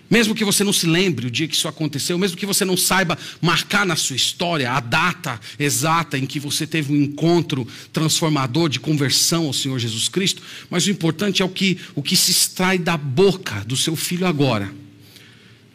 Mesmo 0.10 0.36
que 0.36 0.44
você 0.44 0.66
não 0.66 0.74
se 0.74 0.86
lembre 0.86 1.28
o 1.28 1.32
dia 1.32 1.48
que 1.48 1.56
isso 1.56 1.68
aconteceu, 1.68 2.18
mesmo 2.18 2.38
que 2.38 2.46
você 2.46 2.66
não 2.66 2.76
saiba 2.76 3.18
marcar 3.42 3.86
na 3.86 3.96
sua 3.96 4.18
história 4.18 4.72
a 4.72 4.82
data 4.82 5.40
exata 5.58 6.18
em 6.18 6.26
que 6.26 6.40
você 6.40 6.68
teve 6.68 6.92
um 6.92 7.02
encontro 7.02 7.66
transformador 7.94 8.68
de 8.68 8.82
conversão 8.82 9.46
ao 9.46 9.54
Senhor 9.54 9.80
Jesus 9.80 10.10
Cristo, 10.10 10.42
mas 10.70 10.88
o 10.88 10.92
importante 10.92 11.42
é 11.42 11.46
o 11.46 11.50
que, 11.50 11.78
o 11.96 12.04
que 12.04 12.16
se 12.18 12.32
extrai 12.32 12.78
da 12.78 12.98
boca 12.98 13.64
do 13.66 13.78
seu 13.78 13.96
filho 13.96 14.26
agora. 14.26 14.74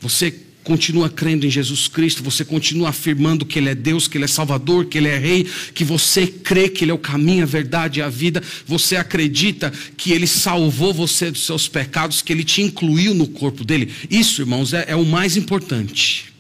Você 0.01 0.35
continua 0.62 1.09
crendo 1.09 1.46
em 1.46 1.51
Jesus 1.51 1.88
Cristo, 1.88 2.22
você 2.22 2.44
continua 2.44 2.90
afirmando 2.90 3.44
que 3.44 3.59
Ele 3.59 3.68
é 3.68 3.75
Deus, 3.75 4.07
que 4.07 4.16
Ele 4.16 4.25
é 4.25 4.29
Salvador, 4.29 4.87
que 4.87 4.98
Ele 4.98 5.09
é 5.09 5.18
Rei, 5.18 5.46
que 5.75 5.85
você 5.85 6.27
crê 6.27 6.68
que 6.68 6.85
Ele 6.85 6.90
é 6.90 6.94
o 6.94 6.98
caminho, 6.98 7.42
a 7.42 7.46
verdade 7.46 8.01
e 8.01 8.03
a 8.03 8.09
vida, 8.09 8.42
você 8.66 8.96
acredita 8.96 9.72
que 9.96 10.12
Ele 10.12 10.27
salvou 10.27 10.94
você 10.94 11.31
dos 11.31 11.44
seus 11.44 11.68
pecados, 11.68 12.22
que 12.22 12.33
Ele 12.33 12.44
te 12.44 12.62
incluiu 12.62 13.14
no 13.14 13.27
corpo 13.27 13.64
dele. 13.64 13.92
Isso, 14.11 14.42
irmãos, 14.42 14.72
é, 14.72 14.87
é 14.88 14.96
o 14.96 15.05
mais 15.05 15.37
importante. 15.37 16.33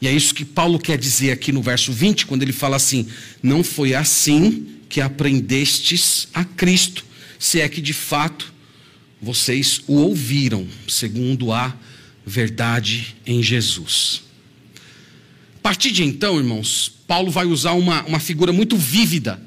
E 0.00 0.08
é 0.08 0.12
isso 0.12 0.34
que 0.34 0.44
Paulo 0.44 0.80
quer 0.80 0.98
dizer 0.98 1.30
aqui 1.30 1.52
no 1.52 1.62
verso 1.62 1.92
20, 1.92 2.26
quando 2.26 2.42
ele 2.42 2.52
fala 2.52 2.74
assim: 2.74 3.06
Não 3.40 3.62
foi 3.62 3.94
assim 3.94 4.66
que 4.88 5.00
aprendestes 5.00 6.26
a 6.34 6.44
Cristo, 6.44 7.04
se 7.38 7.60
é 7.60 7.68
que 7.68 7.80
de 7.80 7.92
fato 7.92 8.52
vocês 9.20 9.80
o 9.86 9.94
ouviram, 9.94 10.66
segundo 10.88 11.52
a 11.52 11.72
verdade 12.24 13.16
em 13.26 13.42
Jesus. 13.42 14.22
A 15.56 15.60
partir 15.62 15.90
de 15.90 16.04
então, 16.04 16.38
irmãos, 16.38 16.92
Paulo 17.06 17.30
vai 17.30 17.46
usar 17.46 17.72
uma, 17.72 18.02
uma 18.04 18.18
figura 18.18 18.52
muito 18.52 18.76
vívida 18.76 19.40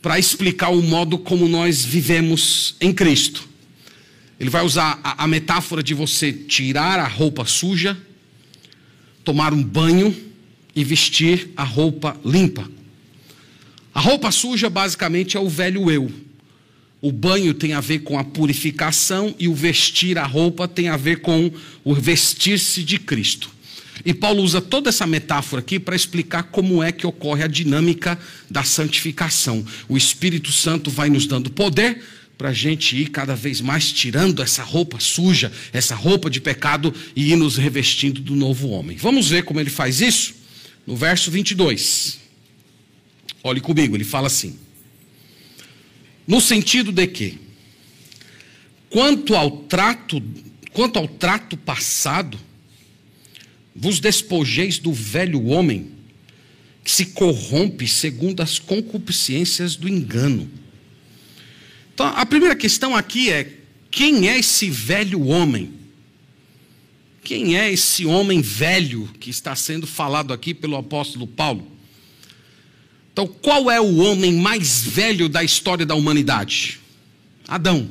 para 0.00 0.18
explicar 0.18 0.68
o 0.68 0.82
modo 0.82 1.18
como 1.18 1.48
nós 1.48 1.84
vivemos 1.84 2.76
em 2.80 2.92
Cristo. 2.92 3.48
Ele 4.38 4.50
vai 4.50 4.64
usar 4.64 5.00
a, 5.02 5.24
a 5.24 5.26
metáfora 5.26 5.82
de 5.82 5.94
você 5.94 6.32
tirar 6.32 7.00
a 7.00 7.08
roupa 7.08 7.44
suja, 7.44 7.98
tomar 9.24 9.52
um 9.52 9.62
banho 9.62 10.14
e 10.74 10.84
vestir 10.84 11.50
a 11.56 11.64
roupa 11.64 12.16
limpa. 12.24 12.70
A 13.92 14.00
roupa 14.00 14.30
suja, 14.30 14.70
basicamente, 14.70 15.36
é 15.36 15.40
o 15.40 15.48
velho 15.48 15.90
eu 15.90 16.27
o 17.00 17.12
banho 17.12 17.54
tem 17.54 17.72
a 17.72 17.80
ver 17.80 18.00
com 18.00 18.18
a 18.18 18.24
purificação 18.24 19.34
e 19.38 19.46
o 19.46 19.54
vestir 19.54 20.18
a 20.18 20.26
roupa 20.26 20.66
tem 20.66 20.88
a 20.88 20.96
ver 20.96 21.20
com 21.20 21.50
o 21.84 21.94
vestir-se 21.94 22.82
de 22.82 22.98
Cristo. 22.98 23.50
E 24.04 24.14
Paulo 24.14 24.42
usa 24.42 24.60
toda 24.60 24.88
essa 24.88 25.06
metáfora 25.06 25.60
aqui 25.60 25.78
para 25.78 25.96
explicar 25.96 26.44
como 26.44 26.82
é 26.82 26.90
que 26.90 27.06
ocorre 27.06 27.42
a 27.42 27.48
dinâmica 27.48 28.18
da 28.50 28.62
santificação. 28.62 29.64
O 29.88 29.96
Espírito 29.96 30.52
Santo 30.52 30.90
vai 30.90 31.08
nos 31.10 31.26
dando 31.26 31.50
poder 31.50 32.02
para 32.36 32.50
a 32.50 32.52
gente 32.52 32.96
ir 32.96 33.10
cada 33.10 33.34
vez 33.34 33.60
mais 33.60 33.92
tirando 33.92 34.40
essa 34.40 34.62
roupa 34.62 35.00
suja, 35.00 35.52
essa 35.72 35.94
roupa 35.94 36.30
de 36.30 36.40
pecado 36.40 36.94
e 37.14 37.32
ir 37.32 37.36
nos 37.36 37.56
revestindo 37.56 38.20
do 38.20 38.36
novo 38.36 38.68
homem. 38.68 38.96
Vamos 38.96 39.28
ver 39.28 39.42
como 39.42 39.60
ele 39.60 39.70
faz 39.70 40.00
isso? 40.00 40.34
No 40.86 40.96
verso 40.96 41.30
22. 41.30 42.18
Olhe 43.42 43.60
comigo, 43.60 43.96
ele 43.96 44.04
fala 44.04 44.28
assim. 44.28 44.56
No 46.28 46.42
sentido 46.42 46.92
de 46.92 47.06
que, 47.06 47.38
quanto 48.90 49.34
ao 49.34 49.50
trato, 49.62 50.22
quanto 50.74 50.98
ao 50.98 51.08
trato 51.08 51.56
passado, 51.56 52.38
vos 53.74 53.98
despojeis 53.98 54.78
do 54.78 54.92
velho 54.92 55.46
homem, 55.46 55.90
que 56.84 56.90
se 56.90 57.06
corrompe 57.06 57.88
segundo 57.88 58.42
as 58.42 58.58
concupiscências 58.58 59.74
do 59.74 59.88
engano, 59.88 60.50
Então, 61.94 62.06
a 62.06 62.26
primeira 62.26 62.54
questão 62.54 62.94
aqui 62.94 63.30
é: 63.30 63.50
quem 63.90 64.28
é 64.28 64.38
esse 64.38 64.68
velho 64.68 65.26
homem? 65.26 65.72
Quem 67.24 67.58
é 67.58 67.72
esse 67.72 68.04
homem 68.04 68.42
velho 68.42 69.08
que 69.18 69.30
está 69.30 69.56
sendo 69.56 69.86
falado 69.86 70.32
aqui 70.32 70.52
pelo 70.52 70.76
apóstolo 70.76 71.26
Paulo? 71.26 71.77
Então, 73.18 73.26
qual 73.26 73.68
é 73.68 73.80
o 73.80 73.96
homem 73.96 74.34
mais 74.34 74.80
velho 74.80 75.28
da 75.28 75.42
história 75.42 75.84
da 75.84 75.96
humanidade? 75.96 76.78
Adão. 77.48 77.88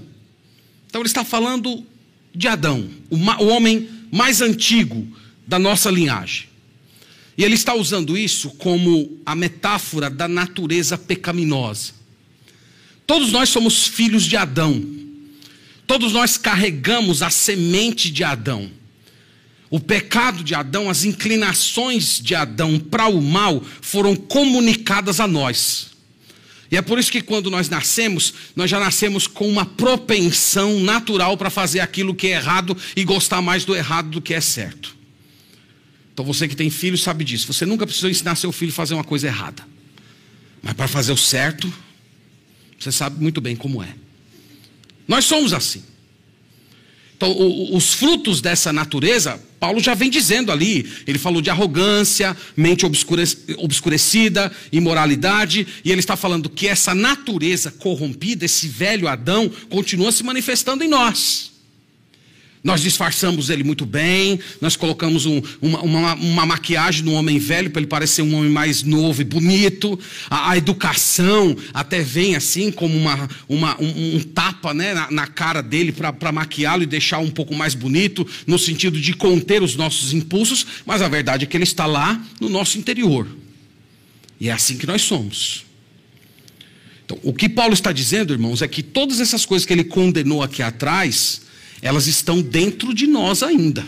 Então, 0.87 1.01
ele 1.01 1.09
está 1.09 1.25
falando 1.25 1.85
de 2.33 2.47
Adão, 2.47 2.89
o 3.11 3.47
homem 3.47 3.89
mais 4.09 4.39
antigo 4.39 5.05
da 5.45 5.59
nossa 5.59 5.91
linhagem. 5.91 6.47
E 7.37 7.43
ele 7.43 7.55
está 7.55 7.73
usando 7.75 8.17
isso 8.17 8.51
como 8.51 9.19
a 9.25 9.35
metáfora 9.35 10.09
da 10.09 10.29
natureza 10.29 10.97
pecaminosa. 10.97 11.91
Todos 13.05 13.29
nós 13.29 13.49
somos 13.49 13.85
filhos 13.85 14.23
de 14.23 14.37
Adão. 14.37 14.81
Todos 15.85 16.13
nós 16.13 16.37
carregamos 16.37 17.21
a 17.21 17.29
semente 17.29 18.09
de 18.09 18.23
Adão. 18.23 18.71
O 19.69 19.79
pecado 19.79 20.43
de 20.43 20.55
Adão, 20.55 20.89
as 20.89 21.03
inclinações 21.03 22.21
de 22.21 22.33
Adão 22.33 22.79
para 22.79 23.07
o 23.07 23.21
mal 23.21 23.61
foram 23.81 24.15
comunicadas 24.15 25.19
a 25.19 25.27
nós. 25.27 25.87
E 26.71 26.77
é 26.77 26.81
por 26.81 26.99
isso 26.99 27.11
que 27.11 27.21
quando 27.21 27.49
nós 27.49 27.69
nascemos, 27.69 28.33
nós 28.55 28.69
já 28.69 28.79
nascemos 28.79 29.25
com 29.25 29.47
uma 29.47 29.65
propensão 29.65 30.79
natural 30.81 31.37
para 31.37 31.49
fazer 31.49 31.79
aquilo 31.79 32.15
que 32.15 32.27
é 32.27 32.31
errado 32.31 32.75
e 32.95 33.03
gostar 33.03 33.41
mais 33.41 33.63
do 33.63 33.75
errado 33.75 34.09
do 34.09 34.21
que 34.21 34.33
é 34.33 34.41
certo. 34.41 34.95
Então 36.13 36.25
você 36.25 36.47
que 36.47 36.55
tem 36.55 36.69
filho 36.69 36.97
sabe 36.97 37.23
disso. 37.23 37.51
Você 37.51 37.65
nunca 37.65 37.85
precisou 37.85 38.09
ensinar 38.09 38.35
seu 38.35 38.51
filho 38.51 38.71
a 38.71 38.75
fazer 38.75 38.95
uma 38.95 39.03
coisa 39.03 39.27
errada. 39.27 39.65
Mas 40.61 40.73
para 40.73 40.87
fazer 40.87 41.11
o 41.11 41.17
certo, 41.17 41.71
você 42.77 42.91
sabe 42.91 43.21
muito 43.21 43.39
bem 43.39 43.55
como 43.55 43.81
é. 43.83 43.93
Nós 45.07 45.25
somos 45.25 45.53
assim. 45.53 45.83
Então, 47.17 47.35
os 47.75 47.95
frutos 47.95 48.41
dessa 48.41 48.71
natureza, 48.71 49.41
Paulo 49.59 49.79
já 49.79 49.95
vem 49.95 50.07
dizendo 50.07 50.51
ali. 50.51 50.87
Ele 51.07 51.17
falou 51.17 51.41
de 51.41 51.49
arrogância, 51.49 52.37
mente 52.55 52.85
obscurecida, 53.57 54.51
imoralidade, 54.71 55.65
e 55.83 55.91
ele 55.91 55.99
está 55.99 56.15
falando 56.15 56.47
que 56.47 56.67
essa 56.67 56.93
natureza 56.93 57.71
corrompida, 57.71 58.45
esse 58.45 58.67
velho 58.67 59.07
Adão, 59.07 59.51
continua 59.67 60.11
se 60.11 60.23
manifestando 60.23 60.83
em 60.83 60.87
nós. 60.87 61.56
Nós 62.67 62.81
disfarçamos 62.81 63.49
ele 63.49 63.63
muito 63.63 63.85
bem, 63.85 64.41
nós 64.59 64.75
colocamos 64.75 65.25
um, 65.25 65.41
uma, 65.61 65.81
uma, 65.83 66.13
uma, 66.15 66.45
maquiagem 66.45 67.01
no 67.01 67.13
homem 67.13 67.39
velho 67.39 67.69
para 67.69 67.79
ele 67.79 67.87
parecer 67.87 68.21
um 68.21 68.35
homem 68.35 68.51
mais 68.51 68.83
novo 68.83 69.21
e 69.21 69.23
bonito. 69.23 69.97
A, 70.29 70.51
a 70.51 70.57
educação 70.57 71.55
até 71.73 72.01
vem 72.01 72.35
assim 72.35 72.69
como 72.69 72.93
uma, 72.97 73.29
uma 73.47 73.81
um, 73.81 74.17
um, 74.17 74.19
tapa 74.19 74.73
né, 74.73 74.93
na, 74.93 75.09
na 75.09 75.27
cara 75.27 75.63
dele 75.63 75.93
para 75.93 76.29
maquiá-lo 76.33 76.83
e 76.83 76.85
deixar 76.85 77.19
um 77.19 77.29
pouco 77.29 77.55
mais 77.55 77.73
bonito, 77.73 78.27
no 78.45 78.59
sentido 78.59 78.99
de 78.99 79.13
conter 79.13 79.63
os 79.63 79.77
nossos 79.77 80.11
impulsos, 80.11 80.67
mas 80.85 81.01
a 81.01 81.07
verdade 81.07 81.45
é 81.45 81.47
que 81.47 81.55
ele 81.55 81.63
está 81.63 81.85
lá 81.85 82.21
no 82.37 82.49
nosso 82.49 82.77
interior. 82.77 83.29
E 84.41 84.49
é 84.49 84.51
assim 84.51 84.77
que 84.77 84.85
nós 84.85 85.03
somos. 85.03 85.63
Então, 87.05 87.17
o 87.23 87.31
que 87.31 87.47
Paulo 87.47 87.73
está 87.73 87.93
dizendo, 87.93 88.33
irmãos, 88.33 88.61
é 88.61 88.67
que 88.67 88.83
todas 88.83 89.21
essas 89.21 89.45
coisas 89.45 89.65
que 89.65 89.71
ele 89.71 89.85
condenou 89.85 90.43
aqui 90.43 90.61
atrás 90.61 91.46
elas 91.81 92.07
estão 92.07 92.41
dentro 92.41 92.93
de 92.93 93.07
nós 93.07 93.43
ainda. 93.43 93.85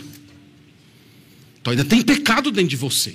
Então 1.60 1.72
ainda 1.72 1.84
tem 1.84 2.02
pecado 2.02 2.50
dentro 2.50 2.70
de 2.70 2.76
você. 2.76 3.14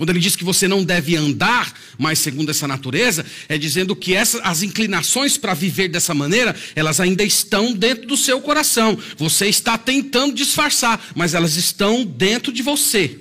Quando 0.00 0.08
ele 0.08 0.18
diz 0.18 0.34
que 0.34 0.44
você 0.44 0.66
não 0.66 0.82
deve 0.82 1.14
andar 1.14 1.78
mais 1.98 2.18
segundo 2.18 2.50
essa 2.50 2.66
natureza, 2.66 3.22
é 3.46 3.58
dizendo 3.58 3.94
que 3.94 4.16
as 4.16 4.62
inclinações 4.62 5.36
para 5.36 5.52
viver 5.52 5.88
dessa 5.88 6.14
maneira, 6.14 6.56
elas 6.74 7.00
ainda 7.00 7.22
estão 7.22 7.74
dentro 7.74 8.06
do 8.06 8.16
seu 8.16 8.40
coração. 8.40 8.98
Você 9.18 9.46
está 9.46 9.76
tentando 9.76 10.34
disfarçar, 10.34 11.12
mas 11.14 11.34
elas 11.34 11.56
estão 11.56 12.02
dentro 12.02 12.50
de 12.50 12.62
você. 12.62 13.18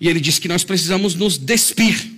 E 0.00 0.08
ele 0.08 0.18
diz 0.18 0.38
que 0.38 0.48
nós 0.48 0.64
precisamos 0.64 1.14
nos 1.14 1.36
despir 1.36 2.10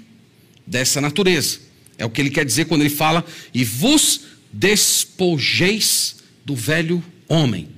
dessa 0.65 1.01
natureza. 1.01 1.59
É 1.99 2.07
o 2.07 2.11
que 2.11 2.21
ele 2.21 2.31
quer 2.31 2.45
dizer 2.45 2.67
quando 2.67 2.83
ele 2.83 2.91
fala, 2.91 3.25
e 3.53 3.65
vos 3.65 4.21
despojeis 4.53 6.20
do 6.45 6.55
velho 6.55 7.03
homem. 7.29 7.69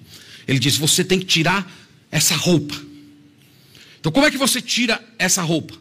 Ele 0.46 0.58
diz: 0.58 0.76
você 0.76 1.04
tem 1.04 1.18
que 1.18 1.26
tirar 1.26 1.70
essa 2.10 2.34
roupa. 2.34 2.74
Então, 4.00 4.10
como 4.10 4.26
é 4.26 4.30
que 4.30 4.38
você 4.38 4.60
tira 4.60 5.02
essa 5.18 5.42
roupa? 5.42 5.74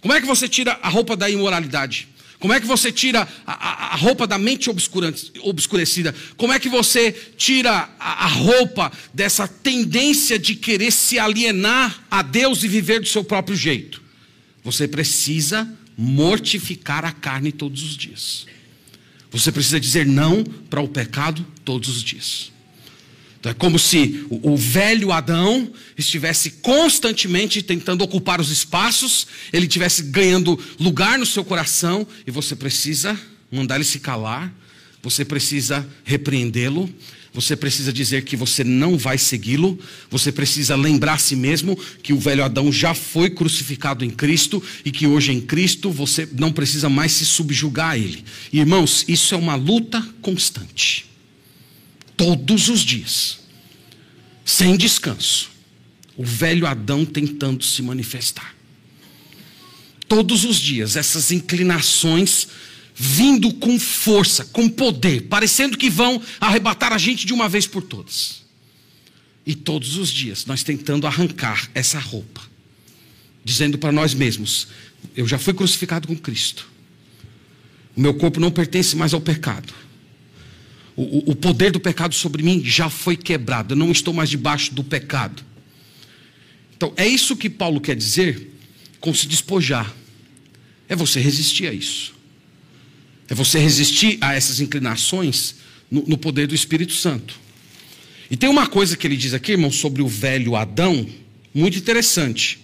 Como 0.00 0.12
é 0.12 0.20
que 0.20 0.26
você 0.26 0.48
tira 0.48 0.78
a 0.82 0.88
roupa 0.88 1.16
da 1.16 1.28
imoralidade? 1.28 2.08
Como 2.38 2.52
é 2.52 2.60
que 2.60 2.66
você 2.66 2.92
tira 2.92 3.26
a, 3.46 3.52
a, 3.52 3.94
a 3.94 3.96
roupa 3.96 4.26
da 4.26 4.38
mente 4.38 4.68
obscurecida? 4.68 6.14
Como 6.36 6.52
é 6.52 6.58
que 6.60 6.68
você 6.68 7.10
tira 7.36 7.88
a, 7.98 8.24
a 8.24 8.28
roupa 8.28 8.92
dessa 9.12 9.48
tendência 9.48 10.38
de 10.38 10.54
querer 10.54 10.92
se 10.92 11.18
alienar 11.18 12.04
a 12.10 12.22
Deus 12.22 12.62
e 12.62 12.68
viver 12.68 13.00
do 13.00 13.08
seu 13.08 13.24
próprio 13.24 13.56
jeito? 13.56 14.02
Você 14.62 14.86
precisa 14.86 15.66
mortificar 15.96 17.04
a 17.04 17.12
carne 17.12 17.50
todos 17.50 17.82
os 17.82 17.96
dias. 17.96 18.46
Você 19.30 19.52
precisa 19.52 19.80
dizer 19.80 20.06
não 20.06 20.44
para 20.44 20.80
o 20.80 20.88
pecado 20.88 21.44
todos 21.64 21.88
os 21.88 22.02
dias. 22.02 22.52
Então 23.38 23.52
é 23.52 23.54
como 23.54 23.78
se 23.78 24.26
o, 24.28 24.52
o, 24.52 24.56
velho 24.56 25.12
Adão 25.12 25.70
estivesse 25.96 26.50
constantemente 26.50 27.62
tentando 27.62 28.02
ocupar 28.02 28.40
os 28.40 28.50
espaços, 28.50 29.26
ele 29.52 29.66
estivesse 29.66 30.02
ganhando 30.04 30.58
lugar 30.80 31.18
no 31.18 31.26
seu 31.26 31.44
coração, 31.44 32.06
e 32.26 32.30
você 32.30 32.56
precisa 32.56 33.18
mandar 33.50 33.76
ele 33.76 33.84
se 33.84 34.00
calar, 34.00 34.52
você 35.02 35.24
precisa 35.24 35.88
repreendê-lo, 36.04 36.92
você 37.36 37.54
precisa 37.54 37.92
dizer 37.92 38.24
que 38.24 38.34
você 38.34 38.64
não 38.64 38.96
vai 38.96 39.18
segui-lo. 39.18 39.78
Você 40.10 40.32
precisa 40.32 40.74
lembrar 40.74 41.12
a 41.12 41.18
si 41.18 41.36
mesmo 41.36 41.78
que 42.02 42.14
o 42.14 42.18
velho 42.18 42.42
Adão 42.42 42.72
já 42.72 42.94
foi 42.94 43.28
crucificado 43.28 44.06
em 44.06 44.08
Cristo 44.08 44.62
e 44.86 44.90
que 44.90 45.06
hoje 45.06 45.32
em 45.32 45.40
Cristo 45.42 45.90
você 45.90 46.26
não 46.32 46.50
precisa 46.50 46.88
mais 46.88 47.12
se 47.12 47.26
subjugar 47.26 47.90
a 47.90 47.98
ele. 47.98 48.24
Irmãos, 48.50 49.04
isso 49.06 49.34
é 49.34 49.36
uma 49.36 49.54
luta 49.54 50.00
constante. 50.22 51.04
Todos 52.16 52.70
os 52.70 52.80
dias. 52.80 53.40
Sem 54.42 54.74
descanso. 54.74 55.50
O 56.16 56.24
velho 56.24 56.66
Adão 56.66 57.04
tentando 57.04 57.62
se 57.62 57.82
manifestar. 57.82 58.56
Todos 60.08 60.42
os 60.46 60.56
dias, 60.56 60.96
essas 60.96 61.30
inclinações 61.30 62.48
vindo 62.98 63.52
com 63.52 63.78
força, 63.78 64.46
com 64.46 64.70
poder, 64.70 65.24
parecendo 65.24 65.76
que 65.76 65.90
vão 65.90 66.20
arrebatar 66.40 66.94
a 66.94 66.98
gente 66.98 67.26
de 67.26 67.34
uma 67.34 67.46
vez 67.46 67.66
por 67.66 67.82
todas. 67.82 68.42
E 69.44 69.54
todos 69.54 69.98
os 69.98 70.08
dias 70.08 70.46
nós 70.46 70.62
tentando 70.62 71.06
arrancar 71.06 71.70
essa 71.74 71.98
roupa, 71.98 72.40
dizendo 73.44 73.76
para 73.76 73.92
nós 73.92 74.14
mesmos: 74.14 74.68
eu 75.14 75.28
já 75.28 75.38
fui 75.38 75.52
crucificado 75.52 76.08
com 76.08 76.16
Cristo, 76.16 76.66
o 77.94 78.00
meu 78.00 78.14
corpo 78.14 78.40
não 78.40 78.50
pertence 78.50 78.96
mais 78.96 79.12
ao 79.12 79.20
pecado. 79.20 79.74
O, 80.96 81.32
o 81.32 81.36
poder 81.36 81.70
do 81.70 81.78
pecado 81.78 82.14
sobre 82.14 82.42
mim 82.42 82.64
já 82.64 82.88
foi 82.88 83.18
quebrado, 83.18 83.74
eu 83.74 83.76
não 83.76 83.92
estou 83.92 84.14
mais 84.14 84.30
debaixo 84.30 84.72
do 84.74 84.82
pecado. 84.82 85.44
Então, 86.74 86.94
é 86.96 87.06
isso 87.06 87.36
que 87.36 87.50
Paulo 87.50 87.78
quer 87.78 87.94
dizer 87.94 88.54
com 89.00 89.12
se 89.12 89.26
despojar. 89.26 89.94
É 90.88 90.96
você 90.96 91.20
resistir 91.20 91.66
a 91.66 91.72
isso. 91.74 92.15
É 93.28 93.34
você 93.34 93.58
resistir 93.58 94.18
a 94.20 94.34
essas 94.34 94.60
inclinações 94.60 95.56
no, 95.90 96.04
no 96.06 96.18
poder 96.18 96.46
do 96.46 96.54
Espírito 96.54 96.92
Santo. 96.92 97.38
E 98.30 98.36
tem 98.36 98.48
uma 98.48 98.66
coisa 98.66 98.96
que 98.96 99.06
ele 99.06 99.16
diz 99.16 99.34
aqui, 99.34 99.52
irmão, 99.52 99.70
sobre 99.70 100.02
o 100.02 100.08
velho 100.08 100.56
Adão, 100.56 101.06
muito 101.54 101.78
interessante. 101.78 102.58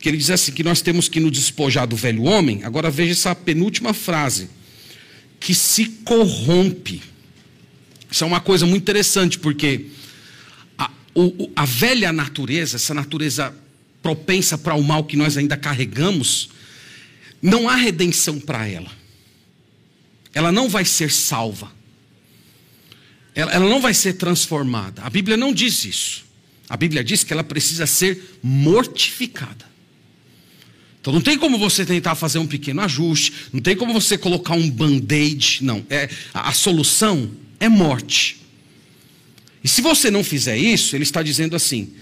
Que 0.00 0.08
ele 0.08 0.16
diz 0.16 0.30
assim: 0.30 0.52
que 0.52 0.62
nós 0.62 0.80
temos 0.80 1.08
que 1.08 1.20
nos 1.20 1.32
despojar 1.32 1.86
do 1.86 1.96
velho 1.96 2.24
homem. 2.24 2.64
Agora 2.64 2.90
veja 2.90 3.12
essa 3.12 3.34
penúltima 3.34 3.94
frase: 3.94 4.48
que 5.40 5.54
se 5.54 5.86
corrompe. 6.04 7.02
Isso 8.10 8.22
é 8.22 8.26
uma 8.26 8.40
coisa 8.40 8.66
muito 8.66 8.82
interessante, 8.82 9.38
porque 9.38 9.86
a, 10.78 10.90
o, 11.14 11.50
a 11.56 11.64
velha 11.64 12.12
natureza, 12.12 12.76
essa 12.76 12.94
natureza 12.94 13.54
propensa 14.02 14.58
para 14.58 14.74
o 14.74 14.82
mal 14.82 15.04
que 15.04 15.16
nós 15.16 15.36
ainda 15.36 15.56
carregamos, 15.56 16.50
não 17.42 17.68
há 17.68 17.74
redenção 17.74 18.38
para 18.38 18.68
ela 18.68 19.03
ela 20.34 20.50
não 20.50 20.68
vai 20.68 20.84
ser 20.84 21.10
salva. 21.10 21.70
Ela, 23.34 23.52
ela 23.52 23.68
não 23.68 23.80
vai 23.80 23.94
ser 23.94 24.14
transformada. 24.14 25.02
A 25.02 25.10
Bíblia 25.10 25.36
não 25.36 25.52
diz 25.52 25.84
isso. 25.84 26.24
A 26.68 26.76
Bíblia 26.76 27.04
diz 27.04 27.22
que 27.22 27.32
ela 27.32 27.44
precisa 27.44 27.86
ser 27.86 28.38
mortificada. 28.42 29.72
Então 31.00 31.12
não 31.12 31.20
tem 31.20 31.38
como 31.38 31.58
você 31.58 31.84
tentar 31.84 32.14
fazer 32.14 32.38
um 32.38 32.46
pequeno 32.46 32.80
ajuste, 32.80 33.32
não 33.52 33.60
tem 33.60 33.76
como 33.76 33.92
você 33.92 34.16
colocar 34.16 34.54
um 34.54 34.70
band-aid, 34.70 35.62
não. 35.62 35.84
É, 35.90 36.08
a, 36.32 36.48
a 36.48 36.52
solução 36.52 37.30
é 37.60 37.68
morte. 37.68 38.40
E 39.62 39.68
se 39.68 39.82
você 39.82 40.10
não 40.10 40.24
fizer 40.24 40.56
isso, 40.56 40.96
ele 40.96 41.02
está 41.02 41.22
dizendo 41.22 41.54
assim: 41.54 41.92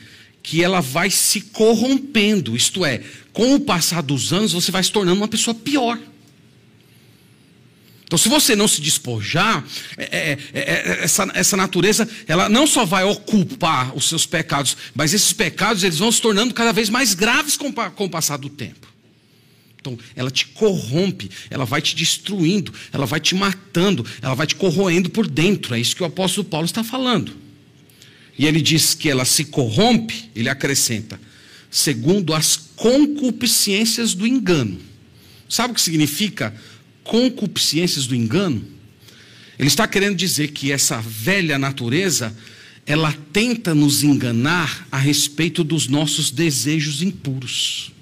que 0.43 0.63
ela 0.63 0.81
vai 0.81 1.11
se 1.11 1.41
corrompendo, 1.41 2.57
isto 2.57 2.85
é, 2.85 3.03
com 3.33 3.55
o 3.55 3.61
passar 3.61 4.03
dos 4.03 4.33
anos 4.33 4.53
você 4.53 4.71
vai 4.71 4.83
se 4.83 4.91
tornando 4.93 5.21
uma 5.21 5.29
pessoa 5.29 5.55
pior. 5.55 5.99
Então, 8.13 8.19
se 8.19 8.29
você 8.29 8.55
não 8.55 8.69
se 8.69 8.83
despojar, 8.83 9.65
é, 9.97 10.05
é, 10.05 10.39
é, 10.53 10.61
é, 10.61 11.05
essa, 11.05 11.27
essa 11.33 11.57
natureza, 11.57 12.07
ela 12.29 12.47
não 12.47 12.67
só 12.67 12.85
vai 12.85 13.05
ocupar 13.05 13.97
os 13.97 14.07
seus 14.07 14.27
pecados, 14.27 14.77
mas 14.95 15.15
esses 15.15 15.33
pecados 15.33 15.83
eles 15.83 15.99
vão 15.99 16.13
se 16.13 16.21
tornando 16.21 16.53
cada 16.53 16.75
vez 16.75 16.91
mais 16.91 17.15
graves 17.15 17.57
com, 17.57 17.73
com 17.73 18.05
o 18.05 18.11
passar 18.11 18.37
do 18.37 18.51
tempo. 18.51 18.87
Então, 19.81 19.99
ela 20.15 20.31
te 20.31 20.45
corrompe, 20.49 21.31
ela 21.49 21.65
vai 21.65 21.81
te 21.81 21.97
destruindo, 21.97 22.71
ela 22.93 23.07
vai 23.07 23.19
te 23.19 23.35
matando, 23.35 24.05
ela 24.21 24.35
vai 24.35 24.47
te 24.47 24.57
corroendo 24.57 25.09
por 25.09 25.27
dentro. 25.27 25.75
É 25.75 25.81
isso 25.81 25.97
que 25.97 26.03
o 26.03 26.07
apóstolo 26.07 26.47
Paulo 26.47 26.67
está 26.67 26.85
falando. 26.85 27.35
E 28.39 28.45
ele 28.45 28.61
diz 28.61 28.93
que 28.93 29.09
ela 29.09 29.25
se 29.25 29.47
corrompe, 29.47 30.29
ele 30.37 30.51
acrescenta, 30.51 31.19
segundo 31.71 32.35
as 32.35 32.59
concupiscências 32.77 34.13
do 34.13 34.27
engano. 34.27 34.79
Sabe 35.49 35.73
o 35.73 35.75
que 35.75 35.81
significa 35.81 36.55
concupiscências 37.05 38.07
do 38.07 38.15
engano, 38.15 38.65
ele 39.59 39.69
está 39.69 39.87
querendo 39.87 40.17
dizer 40.17 40.49
que 40.49 40.73
essa 40.73 41.01
velha 41.01 41.59
natureza, 41.59 42.37
ela 42.87 43.15
tenta 43.33 43.75
nos 43.75 44.03
enganar 44.03 44.87
a 44.91 44.99
respeito 44.99 45.63
dos 45.63 45.89
nossos 45.89 46.31
desejos 46.31 47.03
impuros. 47.03 47.93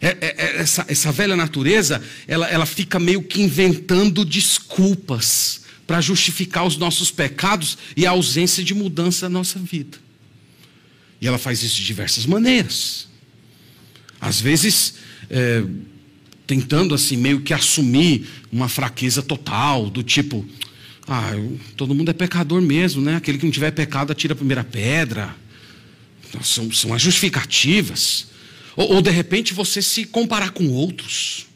É, 0.00 0.08
é, 0.08 0.34
é, 0.38 0.56
essa, 0.60 0.84
essa, 0.88 1.12
velha 1.12 1.36
natureza, 1.36 2.02
ela, 2.26 2.48
ela 2.48 2.64
fica 2.64 2.98
meio 2.98 3.22
que 3.22 3.42
inventando 3.42 4.24
desculpas 4.24 5.62
para 5.86 6.00
justificar 6.00 6.64
os 6.64 6.76
nossos 6.76 7.10
pecados 7.10 7.76
e 7.96 8.06
a 8.06 8.10
ausência 8.10 8.62
de 8.64 8.72
mudança 8.72 9.28
na 9.28 9.40
nossa 9.40 9.58
vida. 9.58 9.98
E 11.20 11.26
ela 11.26 11.36
faz 11.36 11.62
isso 11.62 11.76
de 11.76 11.84
diversas 11.84 12.24
maneiras. 12.24 13.08
Às 14.20 14.40
vezes, 14.40 14.94
é, 15.28 15.62
tentando 16.50 16.96
assim 16.96 17.16
meio 17.16 17.42
que 17.42 17.54
assumir 17.54 18.26
uma 18.50 18.68
fraqueza 18.68 19.22
total, 19.22 19.88
do 19.88 20.02
tipo, 20.02 20.44
ah, 21.06 21.30
todo 21.76 21.94
mundo 21.94 22.10
é 22.10 22.12
pecador 22.12 22.60
mesmo, 22.60 23.00
né? 23.00 23.14
Aquele 23.14 23.38
que 23.38 23.44
não 23.44 23.52
tiver 23.52 23.70
pecado 23.70 24.10
atira 24.10 24.32
a 24.32 24.36
primeira 24.36 24.64
pedra. 24.64 25.32
Então, 26.28 26.42
são, 26.42 26.72
são 26.72 26.92
as 26.92 27.00
justificativas. 27.00 28.26
Ou, 28.76 28.94
ou, 28.94 29.00
de 29.00 29.10
repente 29.10 29.54
você 29.54 29.80
se 29.80 30.04
comparar 30.04 30.50
com 30.50 30.66
outros. 30.70 31.46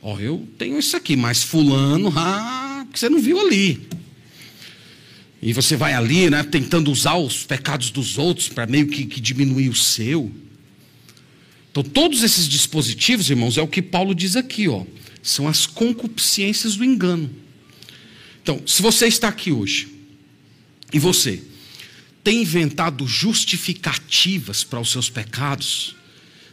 Ó, 0.00 0.14
oh, 0.14 0.18
eu 0.18 0.48
tenho 0.56 0.78
isso 0.78 0.96
aqui, 0.96 1.14
mas 1.14 1.42
fulano, 1.42 2.10
ah, 2.16 2.86
você 2.94 3.10
não 3.10 3.20
viu 3.20 3.38
ali. 3.38 3.86
E 5.42 5.52
você 5.52 5.76
vai 5.76 5.92
ali, 5.92 6.30
né, 6.30 6.42
tentando 6.42 6.90
usar 6.90 7.16
os 7.16 7.44
pecados 7.44 7.90
dos 7.90 8.16
outros 8.16 8.48
para 8.48 8.66
meio 8.66 8.86
que, 8.86 9.04
que 9.04 9.20
diminuir 9.20 9.68
o 9.68 9.74
seu. 9.74 10.32
Então, 11.76 11.84
todos 11.92 12.22
esses 12.22 12.48
dispositivos, 12.48 13.28
irmãos, 13.28 13.58
é 13.58 13.62
o 13.62 13.68
que 13.68 13.82
Paulo 13.82 14.14
diz 14.14 14.34
aqui, 14.34 14.66
ó, 14.66 14.86
são 15.22 15.46
as 15.46 15.66
concupiscências 15.66 16.74
do 16.74 16.82
engano. 16.82 17.30
Então, 18.42 18.62
se 18.66 18.80
você 18.80 19.06
está 19.06 19.28
aqui 19.28 19.52
hoje 19.52 19.86
e 20.90 20.98
você 20.98 21.42
tem 22.24 22.40
inventado 22.40 23.06
justificativas 23.06 24.64
para 24.64 24.80
os 24.80 24.90
seus 24.90 25.10
pecados, 25.10 25.94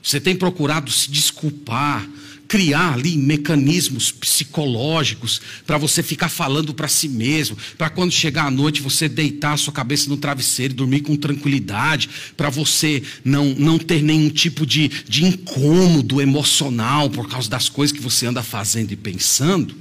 você 0.01 0.19
tem 0.19 0.35
procurado 0.35 0.91
se 0.91 1.09
desculpar, 1.09 2.05
criar 2.47 2.93
ali 2.93 3.17
mecanismos 3.17 4.11
psicológicos 4.11 5.41
para 5.65 5.77
você 5.77 6.03
ficar 6.03 6.29
falando 6.29 6.73
para 6.73 6.87
si 6.87 7.09
mesmo, 7.09 7.57
para 7.77 7.89
quando 7.89 8.11
chegar 8.11 8.45
à 8.45 8.51
noite 8.51 8.81
você 8.81 9.09
deitar 9.09 9.53
a 9.53 9.57
sua 9.57 9.73
cabeça 9.73 10.09
no 10.09 10.17
travesseiro 10.17 10.73
e 10.73 10.75
dormir 10.75 11.01
com 11.01 11.15
tranquilidade, 11.15 12.09
para 12.37 12.49
você 12.49 13.01
não, 13.23 13.55
não 13.55 13.79
ter 13.79 14.01
nenhum 14.01 14.29
tipo 14.29 14.65
de, 14.65 14.87
de 14.87 15.25
incômodo 15.25 16.21
emocional 16.21 17.09
por 17.09 17.27
causa 17.27 17.49
das 17.49 17.69
coisas 17.69 17.95
que 17.95 18.03
você 18.03 18.25
anda 18.25 18.43
fazendo 18.43 18.91
e 18.91 18.95
pensando. 18.95 19.75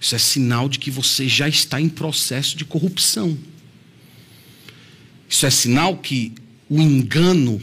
Isso 0.00 0.14
é 0.14 0.18
sinal 0.18 0.68
de 0.68 0.78
que 0.78 0.90
você 0.90 1.28
já 1.28 1.48
está 1.48 1.80
em 1.80 1.88
processo 1.88 2.56
de 2.56 2.64
corrupção. 2.64 3.36
Isso 5.28 5.46
é 5.46 5.50
sinal 5.50 5.96
que 5.96 6.32
o 6.68 6.80
engano 6.80 7.60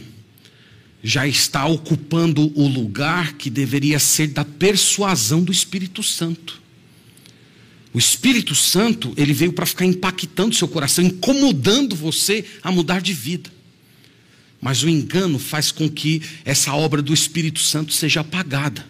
já 1.06 1.28
está 1.28 1.66
ocupando 1.66 2.50
o 2.58 2.66
lugar 2.66 3.34
que 3.34 3.50
deveria 3.50 3.98
ser 3.98 4.28
da 4.28 4.42
persuasão 4.42 5.44
do 5.44 5.52
Espírito 5.52 6.02
Santo. 6.02 6.62
O 7.92 7.98
Espírito 7.98 8.54
Santo, 8.54 9.12
ele 9.14 9.34
veio 9.34 9.52
para 9.52 9.66
ficar 9.66 9.84
impactando 9.84 10.54
seu 10.54 10.66
coração, 10.66 11.04
incomodando 11.04 11.94
você 11.94 12.42
a 12.62 12.72
mudar 12.72 13.02
de 13.02 13.12
vida. 13.12 13.52
Mas 14.62 14.82
o 14.82 14.88
engano 14.88 15.38
faz 15.38 15.70
com 15.70 15.90
que 15.90 16.22
essa 16.42 16.72
obra 16.72 17.02
do 17.02 17.12
Espírito 17.12 17.60
Santo 17.60 17.92
seja 17.92 18.20
apagada. 18.20 18.86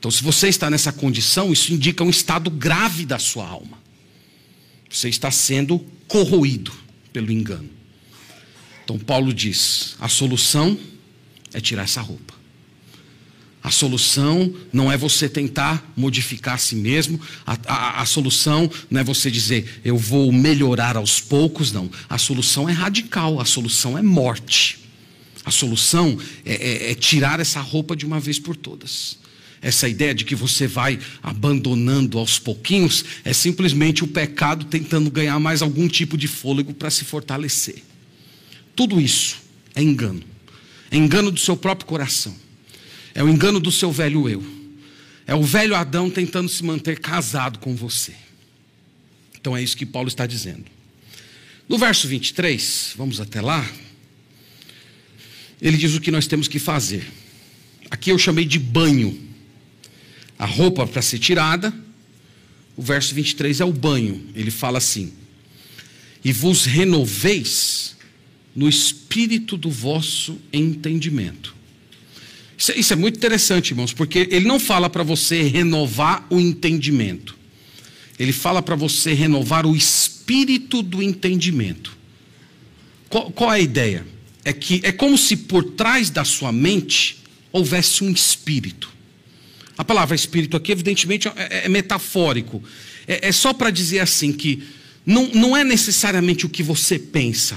Então, 0.00 0.10
se 0.10 0.20
você 0.20 0.48
está 0.48 0.68
nessa 0.68 0.92
condição, 0.92 1.52
isso 1.52 1.72
indica 1.72 2.02
um 2.02 2.10
estado 2.10 2.50
grave 2.50 3.06
da 3.06 3.20
sua 3.20 3.46
alma. 3.46 3.78
Você 4.90 5.08
está 5.08 5.30
sendo 5.30 5.78
corroído 6.08 6.72
pelo 7.12 7.30
engano. 7.30 7.77
Então, 8.88 8.98
Paulo 8.98 9.34
diz: 9.34 9.96
a 10.00 10.08
solução 10.08 10.78
é 11.52 11.60
tirar 11.60 11.82
essa 11.82 12.00
roupa. 12.00 12.32
A 13.62 13.70
solução 13.70 14.54
não 14.72 14.90
é 14.90 14.96
você 14.96 15.28
tentar 15.28 15.92
modificar 15.94 16.54
a 16.54 16.58
si 16.58 16.74
mesmo, 16.74 17.20
a, 17.44 17.58
a, 17.66 18.00
a, 18.00 18.06
solução 18.06 18.70
não 18.90 18.98
é 18.98 19.04
você 19.04 19.30
dizer 19.30 19.82
eu 19.84 19.98
vou 19.98 20.32
melhorar 20.32 20.96
aos 20.96 21.20
poucos, 21.20 21.70
não. 21.70 21.90
A 22.08 22.16
solução 22.16 22.66
é 22.66 22.72
radical, 22.72 23.38
a 23.38 23.44
solução 23.44 23.98
é 23.98 24.00
morte. 24.00 24.78
A 25.44 25.50
solução 25.50 26.18
é, 26.42 26.54
é, 26.54 26.90
é 26.92 26.94
tirar 26.94 27.40
essa 27.40 27.60
roupa 27.60 27.94
de 27.94 28.06
uma 28.06 28.18
vez 28.18 28.38
por 28.38 28.56
todas. 28.56 29.18
Essa 29.60 29.86
ideia 29.86 30.14
de 30.14 30.24
que 30.24 30.34
você 30.34 30.66
vai 30.66 30.98
abandonando 31.22 32.18
aos 32.18 32.38
pouquinhos 32.38 33.04
é 33.22 33.34
simplesmente 33.34 34.02
o 34.02 34.08
pecado 34.08 34.64
tentando 34.64 35.10
ganhar 35.10 35.38
mais 35.38 35.60
algum 35.60 35.86
tipo 35.88 36.16
de 36.16 36.26
fôlego 36.26 36.72
para 36.72 36.88
se 36.88 37.04
fortalecer. 37.04 37.82
Tudo 38.78 39.00
isso 39.00 39.38
é 39.74 39.82
engano. 39.82 40.22
É 40.88 40.96
engano 40.96 41.32
do 41.32 41.40
seu 41.40 41.56
próprio 41.56 41.84
coração. 41.84 42.32
É 43.12 43.24
o 43.24 43.28
engano 43.28 43.58
do 43.58 43.72
seu 43.72 43.90
velho 43.90 44.28
eu. 44.28 44.40
É 45.26 45.34
o 45.34 45.42
velho 45.42 45.74
Adão 45.74 46.08
tentando 46.08 46.48
se 46.48 46.62
manter 46.62 47.00
casado 47.00 47.58
com 47.58 47.74
você. 47.74 48.14
Então 49.36 49.56
é 49.56 49.60
isso 49.60 49.76
que 49.76 49.84
Paulo 49.84 50.06
está 50.06 50.26
dizendo. 50.26 50.64
No 51.68 51.76
verso 51.76 52.06
23, 52.06 52.94
vamos 52.96 53.20
até 53.20 53.40
lá. 53.40 53.68
Ele 55.60 55.76
diz 55.76 55.96
o 55.96 56.00
que 56.00 56.12
nós 56.12 56.28
temos 56.28 56.46
que 56.46 56.60
fazer. 56.60 57.04
Aqui 57.90 58.12
eu 58.12 58.18
chamei 58.18 58.44
de 58.44 58.60
banho. 58.60 59.20
A 60.38 60.46
roupa 60.46 60.86
para 60.86 61.02
ser 61.02 61.18
tirada. 61.18 61.74
O 62.76 62.82
verso 62.82 63.12
23 63.12 63.60
é 63.60 63.64
o 63.64 63.72
banho. 63.72 64.24
Ele 64.36 64.52
fala 64.52 64.78
assim: 64.78 65.12
E 66.24 66.32
vos 66.32 66.64
renoveis 66.64 67.97
no 68.54 68.68
espírito 68.68 69.56
do 69.56 69.70
vosso 69.70 70.38
entendimento. 70.52 71.54
Isso, 72.56 72.72
isso 72.72 72.92
é 72.92 72.96
muito 72.96 73.16
interessante, 73.16 73.70
irmãos, 73.70 73.92
porque 73.92 74.28
ele 74.30 74.46
não 74.46 74.58
fala 74.58 74.90
para 74.90 75.02
você 75.02 75.42
renovar 75.42 76.26
o 76.28 76.40
entendimento, 76.40 77.36
ele 78.18 78.32
fala 78.32 78.60
para 78.60 78.74
você 78.74 79.12
renovar 79.14 79.64
o 79.64 79.76
espírito 79.76 80.82
do 80.82 81.02
entendimento. 81.02 81.96
Qual, 83.08 83.30
qual 83.30 83.52
é 83.52 83.56
a 83.56 83.60
ideia? 83.60 84.06
É 84.44 84.52
que 84.52 84.80
é 84.82 84.90
como 84.90 85.16
se 85.16 85.36
por 85.36 85.62
trás 85.62 86.10
da 86.10 86.24
sua 86.24 86.50
mente 86.50 87.18
houvesse 87.52 88.02
um 88.02 88.10
espírito. 88.10 88.90
A 89.76 89.84
palavra 89.84 90.16
espírito 90.16 90.56
aqui, 90.56 90.72
evidentemente, 90.72 91.28
é, 91.28 91.66
é 91.66 91.68
metafórico. 91.68 92.62
É, 93.06 93.28
é 93.28 93.32
só 93.32 93.52
para 93.52 93.70
dizer 93.70 94.00
assim 94.00 94.32
que 94.32 94.64
não, 95.06 95.28
não 95.28 95.56
é 95.56 95.62
necessariamente 95.62 96.44
o 96.44 96.48
que 96.48 96.62
você 96.62 96.98
pensa, 96.98 97.56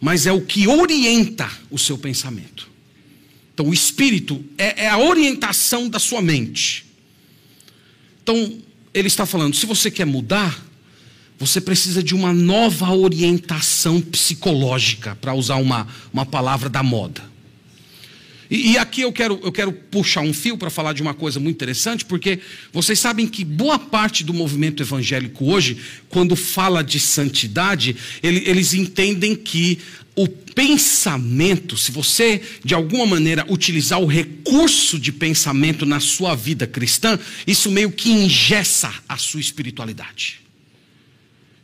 mas 0.00 0.26
é 0.26 0.32
o 0.32 0.40
que 0.40 0.66
orienta 0.68 1.50
o 1.70 1.78
seu 1.78 1.96
pensamento. 1.96 2.68
Então, 3.52 3.68
o 3.68 3.74
espírito 3.74 4.44
é, 4.58 4.84
é 4.84 4.88
a 4.88 4.98
orientação 4.98 5.88
da 5.88 5.98
sua 5.98 6.20
mente. 6.20 6.84
Então, 8.22 8.58
ele 8.92 9.08
está 9.08 9.24
falando: 9.24 9.56
se 9.56 9.64
você 9.64 9.90
quer 9.90 10.04
mudar, 10.04 10.62
você 11.38 11.60
precisa 11.60 12.02
de 12.02 12.14
uma 12.14 12.32
nova 12.32 12.90
orientação 12.92 14.00
psicológica, 14.00 15.16
para 15.16 15.34
usar 15.34 15.56
uma, 15.56 15.86
uma 16.12 16.26
palavra 16.26 16.68
da 16.68 16.82
moda. 16.82 17.22
E, 18.50 18.72
e, 18.72 18.78
aqui 18.78 19.02
eu 19.02 19.12
quero, 19.12 19.40
eu 19.42 19.52
quero 19.52 19.72
puxar 19.72 20.20
um 20.20 20.32
fio 20.32 20.56
para 20.56 20.70
falar 20.70 20.92
de 20.92 21.02
uma 21.02 21.14
coisa 21.14 21.40
muito 21.40 21.56
interessante, 21.56 22.04
porque 22.04 22.38
vocês 22.72 22.98
sabem 22.98 23.26
que 23.26 23.44
boa 23.44 23.78
parte 23.78 24.22
do 24.24 24.32
movimento 24.32 24.82
evangélico 24.82 25.44
hoje, 25.46 25.78
quando 26.08 26.36
fala 26.36 26.82
de 26.82 27.00
santidade, 27.00 27.96
ele, 28.22 28.42
eles 28.46 28.74
entendem 28.74 29.34
que 29.34 29.78
o 30.14 30.26
pensamento, 30.26 31.76
se 31.76 31.92
você 31.92 32.40
de 32.64 32.74
alguma 32.74 33.06
maneira 33.06 33.44
utilizar 33.48 34.00
o 34.00 34.06
recurso 34.06 34.98
de 34.98 35.12
pensamento 35.12 35.84
na 35.84 36.00
sua 36.00 36.34
vida 36.34 36.66
cristã, 36.66 37.18
isso 37.46 37.70
meio 37.70 37.92
que 37.92 38.10
ingessa 38.10 38.92
a 39.06 39.18
sua 39.18 39.40
espiritualidade. 39.40 40.45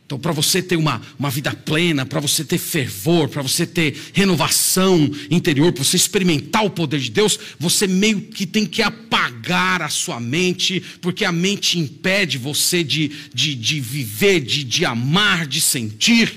Então, 0.05 0.19
para 0.19 0.31
você 0.31 0.61
ter 0.61 0.75
uma, 0.75 1.01
uma 1.17 1.29
vida 1.29 1.51
plena, 1.53 2.05
para 2.05 2.19
você 2.19 2.43
ter 2.43 2.57
fervor, 2.57 3.29
para 3.29 3.41
você 3.41 3.65
ter 3.65 3.95
renovação 4.13 5.09
interior, 5.31 5.71
para 5.71 5.83
você 5.83 5.95
experimentar 5.95 6.65
o 6.65 6.69
poder 6.69 6.99
de 6.99 7.09
Deus, 7.09 7.39
você 7.57 7.87
meio 7.87 8.21
que 8.21 8.45
tem 8.45 8.65
que 8.65 8.81
apagar 8.81 9.81
a 9.81 9.89
sua 9.89 10.19
mente, 10.19 10.81
porque 11.01 11.23
a 11.23 11.31
mente 11.31 11.79
impede 11.79 12.37
você 12.37 12.83
de, 12.83 13.11
de, 13.33 13.55
de 13.55 13.79
viver, 13.79 14.41
de, 14.41 14.63
de 14.63 14.85
amar, 14.85 15.47
de 15.47 15.61
sentir. 15.61 16.33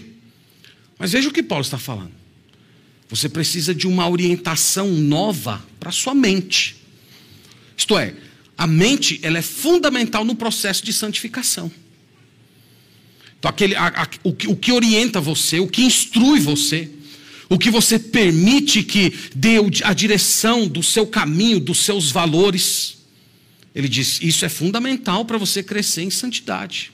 Mas 0.98 1.12
veja 1.12 1.28
o 1.28 1.32
que 1.32 1.42
Paulo 1.42 1.64
está 1.64 1.78
falando. 1.78 2.12
Você 3.08 3.28
precisa 3.28 3.74
de 3.74 3.86
uma 3.86 4.08
orientação 4.08 4.88
nova 4.88 5.64
para 5.78 5.90
a 5.90 5.92
sua 5.92 6.14
mente. 6.14 6.76
Isto 7.76 7.98
é, 7.98 8.14
a 8.56 8.66
mente 8.66 9.20
ela 9.22 9.38
é 9.38 9.42
fundamental 9.42 10.24
no 10.24 10.34
processo 10.34 10.84
de 10.84 10.92
santificação. 10.92 11.70
Então, 13.47 13.51
aquele, 13.51 13.76
a, 13.76 13.86
a, 13.86 14.09
o, 14.24 14.32
que, 14.32 14.49
o 14.49 14.57
que 14.57 14.72
orienta 14.72 15.20
você, 15.20 15.61
o 15.61 15.68
que 15.68 15.82
instrui 15.82 16.40
você, 16.40 16.88
o 17.49 17.57
que 17.57 17.70
você 17.70 17.97
permite 17.97 18.82
que 18.82 19.12
dê 19.34 19.55
a 19.84 19.92
direção 19.92 20.66
do 20.66 20.82
seu 20.82 21.07
caminho, 21.07 21.61
dos 21.61 21.78
seus 21.78 22.11
valores. 22.11 22.97
Ele 23.72 23.88
diz: 23.88 24.18
isso 24.20 24.44
é 24.44 24.49
fundamental 24.49 25.24
para 25.24 25.38
você 25.38 25.62
crescer 25.62 26.03
em 26.03 26.11
santidade. 26.11 26.92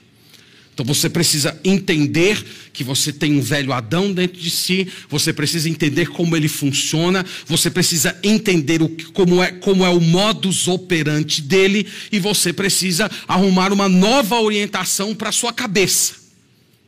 Então 0.73 0.85
você 0.85 1.09
precisa 1.09 1.59
entender 1.63 2.43
que 2.71 2.83
você 2.83 3.11
tem 3.11 3.35
um 3.35 3.41
velho 3.41 3.73
Adão 3.73 4.11
dentro 4.11 4.39
de 4.39 4.49
si, 4.49 4.87
você 5.09 5.31
precisa 5.31 5.69
entender 5.69 6.07
como 6.09 6.35
ele 6.35 6.47
funciona, 6.47 7.25
você 7.47 7.69
precisa 7.69 8.15
entender 8.23 8.81
o, 8.81 8.89
como, 9.11 9.41
é, 9.41 9.51
como 9.51 9.85
é 9.85 9.89
o 9.89 9.99
modus 9.99 10.67
operandi 10.67 11.41
dele, 11.41 11.87
e 12.11 12.19
você 12.19 12.51
precisa 12.51 13.09
arrumar 13.27 13.71
uma 13.71 13.87
nova 13.87 14.39
orientação 14.39 15.15
para 15.15 15.29
a 15.29 15.31
sua 15.31 15.53
cabeça. 15.53 16.22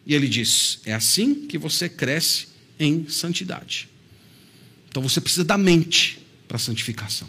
E 0.06 0.14
ele 0.14 0.28
diz: 0.28 0.80
é 0.86 0.94
assim 0.94 1.48
que 1.48 1.58
você 1.58 1.90
cresce 1.90 2.48
em 2.80 3.08
santidade. 3.10 3.90
Então 4.90 5.02
você 5.02 5.20
precisa 5.20 5.44
da 5.44 5.58
mente 5.58 6.20
para 6.48 6.58
a 6.58 6.60
santificação. 6.60 7.28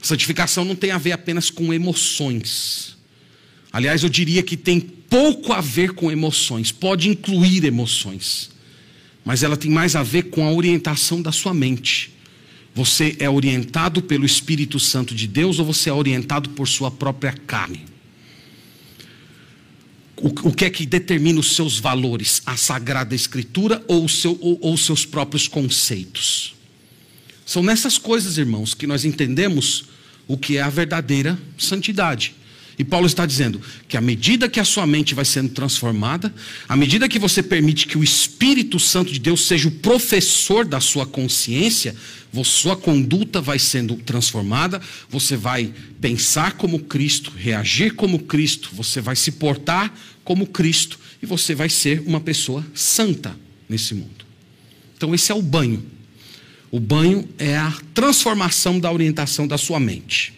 A 0.00 0.04
santificação 0.04 0.64
não 0.64 0.76
tem 0.76 0.90
a 0.90 0.98
ver 0.98 1.12
apenas 1.12 1.48
com 1.50 1.72
emoções. 1.72 2.96
Aliás, 3.72 4.02
eu 4.02 4.08
diria 4.08 4.42
que 4.42 4.56
tem 4.56 4.78
pouco 4.80 5.52
a 5.52 5.60
ver 5.60 5.92
com 5.92 6.10
emoções, 6.10 6.70
pode 6.70 7.08
incluir 7.08 7.64
emoções, 7.64 8.50
mas 9.24 9.42
ela 9.42 9.56
tem 9.56 9.70
mais 9.70 9.96
a 9.96 10.02
ver 10.02 10.24
com 10.24 10.46
a 10.46 10.52
orientação 10.52 11.22
da 11.22 11.32
sua 11.32 11.54
mente. 11.54 12.12
Você 12.74 13.16
é 13.18 13.30
orientado 13.30 14.02
pelo 14.02 14.26
Espírito 14.26 14.78
Santo 14.80 15.14
de 15.14 15.26
Deus 15.26 15.58
ou 15.58 15.64
você 15.64 15.88
é 15.88 15.92
orientado 15.92 16.50
por 16.50 16.68
sua 16.68 16.90
própria 16.90 17.32
carne? 17.32 17.93
O, 20.16 20.52
que 20.52 20.64
é 20.64 20.70
que 20.70 20.86
determina 20.86 21.40
os 21.40 21.54
seus 21.54 21.78
valores? 21.78 22.40
A 22.46 22.56
Sagrada 22.56 23.14
Escritura 23.14 23.84
ou, 23.88 24.08
seu, 24.08 24.38
ou, 24.40 24.58
ou 24.60 24.76
seus 24.76 25.04
próprios 25.04 25.48
conceitos? 25.48 26.54
São 27.44 27.62
nessas 27.62 27.98
coisas, 27.98 28.38
irmãos, 28.38 28.74
que 28.74 28.86
nós 28.86 29.04
entendemos 29.04 29.84
o 30.26 30.38
que 30.38 30.56
é 30.56 30.62
a 30.62 30.70
verdadeira 30.70 31.38
santidade. 31.58 32.34
E 32.78 32.84
Paulo 32.84 33.06
está 33.06 33.24
dizendo 33.24 33.60
que 33.86 33.96
à 33.96 34.00
medida 34.00 34.48
que 34.48 34.58
a 34.58 34.64
sua 34.64 34.86
mente 34.86 35.14
vai 35.14 35.24
sendo 35.24 35.50
transformada, 35.50 36.34
à 36.68 36.76
medida 36.76 37.08
que 37.08 37.18
você 37.18 37.42
permite 37.42 37.86
que 37.86 37.96
o 37.96 38.02
Espírito 38.02 38.80
Santo 38.80 39.12
de 39.12 39.20
Deus 39.20 39.46
seja 39.46 39.68
o 39.68 39.72
professor 39.72 40.64
da 40.64 40.80
sua 40.80 41.06
consciência, 41.06 41.94
sua 42.42 42.74
conduta 42.74 43.40
vai 43.40 43.58
sendo 43.58 43.96
transformada, 43.96 44.80
você 45.08 45.36
vai 45.36 45.72
pensar 46.00 46.52
como 46.52 46.80
Cristo, 46.80 47.30
reagir 47.36 47.94
como 47.94 48.18
Cristo, 48.18 48.70
você 48.72 49.00
vai 49.00 49.14
se 49.14 49.32
portar 49.32 49.94
como 50.24 50.46
Cristo 50.46 50.98
e 51.22 51.26
você 51.26 51.54
vai 51.54 51.68
ser 51.68 52.02
uma 52.06 52.20
pessoa 52.20 52.64
santa 52.74 53.38
nesse 53.68 53.94
mundo. 53.94 54.24
Então, 54.96 55.14
esse 55.14 55.30
é 55.30 55.34
o 55.34 55.42
banho. 55.42 55.84
O 56.70 56.80
banho 56.80 57.28
é 57.38 57.56
a 57.56 57.72
transformação 57.92 58.80
da 58.80 58.90
orientação 58.90 59.46
da 59.46 59.58
sua 59.58 59.78
mente. 59.78 60.32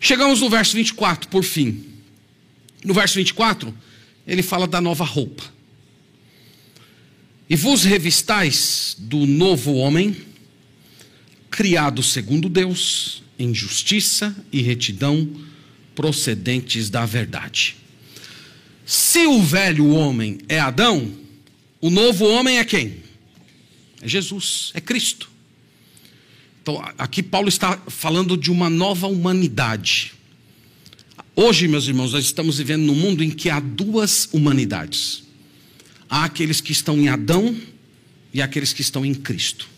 Chegamos 0.00 0.40
no 0.40 0.48
verso 0.48 0.74
24, 0.74 1.28
por 1.28 1.44
fim. 1.44 1.84
No 2.82 2.94
verso 2.94 3.16
24, 3.16 3.72
ele 4.26 4.42
fala 4.42 4.66
da 4.66 4.80
nova 4.80 5.04
roupa. 5.04 5.44
E 7.48 7.54
vos 7.54 7.84
revistais 7.84 8.96
do 8.98 9.26
novo 9.26 9.74
homem, 9.74 10.16
criado 11.50 12.02
segundo 12.02 12.48
Deus, 12.48 13.22
em 13.38 13.52
justiça 13.52 14.34
e 14.50 14.62
retidão, 14.62 15.28
procedentes 15.94 16.88
da 16.88 17.04
verdade. 17.04 17.76
Se 18.86 19.26
o 19.26 19.42
velho 19.42 19.90
homem 19.90 20.38
é 20.48 20.58
Adão, 20.58 21.12
o 21.80 21.90
novo 21.90 22.24
homem 22.24 22.58
é 22.58 22.64
quem? 22.64 23.02
É 24.00 24.08
Jesus, 24.08 24.70
é 24.72 24.80
Cristo. 24.80 25.30
Então, 26.62 26.82
aqui 26.98 27.22
Paulo 27.22 27.48
está 27.48 27.76
falando 27.88 28.36
de 28.36 28.50
uma 28.50 28.68
nova 28.68 29.06
humanidade. 29.06 30.12
Hoje, 31.34 31.66
meus 31.66 31.86
irmãos, 31.88 32.12
nós 32.12 32.24
estamos 32.24 32.58
vivendo 32.58 32.82
num 32.82 32.94
mundo 32.94 33.24
em 33.24 33.30
que 33.30 33.48
há 33.48 33.60
duas 33.60 34.28
humanidades: 34.32 35.22
há 36.08 36.24
aqueles 36.24 36.60
que 36.60 36.72
estão 36.72 36.98
em 36.98 37.08
Adão 37.08 37.56
e 38.32 38.42
aqueles 38.42 38.72
que 38.72 38.82
estão 38.82 39.04
em 39.06 39.14
Cristo. 39.14 39.68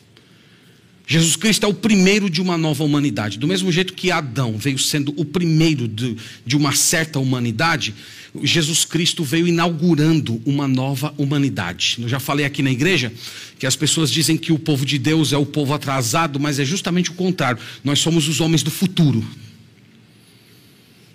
Jesus 1.13 1.37
Cristo 1.37 1.67
é 1.67 1.69
o 1.69 1.75
primeiro 1.75 2.31
de 2.31 2.41
uma 2.41 2.57
nova 2.57 2.83
humanidade. 2.83 3.39
Do 3.39 3.47
mesmo 3.47 3.71
jeito 3.71 3.93
que 3.93 4.11
Adão 4.11 4.57
veio 4.57 4.79
sendo 4.79 5.13
o 5.15 5.27
primeiro 5.27 5.87
de, 5.87 6.17
de 6.47 6.57
uma 6.57 6.75
certa 6.75 7.19
humanidade, 7.19 7.95
Jesus 8.43 8.87
Cristo 8.87 9.23
veio 9.23 9.47
inaugurando 9.47 10.41
uma 10.47 10.67
nova 10.67 11.13
humanidade. 11.19 11.99
Eu 12.01 12.09
já 12.09 12.19
falei 12.19 12.47
aqui 12.47 12.63
na 12.63 12.71
igreja 12.71 13.13
que 13.59 13.67
as 13.67 13.77
pessoas 13.77 14.11
dizem 14.11 14.39
que 14.39 14.55
o 14.55 14.59
povo 14.59 14.87
de 14.87 14.97
Deus 14.97 15.35
é 15.35 15.37
o 15.37 15.45
povo 15.45 15.75
atrasado, 15.75 16.41
mas 16.41 16.59
é 16.59 16.65
justamente 16.65 17.11
o 17.11 17.15
contrário. 17.15 17.61
Nós 17.85 17.99
somos 17.99 18.27
os 18.27 18.41
homens 18.41 18.63
do 18.63 18.71
futuro. 18.71 19.23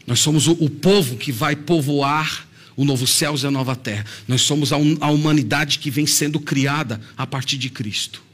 Nós 0.05 0.19
somos 0.19 0.45
o, 0.45 0.51
o 0.59 0.69
povo 0.69 1.17
que 1.17 1.31
vai 1.31 1.55
povoar 1.55 2.47
o 2.75 2.85
novo 2.85 3.07
céu 3.07 3.33
e 3.35 3.47
a 3.47 3.49
nova 3.49 3.75
terra. 3.75 4.05
Nós 4.27 4.41
somos 4.41 4.71
a, 4.71 4.75
a 5.01 5.09
humanidade 5.09 5.79
que 5.79 5.89
vem 5.89 6.05
sendo 6.05 6.39
criada 6.39 7.01
a 7.17 7.25
partir 7.25 7.57
de 7.57 7.71
Cristo. 7.71 8.26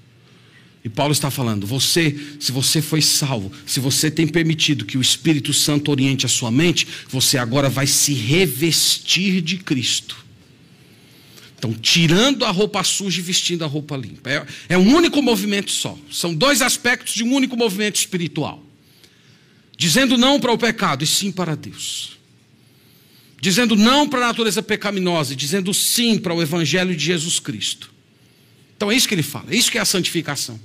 E 0.84 0.90
Paulo 0.90 1.14
está 1.14 1.32
falando: 1.32 1.66
você, 1.66 2.16
se 2.40 2.52
você 2.52 2.82
foi 2.82 3.02
salvo, 3.02 3.52
se 3.66 3.80
você 3.80 4.12
tem 4.12 4.28
permitido 4.28 4.86
que 4.86 4.98
o 4.98 5.02
Espírito 5.02 5.54
Santo 5.54 5.90
oriente 5.90 6.26
a 6.26 6.30
sua 6.30 6.52
mente, 6.52 6.88
você 7.08 7.38
agora 7.38 7.70
vai 7.70 7.88
se 7.88 8.14
revestir 8.14 9.42
de 9.42 9.58
Cristo. 9.58 10.24
Então, 11.58 11.74
tirando 11.74 12.44
a 12.44 12.52
roupa 12.52 12.84
suja 12.84 13.22
e 13.22 13.24
vestindo 13.24 13.64
a 13.64 13.68
roupa 13.68 13.96
limpa. 13.96 14.30
É, 14.30 14.46
é 14.68 14.78
um 14.78 14.94
único 14.94 15.22
movimento 15.22 15.72
só. 15.72 15.98
São 16.12 16.36
dois 16.36 16.62
aspectos 16.62 17.14
de 17.14 17.24
um 17.24 17.34
único 17.34 17.56
movimento 17.56 17.96
espiritual. 17.96 18.62
Dizendo 19.78 20.18
não 20.18 20.42
para 20.42 20.52
o 20.52 20.58
pecado 20.58 21.06
e 21.06 21.08
sim 21.08 21.32
para 21.32 21.56
Deus. 21.56 22.18
Dizendo 23.40 23.78
não 23.78 24.10
para 24.10 24.20
a 24.26 24.28
natureza 24.28 24.62
pecaminosa 24.62 25.32
e 25.32 25.36
dizendo 25.38 25.74
sim 25.74 26.18
para 26.20 26.34
o 26.34 26.42
Evangelho 26.42 26.94
de 26.94 27.06
Jesus 27.06 27.40
Cristo. 27.40 27.94
Então 28.76 28.92
é 28.92 28.96
isso 28.96 29.08
que 29.08 29.16
ele 29.16 29.24
fala, 29.24 29.46
é 29.50 29.56
isso 29.56 29.72
que 29.72 29.78
é 29.78 29.82
a 29.82 29.86
santificação. 29.86 30.60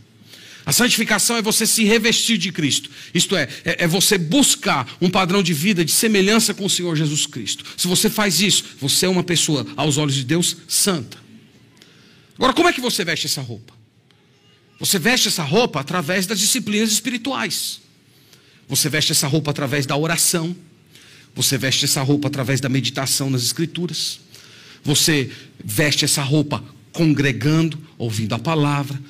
A 0.69 0.73
santificação 0.73 1.39
é 1.39 1.41
você 1.41 1.67
se 1.67 1.83
revestir 1.85 2.37
de 2.37 2.53
Cristo. 2.53 2.91
Isto 3.15 3.35
é, 3.35 3.49
é, 3.65 3.85
é, 3.85 3.87
você 3.87 4.19
buscar 4.19 4.87
um 5.01 5.09
padrão 5.09 5.43
de 5.43 5.55
vida 5.55 5.83
de 5.83 5.91
semelhança 5.91 6.53
com 6.53 6.67
o 6.67 6.69
Senhor 6.69 6.95
Jesus 6.95 7.25
Cristo. 7.25 7.65
Se 7.75 7.89
você 7.89 8.11
faz 8.11 8.43
isso, 8.43 8.63
você 8.79 9.07
é 9.07 9.09
uma 9.09 9.25
pessoa, 9.25 9.67
aos 9.75 9.97
olhos 9.97 10.15
de 10.15 10.25
Deus, 10.25 10.59
santa. 10.69 11.17
Agora, 12.37 12.53
como 12.53 12.69
é 12.69 12.73
que 12.75 12.83
você 12.83 13.03
veste 13.03 13.25
essa 13.25 13.41
roupa? 13.41 13.73
Você 14.79 14.99
veste 14.99 15.29
essa 15.29 15.43
roupa 15.43 15.81
através 15.81 16.27
das 16.27 16.39
disciplinas 16.39 16.93
espirituais. 16.93 17.81
Você 18.69 18.91
veste 18.91 19.13
essa 19.13 19.27
roupa 19.27 19.51
através 19.51 19.87
da 19.87 19.97
oração. 19.97 20.55
Você 21.35 21.57
veste 21.57 21.87
essa 21.87 22.03
roupa 22.03 22.29
através 22.29 22.61
da 22.61 22.69
meditação 22.69 23.31
nas 23.31 23.43
Escrituras. 23.43 24.21
Você 24.85 25.31
veste 25.65 26.05
essa 26.05 26.23
roupa 26.23 26.63
congregando, 26.93 27.79
ouvindo 27.97 28.35
a 28.35 28.39
palavra, 28.39 29.01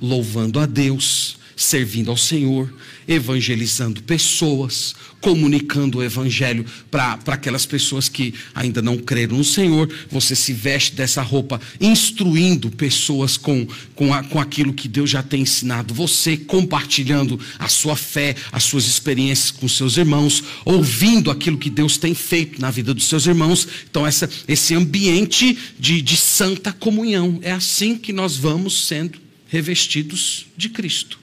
louvando 0.00 0.58
a 0.58 0.66
Deus, 0.66 1.36
servindo 1.56 2.10
ao 2.10 2.16
Senhor, 2.16 2.72
evangelizando 3.06 4.02
pessoas, 4.02 4.94
comunicando 5.20 5.98
o 5.98 6.02
Evangelho 6.02 6.66
para 6.90 7.18
aquelas 7.28 7.64
pessoas 7.64 8.08
que 8.08 8.34
ainda 8.54 8.82
não 8.82 8.98
creram 8.98 9.36
no 9.36 9.44
Senhor. 9.44 9.88
Você 10.10 10.34
se 10.34 10.52
veste 10.52 10.94
dessa 10.94 11.22
roupa, 11.22 11.60
instruindo 11.80 12.70
pessoas 12.70 13.36
com, 13.36 13.66
com, 13.94 14.12
a, 14.12 14.22
com 14.22 14.40
aquilo 14.40 14.72
que 14.72 14.88
Deus 14.88 15.10
já 15.10 15.22
tem 15.22 15.42
ensinado. 15.42 15.94
Você 15.94 16.36
compartilhando 16.36 17.38
a 17.58 17.68
sua 17.68 17.96
fé, 17.96 18.34
as 18.50 18.64
suas 18.64 18.86
experiências 18.86 19.50
com 19.50 19.68
seus 19.68 19.96
irmãos, 19.96 20.42
ouvindo 20.64 21.30
aquilo 21.30 21.58
que 21.58 21.70
Deus 21.70 21.96
tem 21.96 22.14
feito 22.14 22.60
na 22.60 22.70
vida 22.70 22.92
dos 22.92 23.04
seus 23.04 23.26
irmãos. 23.26 23.68
Então, 23.88 24.06
essa, 24.06 24.28
esse 24.48 24.74
ambiente 24.74 25.56
de, 25.78 26.02
de 26.02 26.16
santa 26.16 26.72
comunhão. 26.72 27.38
É 27.42 27.52
assim 27.52 27.96
que 27.96 28.12
nós 28.12 28.36
vamos 28.36 28.86
sendo 28.86 29.21
revestidos 29.52 30.46
de 30.56 30.70
Cristo. 30.70 31.20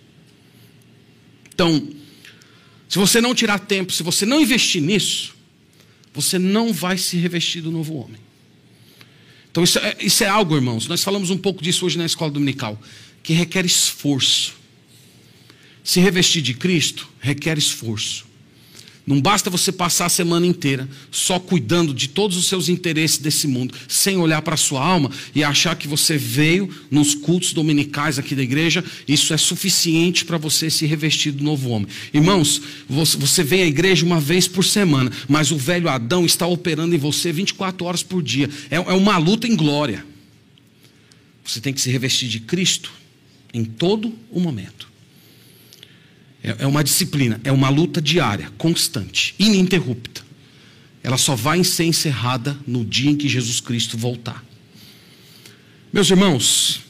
Então, 1.52 1.90
se 2.88 3.00
você 3.00 3.20
não 3.20 3.34
tirar 3.34 3.58
tempo, 3.58 3.92
se 3.92 4.04
você 4.04 4.24
não 4.24 4.40
investir 4.40 4.84
nisso, 4.84 5.34
você 6.14 6.38
não 6.38 6.72
vai 6.72 6.96
se 6.96 7.18
revestir 7.18 7.60
do 7.60 7.72
novo 7.72 7.96
homem. 7.96 8.22
Então, 9.50 9.64
isso 9.64 9.80
é, 9.80 9.98
isso 10.00 10.24
é 10.24 10.28
algo, 10.28 10.56
irmãos, 10.56 10.88
nós 10.88 11.04
falamos 11.04 11.32
um 11.32 11.38
pouco 11.40 11.64
disso 11.64 11.84
hoje 11.88 11.98
na 11.98 12.06
escola 12.06 12.30
dominical, 12.30 12.80
que 13.24 13.34
requer 13.34 13.66
esforço. 13.66 14.54
Se 15.84 16.00
revestir 16.00 16.44
de 16.44 16.54
Cristo 16.54 17.10
requer 17.20 17.58
esforço. 17.58 18.28
Não 19.10 19.20
basta 19.20 19.50
você 19.50 19.72
passar 19.72 20.06
a 20.06 20.10
semana 20.10 20.46
inteira 20.46 20.88
só 21.10 21.40
cuidando 21.40 21.96
de 21.96 22.08
todos 22.08 22.38
os 22.38 22.46
seus 22.46 22.70
interesses 22.70 23.18
desse 23.18 23.48
mundo, 23.48 23.74
sem 23.88 24.18
olhar 24.18 24.40
para 24.44 24.54
a 24.54 24.58
sua 24.58 24.86
alma 24.86 25.10
e 25.34 25.44
achar 25.44 25.76
que 25.76 25.88
você 25.88 26.16
veio 26.16 26.70
nos 26.92 27.16
cultos 27.16 27.52
dominicais 27.52 28.20
aqui 28.20 28.36
da 28.36 28.44
igreja, 28.44 28.86
isso 29.08 29.34
é 29.34 29.38
suficiente 29.38 30.24
para 30.24 30.38
você 30.38 30.70
se 30.70 30.86
revestir 30.86 31.32
do 31.32 31.44
novo 31.44 31.72
homem. 31.72 31.88
Irmãos, 32.14 32.62
você 32.88 33.44
vem 33.44 33.64
à 33.64 33.66
igreja 33.66 34.06
uma 34.06 34.20
vez 34.20 34.48
por 34.48 34.64
semana, 34.64 35.12
mas 35.28 35.50
o 35.50 35.58
velho 35.58 35.90
Adão 35.90 36.24
está 36.24 36.46
operando 36.46 36.94
em 36.94 37.00
você 37.00 37.32
24 37.32 37.88
horas 37.88 38.04
por 38.04 38.22
dia. 38.22 38.48
É, 38.70 38.76
é 38.76 38.94
uma 38.94 39.18
luta 39.18 39.48
em 39.48 39.56
glória. 39.56 40.06
Você 41.44 41.60
tem 41.60 41.74
que 41.74 41.82
se 41.82 41.90
revestir 41.90 42.30
de 42.30 42.42
Cristo 42.42 42.92
em 43.52 43.66
todo 43.66 44.14
o 44.30 44.40
momento. 44.40 44.89
É, 46.44 46.56
é 46.60 46.68
uma 46.68 46.84
disciplina, 46.84 47.40
é 47.44 47.52
uma 47.52 47.70
luta 47.70 48.02
diária, 48.02 48.52
constante, 48.58 49.36
ininterrupta. 49.38 50.22
Ela 51.04 51.18
só 51.18 51.36
vai 51.36 51.64
ser 51.64 51.86
encerrada 51.86 52.58
no 52.68 52.84
dia 52.86 53.12
em 53.12 53.16
que 53.16 53.28
Jesus 53.28 53.60
Cristo 53.60 53.98
voltar. 53.98 54.44
Meus 55.92 56.10
irmãos, 56.10 56.82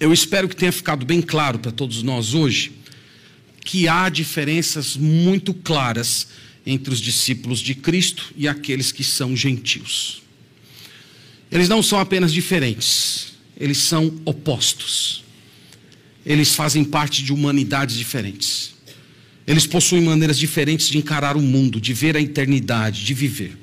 eu 0.00 0.12
espero 0.12 0.48
que 0.48 0.56
tenha 0.56 0.72
ficado 0.72 1.04
bem 1.04 1.20
claro 1.20 1.58
para 1.58 1.72
todos 1.72 2.02
nós 2.02 2.34
hoje 2.34 2.72
que 3.64 3.88
há 3.88 4.08
diferenças 4.08 4.96
muito 4.96 5.52
claras 5.52 6.28
entre 6.64 6.92
os 6.92 7.00
discípulos 7.00 7.58
de 7.58 7.74
Cristo 7.74 8.32
e 8.36 8.46
aqueles 8.46 8.92
que 8.92 9.02
são 9.02 9.36
gentios. 9.36 10.22
Eles 11.50 11.68
não 11.68 11.82
são 11.82 11.98
apenas 11.98 12.32
diferentes, 12.32 13.34
eles 13.58 13.78
são 13.78 14.20
opostos 14.24 15.25
eles 16.26 16.56
fazem 16.56 16.82
parte 16.82 17.22
de 17.22 17.32
humanidades 17.32 17.96
diferentes. 17.96 18.74
Eles 19.46 19.64
possuem 19.64 20.02
maneiras 20.02 20.36
diferentes 20.36 20.88
de 20.88 20.98
encarar 20.98 21.36
o 21.36 21.40
mundo, 21.40 21.80
de 21.80 21.94
ver 21.94 22.16
a 22.16 22.20
eternidade, 22.20 23.04
de 23.04 23.14
viver. 23.14 23.56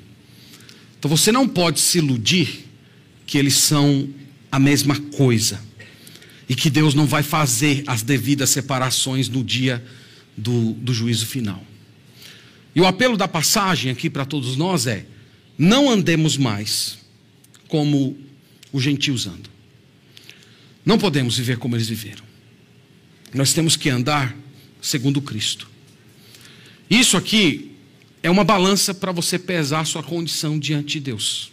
Então 0.98 1.10
você 1.10 1.30
não 1.30 1.46
pode 1.46 1.78
se 1.78 1.98
iludir 1.98 2.64
que 3.26 3.36
eles 3.36 3.54
são 3.58 4.08
a 4.50 4.58
mesma 4.58 4.98
coisa 4.98 5.60
e 6.48 6.54
que 6.54 6.70
Deus 6.70 6.94
não 6.94 7.06
vai 7.06 7.22
fazer 7.22 7.84
as 7.86 8.00
devidas 8.00 8.48
separações 8.48 9.28
no 9.28 9.44
dia 9.44 9.84
do, 10.34 10.72
do 10.72 10.94
juízo 10.94 11.26
final. 11.26 11.62
E 12.74 12.80
o 12.80 12.86
apelo 12.86 13.16
da 13.16 13.28
passagem 13.28 13.92
aqui 13.92 14.08
para 14.08 14.24
todos 14.24 14.56
nós 14.56 14.86
é: 14.86 15.04
não 15.58 15.90
andemos 15.90 16.38
mais 16.38 16.98
como 17.68 18.16
os 18.72 18.82
gentios 18.82 19.26
andam. 19.26 19.52
Não 20.84 20.98
podemos 20.98 21.36
viver 21.36 21.58
como 21.58 21.76
eles 21.76 21.88
viveram. 21.88 22.33
Nós 23.34 23.52
temos 23.52 23.76
que 23.76 23.90
andar 23.90 24.36
segundo 24.80 25.20
Cristo. 25.20 25.68
Isso 26.88 27.16
aqui 27.16 27.72
é 28.22 28.30
uma 28.30 28.44
balança 28.44 28.94
para 28.94 29.10
você 29.10 29.38
pesar 29.38 29.80
a 29.80 29.84
sua 29.84 30.02
condição 30.02 30.56
diante 30.56 30.94
de 30.94 31.00
Deus. 31.00 31.50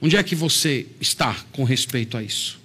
Onde 0.00 0.16
é 0.16 0.22
que 0.22 0.34
você 0.34 0.86
está 1.00 1.34
com 1.52 1.64
respeito 1.64 2.16
a 2.16 2.22
isso? 2.22 2.60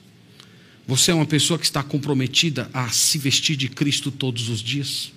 Você 0.86 1.12
é 1.12 1.14
uma 1.14 1.26
pessoa 1.26 1.58
que 1.58 1.66
está 1.66 1.82
comprometida 1.82 2.70
a 2.74 2.90
se 2.90 3.18
vestir 3.18 3.56
de 3.56 3.70
Cristo 3.70 4.12
todos 4.12 4.50
os 4.50 4.62
dias? 4.62 5.14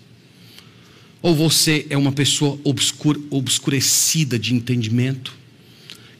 Ou 1.21 1.35
você 1.35 1.87
é 1.91 1.97
uma 1.97 2.13
pessoa 2.13 2.59
obscura, 2.63 3.19
obscurecida 3.31 4.39
de 4.39 4.55
entendimento, 4.55 5.35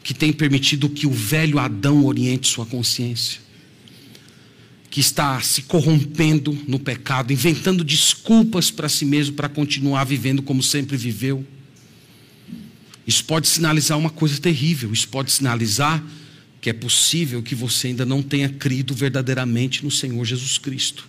que 0.03 0.13
tem 0.13 0.33
permitido 0.33 0.89
que 0.89 1.07
o 1.07 1.11
velho 1.11 1.59
Adão 1.59 2.05
oriente 2.05 2.47
sua 2.47 2.65
consciência? 2.65 3.46
Que 4.89 4.99
está 4.99 5.39
se 5.41 5.63
corrompendo 5.63 6.57
no 6.67 6.79
pecado, 6.79 7.33
inventando 7.33 7.83
desculpas 7.83 8.71
para 8.71 8.87
si 8.87 9.05
mesmo 9.05 9.35
para 9.35 9.49
continuar 9.49 10.03
vivendo 10.05 10.41
como 10.41 10.63
sempre 10.63 10.95
viveu. 10.95 11.45
Isso 13.05 13.23
pode 13.23 13.47
sinalizar 13.47 13.97
uma 13.97 14.09
coisa 14.09 14.39
terrível. 14.39 14.91
Isso 14.91 15.07
pode 15.07 15.31
sinalizar 15.31 16.03
que 16.59 16.69
é 16.69 16.73
possível 16.73 17.41
que 17.41 17.55
você 17.55 17.87
ainda 17.87 18.05
não 18.05 18.21
tenha 18.21 18.49
crido 18.49 18.93
verdadeiramente 18.93 19.83
no 19.83 19.91
Senhor 19.91 20.25
Jesus 20.25 20.57
Cristo. 20.57 21.07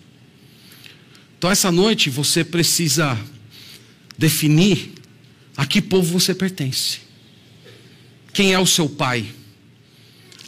Então, 1.37 1.51
essa 1.51 1.72
noite 1.72 2.11
você 2.11 2.45
precisa 2.45 3.18
definir 4.16 4.93
a 5.57 5.66
que 5.66 5.81
povo 5.81 6.12
você 6.18 6.35
pertence. 6.35 7.01
Quem 8.33 8.53
é 8.53 8.59
o 8.59 8.66
seu 8.66 8.89
pai? 8.89 9.26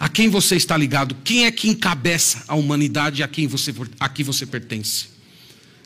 A 0.01 0.09
quem 0.09 0.31
você 0.31 0.57
está 0.57 0.79
ligado? 0.79 1.15
Quem 1.23 1.45
é 1.45 1.51
que 1.51 1.69
encabeça 1.69 2.43
a 2.49 2.55
humanidade 2.55 3.23
a 3.23 3.29
quem 3.29 3.47
você, 3.47 3.75
a 4.01 4.09
quem 4.09 4.25
você 4.25 4.47
pertence? 4.47 5.09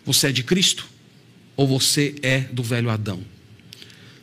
Você 0.06 0.28
é 0.28 0.32
de 0.32 0.44
Cristo? 0.44 0.86
Ou 1.56 1.66
você 1.66 2.14
é 2.22 2.38
do 2.38 2.62
velho 2.62 2.90
Adão? 2.90 3.24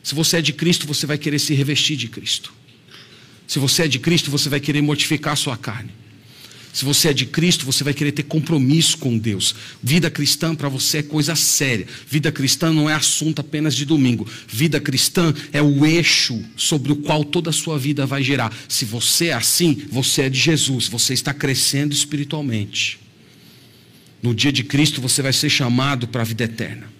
Se 0.02 0.14
você 0.14 0.38
é 0.38 0.42
de 0.42 0.54
Cristo, 0.54 0.86
você 0.86 1.04
vai 1.06 1.18
querer 1.18 1.38
se 1.38 1.52
revestir 1.52 1.96
de 1.98 2.08
Cristo. 2.08 2.54
Se 3.46 3.58
você 3.58 3.82
é 3.82 3.88
de 3.88 3.98
Cristo, 3.98 4.30
você 4.30 4.48
vai 4.48 4.60
querer 4.60 4.80
mortificar 4.80 5.34
a 5.34 5.36
sua 5.36 5.58
carne. 5.58 5.92
Se 6.72 6.86
você 6.86 7.08
é 7.08 7.12
de 7.12 7.26
Cristo, 7.26 7.66
você 7.66 7.84
vai 7.84 7.92
querer 7.92 8.12
ter 8.12 8.22
compromisso 8.22 8.96
com 8.96 9.18
Deus. 9.18 9.54
Vida 9.82 10.10
cristã 10.10 10.54
para 10.54 10.70
você 10.70 10.98
é 10.98 11.02
coisa 11.02 11.36
séria. 11.36 11.86
Vida 12.08 12.32
cristã 12.32 12.72
não 12.72 12.88
é 12.88 12.94
assunto 12.94 13.40
apenas 13.40 13.76
de 13.76 13.84
domingo. 13.84 14.26
Vida 14.48 14.80
cristã 14.80 15.34
é 15.52 15.60
o 15.60 15.84
eixo 15.84 16.42
sobre 16.56 16.90
o 16.90 16.96
qual 16.96 17.24
toda 17.24 17.50
a 17.50 17.52
sua 17.52 17.78
vida 17.78 18.06
vai 18.06 18.22
girar. 18.22 18.50
Se 18.68 18.86
você 18.86 19.26
é 19.26 19.34
assim, 19.34 19.82
você 19.90 20.22
é 20.22 20.30
de 20.30 20.38
Jesus. 20.38 20.88
Você 20.88 21.12
está 21.12 21.34
crescendo 21.34 21.92
espiritualmente. 21.92 22.98
No 24.22 24.34
dia 24.34 24.52
de 24.52 24.64
Cristo, 24.64 24.98
você 24.98 25.20
vai 25.20 25.32
ser 25.34 25.50
chamado 25.50 26.08
para 26.08 26.22
a 26.22 26.24
vida 26.24 26.44
eterna. 26.44 26.90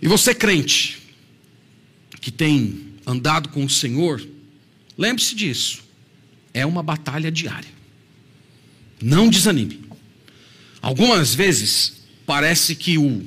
E 0.00 0.06
você, 0.06 0.32
crente, 0.32 1.02
que 2.20 2.30
tem 2.30 2.82
andado 3.04 3.48
com 3.48 3.64
o 3.64 3.70
Senhor, 3.70 4.24
lembre-se 4.96 5.34
disso. 5.34 5.82
É 6.54 6.64
uma 6.64 6.84
batalha 6.84 7.32
diária. 7.32 7.81
Não 9.02 9.28
desanime. 9.28 9.80
Algumas 10.80 11.34
vezes 11.34 11.94
parece 12.24 12.74
que 12.74 12.96
o, 12.96 13.22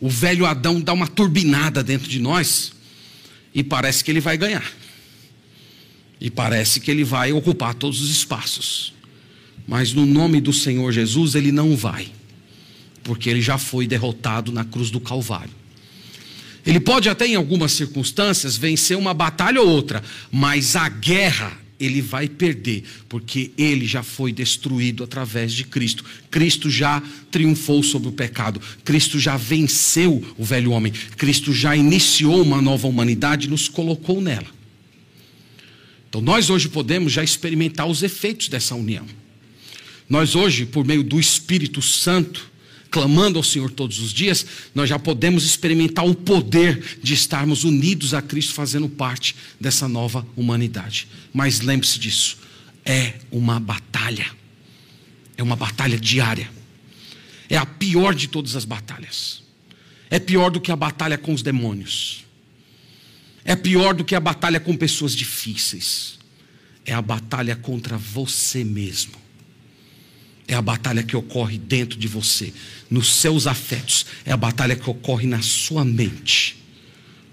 o 0.00 0.08
velho 0.08 0.46
Adão 0.46 0.80
dá 0.80 0.92
uma 0.92 1.08
turbinada 1.08 1.82
dentro 1.82 2.08
de 2.08 2.18
nós 2.18 2.72
e 3.54 3.62
parece 3.62 4.04
que 4.04 4.10
ele 4.10 4.20
vai 4.20 4.36
ganhar. 4.36 4.64
E 6.20 6.30
parece 6.30 6.80
que 6.80 6.90
ele 6.90 7.04
vai 7.04 7.32
ocupar 7.32 7.74
todos 7.74 8.00
os 8.00 8.10
espaços. 8.10 8.94
Mas 9.66 9.92
no 9.92 10.06
nome 10.06 10.40
do 10.40 10.52
Senhor 10.52 10.92
Jesus 10.92 11.34
ele 11.34 11.50
não 11.50 11.76
vai, 11.76 12.08
porque 13.02 13.28
ele 13.28 13.42
já 13.42 13.58
foi 13.58 13.86
derrotado 13.86 14.52
na 14.52 14.64
cruz 14.64 14.90
do 14.90 15.00
Calvário. 15.00 15.50
Ele 16.64 16.80
pode 16.80 17.08
até 17.08 17.26
em 17.26 17.36
algumas 17.36 17.72
circunstâncias 17.72 18.56
vencer 18.56 18.96
uma 18.96 19.14
batalha 19.14 19.60
ou 19.60 19.68
outra, 19.68 20.02
mas 20.30 20.74
a 20.74 20.88
guerra 20.88 21.65
ele 21.78 22.00
vai 22.00 22.28
perder, 22.28 22.84
porque 23.08 23.50
ele 23.56 23.86
já 23.86 24.02
foi 24.02 24.32
destruído 24.32 25.04
através 25.04 25.52
de 25.52 25.64
Cristo. 25.64 26.04
Cristo 26.30 26.70
já 26.70 27.02
triunfou 27.30 27.82
sobre 27.82 28.08
o 28.08 28.12
pecado, 28.12 28.60
Cristo 28.84 29.18
já 29.18 29.36
venceu 29.36 30.24
o 30.38 30.44
velho 30.44 30.70
homem, 30.72 30.92
Cristo 31.16 31.52
já 31.52 31.76
iniciou 31.76 32.42
uma 32.42 32.62
nova 32.62 32.86
humanidade 32.86 33.46
e 33.46 33.50
nos 33.50 33.68
colocou 33.68 34.20
nela. 34.20 34.56
Então 36.08 36.20
nós 36.20 36.48
hoje 36.48 36.68
podemos 36.68 37.12
já 37.12 37.22
experimentar 37.22 37.86
os 37.86 38.02
efeitos 38.02 38.48
dessa 38.48 38.74
união. 38.74 39.06
Nós 40.08 40.34
hoje, 40.34 40.64
por 40.64 40.84
meio 40.84 41.02
do 41.02 41.18
Espírito 41.18 41.82
Santo, 41.82 42.50
clamando 42.96 43.38
ao 43.38 43.44
Senhor 43.44 43.70
todos 43.70 43.98
os 43.98 44.10
dias, 44.10 44.46
nós 44.74 44.88
já 44.88 44.98
podemos 44.98 45.44
experimentar 45.44 46.06
o 46.06 46.14
poder 46.14 46.98
de 47.02 47.12
estarmos 47.12 47.62
unidos 47.62 48.14
a 48.14 48.22
Cristo, 48.22 48.54
fazendo 48.54 48.88
parte 48.88 49.36
dessa 49.60 49.86
nova 49.86 50.26
humanidade. 50.34 51.06
Mas 51.30 51.60
lembre-se 51.60 51.98
disso, 51.98 52.38
é 52.86 53.12
uma 53.30 53.60
batalha, 53.60 54.26
é 55.36 55.42
uma 55.42 55.54
batalha 55.54 56.00
diária, 56.00 56.50
é 57.50 57.58
a 57.58 57.66
pior 57.66 58.14
de 58.14 58.28
todas 58.28 58.56
as 58.56 58.64
batalhas, 58.64 59.42
é 60.08 60.18
pior 60.18 60.50
do 60.50 60.58
que 60.58 60.72
a 60.72 60.76
batalha 60.76 61.18
com 61.18 61.34
os 61.34 61.42
demônios, 61.42 62.24
é 63.44 63.54
pior 63.54 63.92
do 63.92 64.06
que 64.06 64.14
a 64.14 64.20
batalha 64.20 64.58
com 64.58 64.74
pessoas 64.74 65.14
difíceis, 65.14 66.18
é 66.86 66.94
a 66.94 67.02
batalha 67.02 67.56
contra 67.56 67.98
você 67.98 68.64
mesmo 68.64 69.25
é 70.48 70.54
a 70.54 70.62
batalha 70.62 71.02
que 71.02 71.16
ocorre 71.16 71.58
dentro 71.58 71.98
de 71.98 72.06
você, 72.06 72.52
nos 72.90 73.14
seus 73.14 73.46
afetos, 73.46 74.06
é 74.24 74.32
a 74.32 74.36
batalha 74.36 74.76
que 74.76 74.88
ocorre 74.88 75.26
na 75.26 75.42
sua 75.42 75.84
mente. 75.84 76.65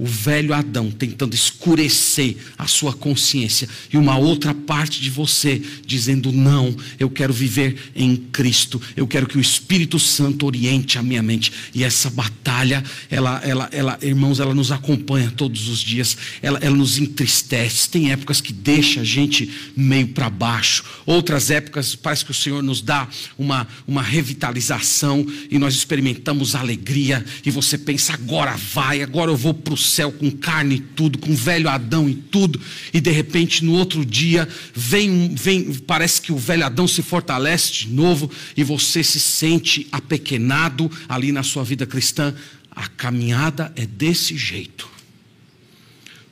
O 0.03 0.05
velho 0.05 0.53
Adão 0.53 0.91
tentando 0.91 1.33
escurecer 1.33 2.35
a 2.57 2.67
sua 2.67 2.91
consciência 2.91 3.69
e 3.91 3.95
uma 3.95 4.17
outra 4.17 4.53
parte 4.53 4.99
de 4.99 5.09
você 5.09 5.61
dizendo: 5.85 6.29
Não, 6.29 6.75
eu 6.99 7.09
quero 7.09 7.31
viver 7.31 7.91
em 7.95 8.17
Cristo, 8.17 8.81
eu 8.97 9.07
quero 9.07 9.25
que 9.25 9.37
o 9.37 9.41
Espírito 9.41 9.97
Santo 9.97 10.45
oriente 10.45 10.97
a 10.97 11.01
minha 11.01 11.23
mente. 11.23 11.53
E 11.73 11.85
essa 11.85 12.09
batalha, 12.09 12.83
ela, 13.09 13.41
ela, 13.45 13.69
ela 13.71 13.97
irmãos, 14.01 14.41
ela 14.41 14.53
nos 14.53 14.73
acompanha 14.73 15.31
todos 15.31 15.69
os 15.69 15.79
dias, 15.79 16.17
ela, 16.41 16.59
ela 16.61 16.75
nos 16.75 16.97
entristece. 16.97 17.89
Tem 17.89 18.11
épocas 18.11 18.41
que 18.41 18.51
deixa 18.51 18.99
a 18.99 19.05
gente 19.05 19.49
meio 19.73 20.09
para 20.09 20.29
baixo, 20.29 20.83
outras 21.05 21.49
épocas 21.49 21.95
parece 21.95 22.25
que 22.25 22.31
o 22.31 22.33
Senhor 22.33 22.61
nos 22.61 22.81
dá 22.81 23.07
uma, 23.37 23.65
uma 23.87 24.01
revitalização 24.01 25.25
e 25.49 25.57
nós 25.57 25.75
experimentamos 25.75 26.55
alegria. 26.55 27.23
E 27.45 27.49
você 27.49 27.77
pensa: 27.77 28.13
agora 28.13 28.57
vai, 28.73 29.01
agora 29.01 29.31
eu 29.31 29.37
vou 29.37 29.53
para 29.53 29.73
o 29.73 29.77
céu 29.93 30.11
com 30.11 30.31
carne 30.31 30.75
e 30.75 30.79
tudo, 30.79 31.17
com 31.17 31.35
velho 31.35 31.69
Adão 31.69 32.09
e 32.09 32.15
tudo, 32.15 32.59
e 32.93 32.99
de 32.99 33.11
repente 33.11 33.63
no 33.63 33.73
outro 33.73 34.05
dia 34.05 34.47
vem, 34.73 35.33
vem, 35.35 35.73
parece 35.73 36.21
que 36.21 36.31
o 36.31 36.37
velho 36.37 36.65
Adão 36.65 36.87
se 36.87 37.01
fortalece 37.01 37.71
de 37.71 37.89
novo 37.89 38.29
e 38.57 38.63
você 38.63 39.03
se 39.03 39.19
sente 39.19 39.87
apequenado 39.91 40.89
ali 41.07 41.31
na 41.31 41.43
sua 41.43 41.63
vida 41.63 41.85
cristã. 41.85 42.33
A 42.71 42.87
caminhada 42.87 43.71
é 43.75 43.85
desse 43.85 44.35
jeito. 44.35 44.89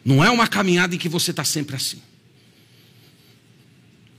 Não 0.03 0.23
é 0.23 0.29
uma 0.29 0.47
caminhada 0.47 0.95
em 0.95 0.97
que 0.97 1.07
você 1.07 1.31
está 1.31 1.43
sempre 1.43 1.75
assim. 1.75 1.99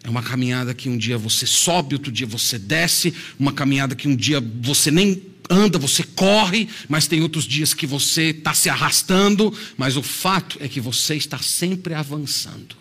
É 0.04 0.10
uma 0.10 0.22
caminhada 0.22 0.74
que 0.74 0.88
um 0.88 0.96
dia 0.96 1.16
você 1.16 1.46
sobe, 1.46 1.94
outro 1.94 2.10
dia 2.10 2.26
você 2.26 2.58
desce, 2.58 3.14
uma 3.38 3.52
caminhada 3.52 3.94
que 3.94 4.08
um 4.08 4.16
dia 4.16 4.42
você 4.60 4.90
nem 4.90 5.31
anda, 5.52 5.78
você 5.78 6.02
corre, 6.02 6.68
mas 6.88 7.06
tem 7.06 7.20
outros 7.20 7.44
dias 7.44 7.74
que 7.74 7.86
você 7.86 8.30
está 8.30 8.54
se 8.54 8.70
arrastando, 8.70 9.56
mas 9.76 9.96
o 9.96 10.02
fato 10.02 10.56
é 10.60 10.68
que 10.68 10.80
você 10.80 11.14
está 11.14 11.38
sempre 11.38 11.94
avançando. 11.94 12.76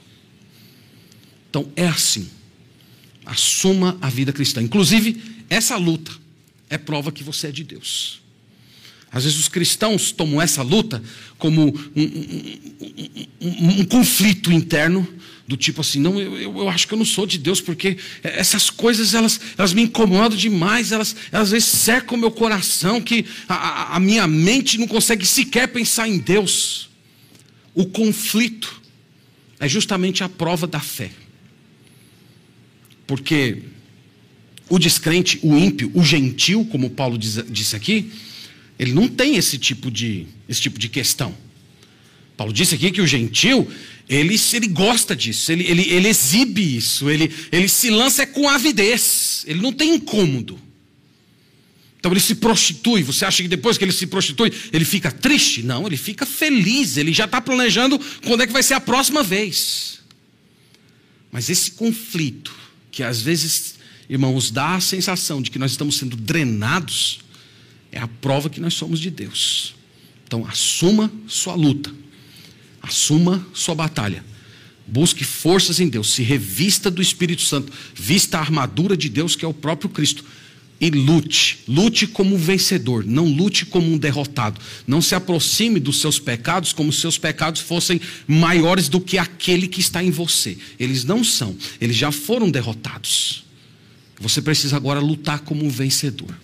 Então 1.49 1.69
é 1.76 1.88
assim. 1.88 2.30
Assuma 3.26 3.97
a 4.01 4.09
vida 4.09 4.32
cristã. 4.32 4.61
Inclusive, 4.61 5.22
essa 5.49 5.76
luta 5.76 6.11
é 6.69 6.78
prova 6.78 7.11
que 7.11 7.24
você 7.24 7.47
é 7.47 7.51
de 7.51 7.63
Deus. 7.63 8.20
Às 9.12 9.26
vezes 9.26 9.39
os 9.39 9.49
cristãos 9.49 10.12
tomam 10.12 10.41
essa 10.41 10.62
luta 10.62 11.03
como 11.38 11.68
um, 11.95 12.01
um, 12.01 13.28
um, 13.41 13.82
um 13.82 13.86
conflito 13.86 14.51
interno 14.51 15.07
do 15.45 15.57
tipo 15.57 15.82
assim, 15.82 15.99
não, 15.99 16.18
eu, 16.18 16.59
eu 16.59 16.70
acho 16.70 16.88
que 16.88 16.93
eu 16.93 16.97
não 16.97 17.03
sou 17.03 17.26
de 17.26 17.38
Deus, 17.38 17.59
porque 17.59 17.97
essas 18.24 18.70
coisas 18.70 19.14
elas, 19.14 19.39
elas 19.57 19.74
me 19.74 19.82
incomodam 19.82 20.38
demais, 20.38 20.93
elas, 20.93 21.14
elas 21.30 21.47
às 21.47 21.51
vezes 21.51 21.68
cercam 21.68 22.18
meu 22.18 22.32
coração, 22.32 23.01
que 23.01 23.26
a, 23.49 23.97
a 23.97 23.99
minha 23.99 24.26
mente 24.28 24.78
não 24.78 24.88
consegue 24.88 25.26
sequer 25.26 25.68
pensar 25.68 26.07
em 26.07 26.18
Deus. 26.18 26.89
O 27.76 27.86
conflito 27.86 28.82
é 29.59 29.68
justamente 29.68 30.24
a 30.24 30.30
prova 30.30 30.66
da 30.66 30.80
fé. 30.80 31.12
Porque 33.05 33.64
o 34.70 34.80
descrente, 34.80 35.38
o 35.43 35.57
ímpio, 35.57 35.91
o 35.93 36.01
gentil, 36.01 36.66
como 36.72 36.89
Paulo 36.89 37.18
diz, 37.18 37.43
disse 37.49 37.76
aqui, 37.76 38.09
ele 38.82 38.94
não 38.94 39.08
tem 39.08 39.36
esse 39.36 39.60
tipo 39.60 39.92
de, 39.92 40.26
esse 40.50 40.60
tipo 40.60 40.80
de 40.80 40.90
questão. 40.90 41.38
Paulo 42.36 42.52
disse 42.52 42.74
aqui 42.74 42.90
que 42.90 43.00
o 43.00 43.06
gentil, 43.06 43.70
ele, 44.10 44.36
ele 44.54 44.68
gosta 44.70 45.16
disso, 45.16 45.52
ele, 45.52 45.64
ele, 45.70 45.84
ele 45.84 46.08
exibe 46.08 46.78
isso, 46.78 47.08
ele, 47.08 47.32
ele 47.52 47.70
se 47.70 47.92
lança 47.92 48.26
com 48.26 48.50
avidez, 48.50 49.44
ele 49.46 49.62
não 49.62 49.72
tem 49.72 49.94
incômodo. 49.94 50.60
Então 52.00 52.12
ele 52.12 52.20
se 52.20 52.34
prostitui. 52.34 53.04
Você 53.04 53.24
acha 53.24 53.44
que 53.44 53.48
depois 53.48 53.78
que 53.78 53.86
ele 53.86 53.92
se 53.92 54.08
prostitui, 54.08 54.52
ele 54.74 54.84
fica 54.84 55.12
triste? 55.12 55.62
Não, 55.62 55.86
ele 55.86 55.96
fica 55.96 56.26
feliz. 56.26 56.98
Ele 56.98 57.14
já 57.14 57.26
está 57.26 57.40
planejando 57.40 58.00
quando 58.26 58.42
é 58.42 58.48
que 58.48 58.54
vai 58.54 58.64
ser 58.64 58.74
a 58.74 58.82
próxima 58.82 59.22
vez. 59.22 60.00
Mas 61.32 61.48
esse 61.52 61.70
conflito, 61.74 62.52
que 62.92 63.04
às 63.04 63.22
vezes, 63.22 63.76
irmãos, 64.10 64.50
dá 64.50 64.78
a 64.78 64.82
sensação 64.82 65.40
de 65.40 65.52
que 65.52 65.60
nós 65.60 65.70
estamos 65.70 66.00
sendo 66.00 66.16
drenados, 66.16 67.20
é 67.92 68.00
a 68.00 68.08
prova 68.08 68.50
que 68.50 68.60
nós 68.60 68.74
somos 68.74 69.00
de 69.00 69.10
Deus. 69.10 69.76
Então 70.26 70.46
assuma 70.46 71.12
sua 71.28 71.56
luta. 71.56 71.92
Assuma 72.82 73.46
sua 73.54 73.76
batalha. 73.76 74.24
Busque 74.88 75.24
forças 75.24 75.80
em 75.80 75.88
Deus, 75.88 76.12
se 76.12 76.24
revista 76.24 76.89
do 76.89 77.02
Espírito 77.02 77.44
Santo, 77.44 77.72
vista 77.94 78.38
a 78.38 78.42
armadura 78.42 78.98
de 78.98 79.08
Deus, 79.08 79.36
que 79.36 79.46
é 79.46 79.48
o 79.48 79.54
próprio 79.54 79.89
Cristo, 79.89 80.26
e 80.82 80.89
lute. 80.89 81.60
Lute 81.68 82.08
como 82.08 82.36
um 82.36 82.38
vencedor, 82.38 83.06
não 83.06 83.26
lute 83.26 83.66
como 83.66 83.92
um 83.92 83.98
derrotado. 83.98 84.60
Não 84.88 85.02
se 85.02 85.14
aproxime 85.14 85.80
dos 85.80 86.02
seus 86.02 86.20
pecados 86.20 86.74
como 86.74 86.92
se 86.92 87.02
seus 87.02 87.18
pecados 87.18 87.62
fossem 87.62 88.02
maiores 88.28 88.89
do 88.89 89.00
que 89.00 89.18
aquele 89.18 89.68
que 89.68 89.80
está 89.80 90.04
em 90.04 90.10
você. 90.10 90.58
Eles 90.80 91.04
não 91.04 91.24
são, 91.24 91.56
eles 91.80 91.96
já 91.96 92.12
foram 92.12 92.50
derrotados. 92.50 93.44
Você 94.20 94.42
precisa 94.42 94.76
agora 94.76 95.00
lutar 95.00 95.42
como 95.42 95.64
um 95.64 95.70
vencedor. 95.70 96.36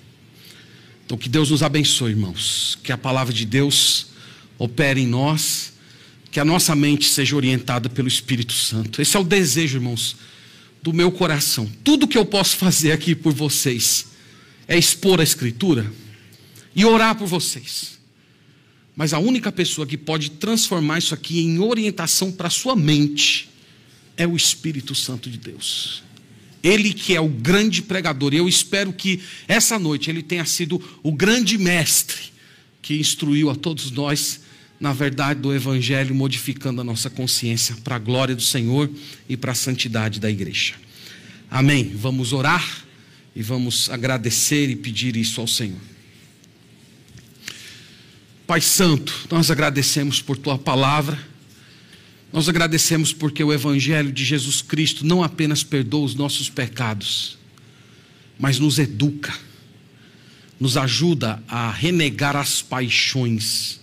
Então, 1.07 1.17
que 1.17 1.29
Deus 1.29 1.51
nos 1.51 1.63
abençoe, 1.63 2.11
irmãos. 2.11 2.77
Que 2.83 2.91
a 2.91 2.97
palavra 2.97 3.33
de 3.33 3.45
Deus 3.45 4.07
opere 4.59 4.99
em 4.99 5.07
nós 5.07 5.71
que 6.29 6.37
a 6.37 6.43
nossa 6.43 6.75
mente 6.75 7.07
seja 7.07 7.33
orientada 7.33 7.87
pelo 7.87 8.09
Espírito 8.09 8.51
Santo. 8.51 9.01
Esse 9.01 9.15
é 9.15 9.19
o 9.19 9.23
desejo, 9.23 9.77
irmãos, 9.77 10.17
do 10.83 10.91
meu 10.91 11.09
coração. 11.09 11.65
Tudo 11.81 12.09
que 12.09 12.17
eu 12.17 12.25
posso 12.25 12.57
fazer 12.57 12.91
aqui 12.91 13.15
por 13.15 13.31
vocês 13.31 14.07
é 14.67 14.77
expor 14.77 15.21
a 15.21 15.23
Escritura 15.23 15.89
e 16.75 16.83
orar 16.83 17.15
por 17.15 17.25
vocês. 17.25 17.97
Mas 18.93 19.13
a 19.13 19.19
única 19.19 19.49
pessoa 19.49 19.87
que 19.87 19.97
pode 19.97 20.31
transformar 20.31 20.97
isso 20.97 21.13
aqui 21.13 21.39
em 21.39 21.57
orientação 21.59 22.33
para 22.33 22.47
a 22.47 22.51
sua 22.51 22.75
mente 22.75 23.49
é 24.17 24.27
o 24.27 24.35
Espírito 24.35 24.93
Santo 24.93 25.29
de 25.29 25.37
Deus. 25.37 26.03
Ele 26.67 26.93
que 26.93 27.15
é 27.15 27.21
o 27.21 27.27
grande 27.27 27.81
pregador. 27.81 28.33
E 28.33 28.37
eu 28.37 28.47
espero 28.47 28.91
que 28.91 29.21
essa 29.47 29.79
noite 29.79 30.09
ele 30.09 30.21
tenha 30.21 30.45
sido 30.45 30.81
o 31.01 31.11
grande 31.11 31.57
mestre 31.57 32.17
que 32.81 32.95
instruiu 32.99 33.49
a 33.49 33.55
todos 33.55 33.91
nós 33.91 34.41
na 34.79 34.93
verdade 34.93 35.39
do 35.41 35.53
Evangelho, 35.53 36.13
modificando 36.13 36.81
a 36.81 36.83
nossa 36.83 37.09
consciência 37.09 37.75
para 37.83 37.95
a 37.95 37.99
glória 37.99 38.35
do 38.35 38.41
Senhor 38.41 38.89
e 39.27 39.35
para 39.35 39.51
a 39.51 39.55
santidade 39.55 40.19
da 40.19 40.29
igreja. 40.29 40.75
Amém. 41.49 41.91
Vamos 41.95 42.33
orar 42.33 42.85
e 43.35 43.41
vamos 43.41 43.89
agradecer 43.89 44.69
e 44.69 44.75
pedir 44.75 45.15
isso 45.15 45.41
ao 45.41 45.47
Senhor. 45.47 45.79
Pai 48.45 48.61
Santo, 48.61 49.27
nós 49.29 49.51
agradecemos 49.51 50.21
por 50.21 50.37
tua 50.37 50.57
palavra, 50.57 51.19
nós 52.31 52.49
agradecemos 52.49 53.13
porque 53.13 53.43
o 53.43 53.53
Evangelho 53.53 54.11
de 54.11 54.25
Jesus 54.25 54.61
Cristo 54.61 55.05
não 55.05 55.23
apenas 55.23 55.63
perdoa 55.63 56.05
os 56.05 56.15
nossos 56.15 56.49
pecados, 56.49 57.37
mas 58.37 58.59
nos 58.59 58.77
educa, 58.79 59.33
nos 60.59 60.75
ajuda 60.75 61.41
a 61.47 61.71
renegar 61.71 62.35
as 62.35 62.61
paixões 62.61 63.79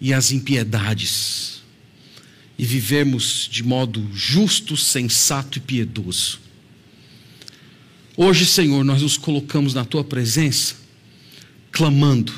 e 0.00 0.12
as 0.12 0.32
impiedades, 0.32 1.62
e 2.58 2.64
vivermos 2.64 3.48
de 3.50 3.62
modo 3.62 4.06
justo, 4.14 4.76
sensato 4.76 5.58
e 5.58 5.60
piedoso. 5.60 6.40
Hoje, 8.16 8.44
Senhor, 8.44 8.84
nós 8.84 9.00
nos 9.00 9.16
colocamos 9.16 9.72
na 9.72 9.84
tua 9.84 10.04
presença, 10.04 10.74
clamando 11.72 12.32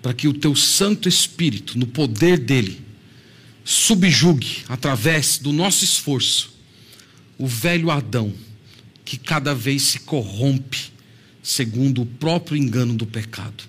para 0.00 0.14
que 0.14 0.28
o 0.28 0.32
teu 0.32 0.54
Santo 0.54 1.08
Espírito, 1.08 1.76
no 1.76 1.86
poder 1.86 2.38
dele, 2.38 2.83
subjugue 3.64 4.64
através 4.68 5.38
do 5.38 5.52
nosso 5.52 5.82
esforço 5.84 6.52
o 7.38 7.46
velho 7.46 7.90
Adão, 7.90 8.32
que 9.04 9.16
cada 9.16 9.54
vez 9.54 9.82
se 9.82 10.00
corrompe 10.00 10.92
segundo 11.42 12.02
o 12.02 12.06
próprio 12.06 12.56
engano 12.56 12.94
do 12.94 13.06
pecado. 13.06 13.64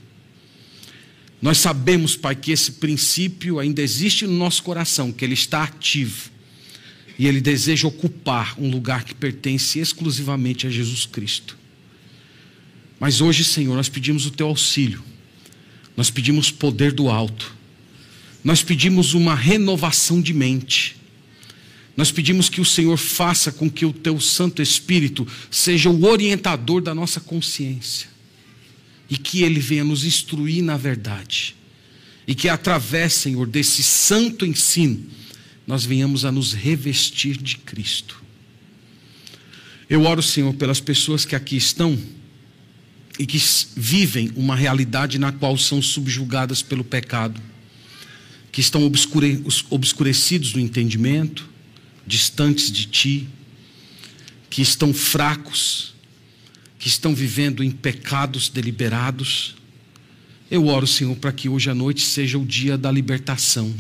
Nós 1.41 1.57
sabemos, 1.57 2.15
Pai, 2.15 2.35
que 2.35 2.51
esse 2.51 2.73
princípio 2.73 3.59
ainda 3.59 3.81
existe 3.81 4.25
no 4.25 4.37
nosso 4.37 4.63
coração, 4.63 5.11
que 5.11 5.23
ele 5.23 5.33
está 5.33 5.63
ativo. 5.63 6.31
E 7.17 7.27
ele 7.27 7.39
deseja 7.39 7.87
ocupar 7.87 8.59
um 8.59 8.69
lugar 8.69 9.03
que 9.03 9.13
pertence 9.13 9.79
exclusivamente 9.79 10.67
a 10.67 10.69
Jesus 10.69 11.05
Cristo. 11.05 11.57
Mas 12.99 13.21
hoje, 13.21 13.43
Senhor, 13.43 13.75
nós 13.75 13.89
pedimos 13.89 14.25
o 14.25 14.31
teu 14.31 14.47
auxílio. 14.47 15.03
Nós 15.95 16.09
pedimos 16.09 16.51
poder 16.51 16.91
do 16.91 17.09
alto. 17.09 17.54
Nós 18.45 18.61
pedimos 18.61 19.15
uma 19.15 19.33
renovação 19.33 20.21
de 20.21 20.31
mente. 20.31 20.95
Nós 21.97 22.11
pedimos 22.11 22.47
que 22.47 22.61
o 22.61 22.65
Senhor 22.65 22.95
faça 22.95 23.51
com 23.51 23.67
que 23.67 23.87
o 23.87 23.91
teu 23.91 24.19
Santo 24.19 24.61
Espírito 24.61 25.27
seja 25.49 25.89
o 25.89 26.05
orientador 26.05 26.79
da 26.79 26.93
nossa 26.93 27.19
consciência 27.19 28.07
e 29.09 29.17
que 29.17 29.41
Ele 29.41 29.59
venha 29.59 29.83
nos 29.83 30.03
instruir 30.03 30.63
na 30.63 30.77
verdade, 30.77 31.55
e 32.27 32.35
que 32.35 32.47
através, 32.47 33.13
Senhor, 33.13 33.47
desse 33.47 33.81
santo 33.81 34.45
ensino, 34.45 35.03
nós 35.65 35.83
venhamos 35.83 36.23
a 36.23 36.31
nos 36.31 36.53
revestir 36.53 37.37
de 37.37 37.57
Cristo. 37.57 38.23
Eu 39.89 40.03
oro, 40.03 40.21
Senhor, 40.21 40.53
pelas 40.53 40.79
pessoas 40.79 41.25
que 41.25 41.35
aqui 41.35 41.55
estão 41.55 41.97
e 43.17 43.25
que 43.25 43.41
vivem 43.75 44.31
uma 44.35 44.55
realidade 44.55 45.17
na 45.17 45.31
qual 45.31 45.57
são 45.57 45.81
subjugadas 45.81 46.61
pelo 46.61 46.83
pecado, 46.83 47.41
que 48.55 48.61
estão 48.61 48.85
obscure, 48.85 49.43
obscurecidos 49.69 50.53
no 50.53 50.61
entendimento, 50.61 51.45
distantes 52.07 52.71
de 52.71 52.85
Ti, 52.85 53.27
que 54.49 54.61
estão 54.61 54.93
fracos, 54.93 55.93
que 56.79 56.87
estão 56.87 57.13
vivendo 57.13 57.61
em 57.61 57.69
pecados 57.69 58.47
deliberados. 58.47 59.57
Eu 60.49 60.67
oro, 60.67 60.87
Senhor, 60.87 61.17
para 61.17 61.33
que 61.33 61.49
hoje 61.49 61.69
à 61.69 61.75
noite 61.75 62.01
seja 62.03 62.39
o 62.39 62.45
dia 62.45 62.77
da 62.77 62.89
libertação. 62.89 63.75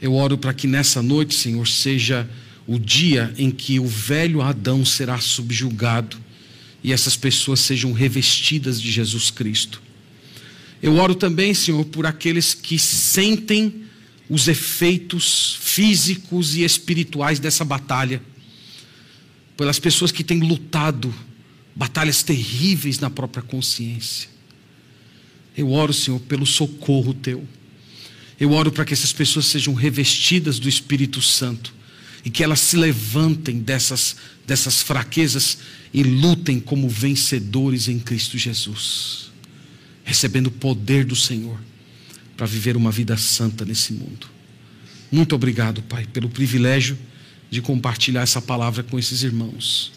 Eu 0.00 0.14
oro 0.14 0.38
para 0.38 0.54
que 0.54 0.66
nessa 0.66 1.02
noite, 1.02 1.34
Senhor, 1.34 1.68
seja 1.68 2.26
o 2.66 2.78
dia 2.78 3.34
em 3.36 3.50
que 3.50 3.78
o 3.78 3.86
velho 3.86 4.40
Adão 4.40 4.82
será 4.82 5.20
subjugado 5.20 6.16
e 6.82 6.90
essas 6.90 7.18
pessoas 7.18 7.60
sejam 7.60 7.92
revestidas 7.92 8.80
de 8.80 8.90
Jesus 8.90 9.30
Cristo. 9.30 9.81
Eu 10.82 10.96
oro 10.96 11.14
também, 11.14 11.54
Senhor, 11.54 11.84
por 11.84 12.06
aqueles 12.06 12.54
que 12.54 12.78
sentem 12.78 13.84
os 14.28 14.48
efeitos 14.48 15.56
físicos 15.60 16.56
e 16.56 16.64
espirituais 16.64 17.38
dessa 17.38 17.64
batalha, 17.64 18.20
pelas 19.56 19.78
pessoas 19.78 20.10
que 20.10 20.24
têm 20.24 20.40
lutado 20.40 21.14
batalhas 21.74 22.22
terríveis 22.22 22.98
na 22.98 23.08
própria 23.08 23.42
consciência. 23.42 24.28
Eu 25.56 25.70
oro, 25.70 25.92
Senhor, 25.92 26.18
pelo 26.20 26.46
socorro 26.46 27.14
teu. 27.14 27.46
Eu 28.40 28.52
oro 28.52 28.72
para 28.72 28.84
que 28.84 28.92
essas 28.92 29.12
pessoas 29.12 29.46
sejam 29.46 29.74
revestidas 29.74 30.58
do 30.58 30.68
Espírito 30.68 31.22
Santo 31.22 31.72
e 32.24 32.30
que 32.30 32.42
elas 32.42 32.60
se 32.60 32.76
levantem 32.76 33.60
dessas, 33.60 34.16
dessas 34.46 34.82
fraquezas 34.82 35.58
e 35.92 36.02
lutem 36.02 36.58
como 36.58 36.88
vencedores 36.88 37.88
em 37.88 37.98
Cristo 37.98 38.38
Jesus, 38.38 39.31
recebendo 40.04 40.48
o 40.48 40.50
poder 40.50 41.04
do 41.04 41.16
Senhor 41.16 41.58
para 42.36 42.46
viver 42.46 42.76
uma 42.76 42.90
vida 42.90 43.16
santa 43.16 43.64
nesse 43.64 43.92
mundo. 43.92 44.26
Muito 45.10 45.34
obrigado, 45.34 45.82
Pai, 45.82 46.06
pelo 46.06 46.28
privilégio 46.28 46.98
de 47.50 47.60
compartilhar 47.60 48.22
essa 48.22 48.40
palavra 48.40 48.82
com 48.82 48.98
esses 48.98 49.22
irmãos. 49.22 49.92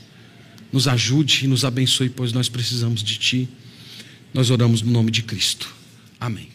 Nos 0.71 0.87
ajude 0.87 1.45
e 1.45 1.47
nos 1.47 1.63
abençoe, 1.63 2.09
pois 2.09 2.33
nós 2.33 2.49
precisamos 2.49 3.01
de 3.01 3.17
Ti. 3.17 3.49
Nós 4.33 4.49
oramos 4.49 4.81
no 4.81 4.91
nome 4.91 5.09
de 5.09 5.23
Cristo. 5.23 5.73
Amém. 6.19 6.54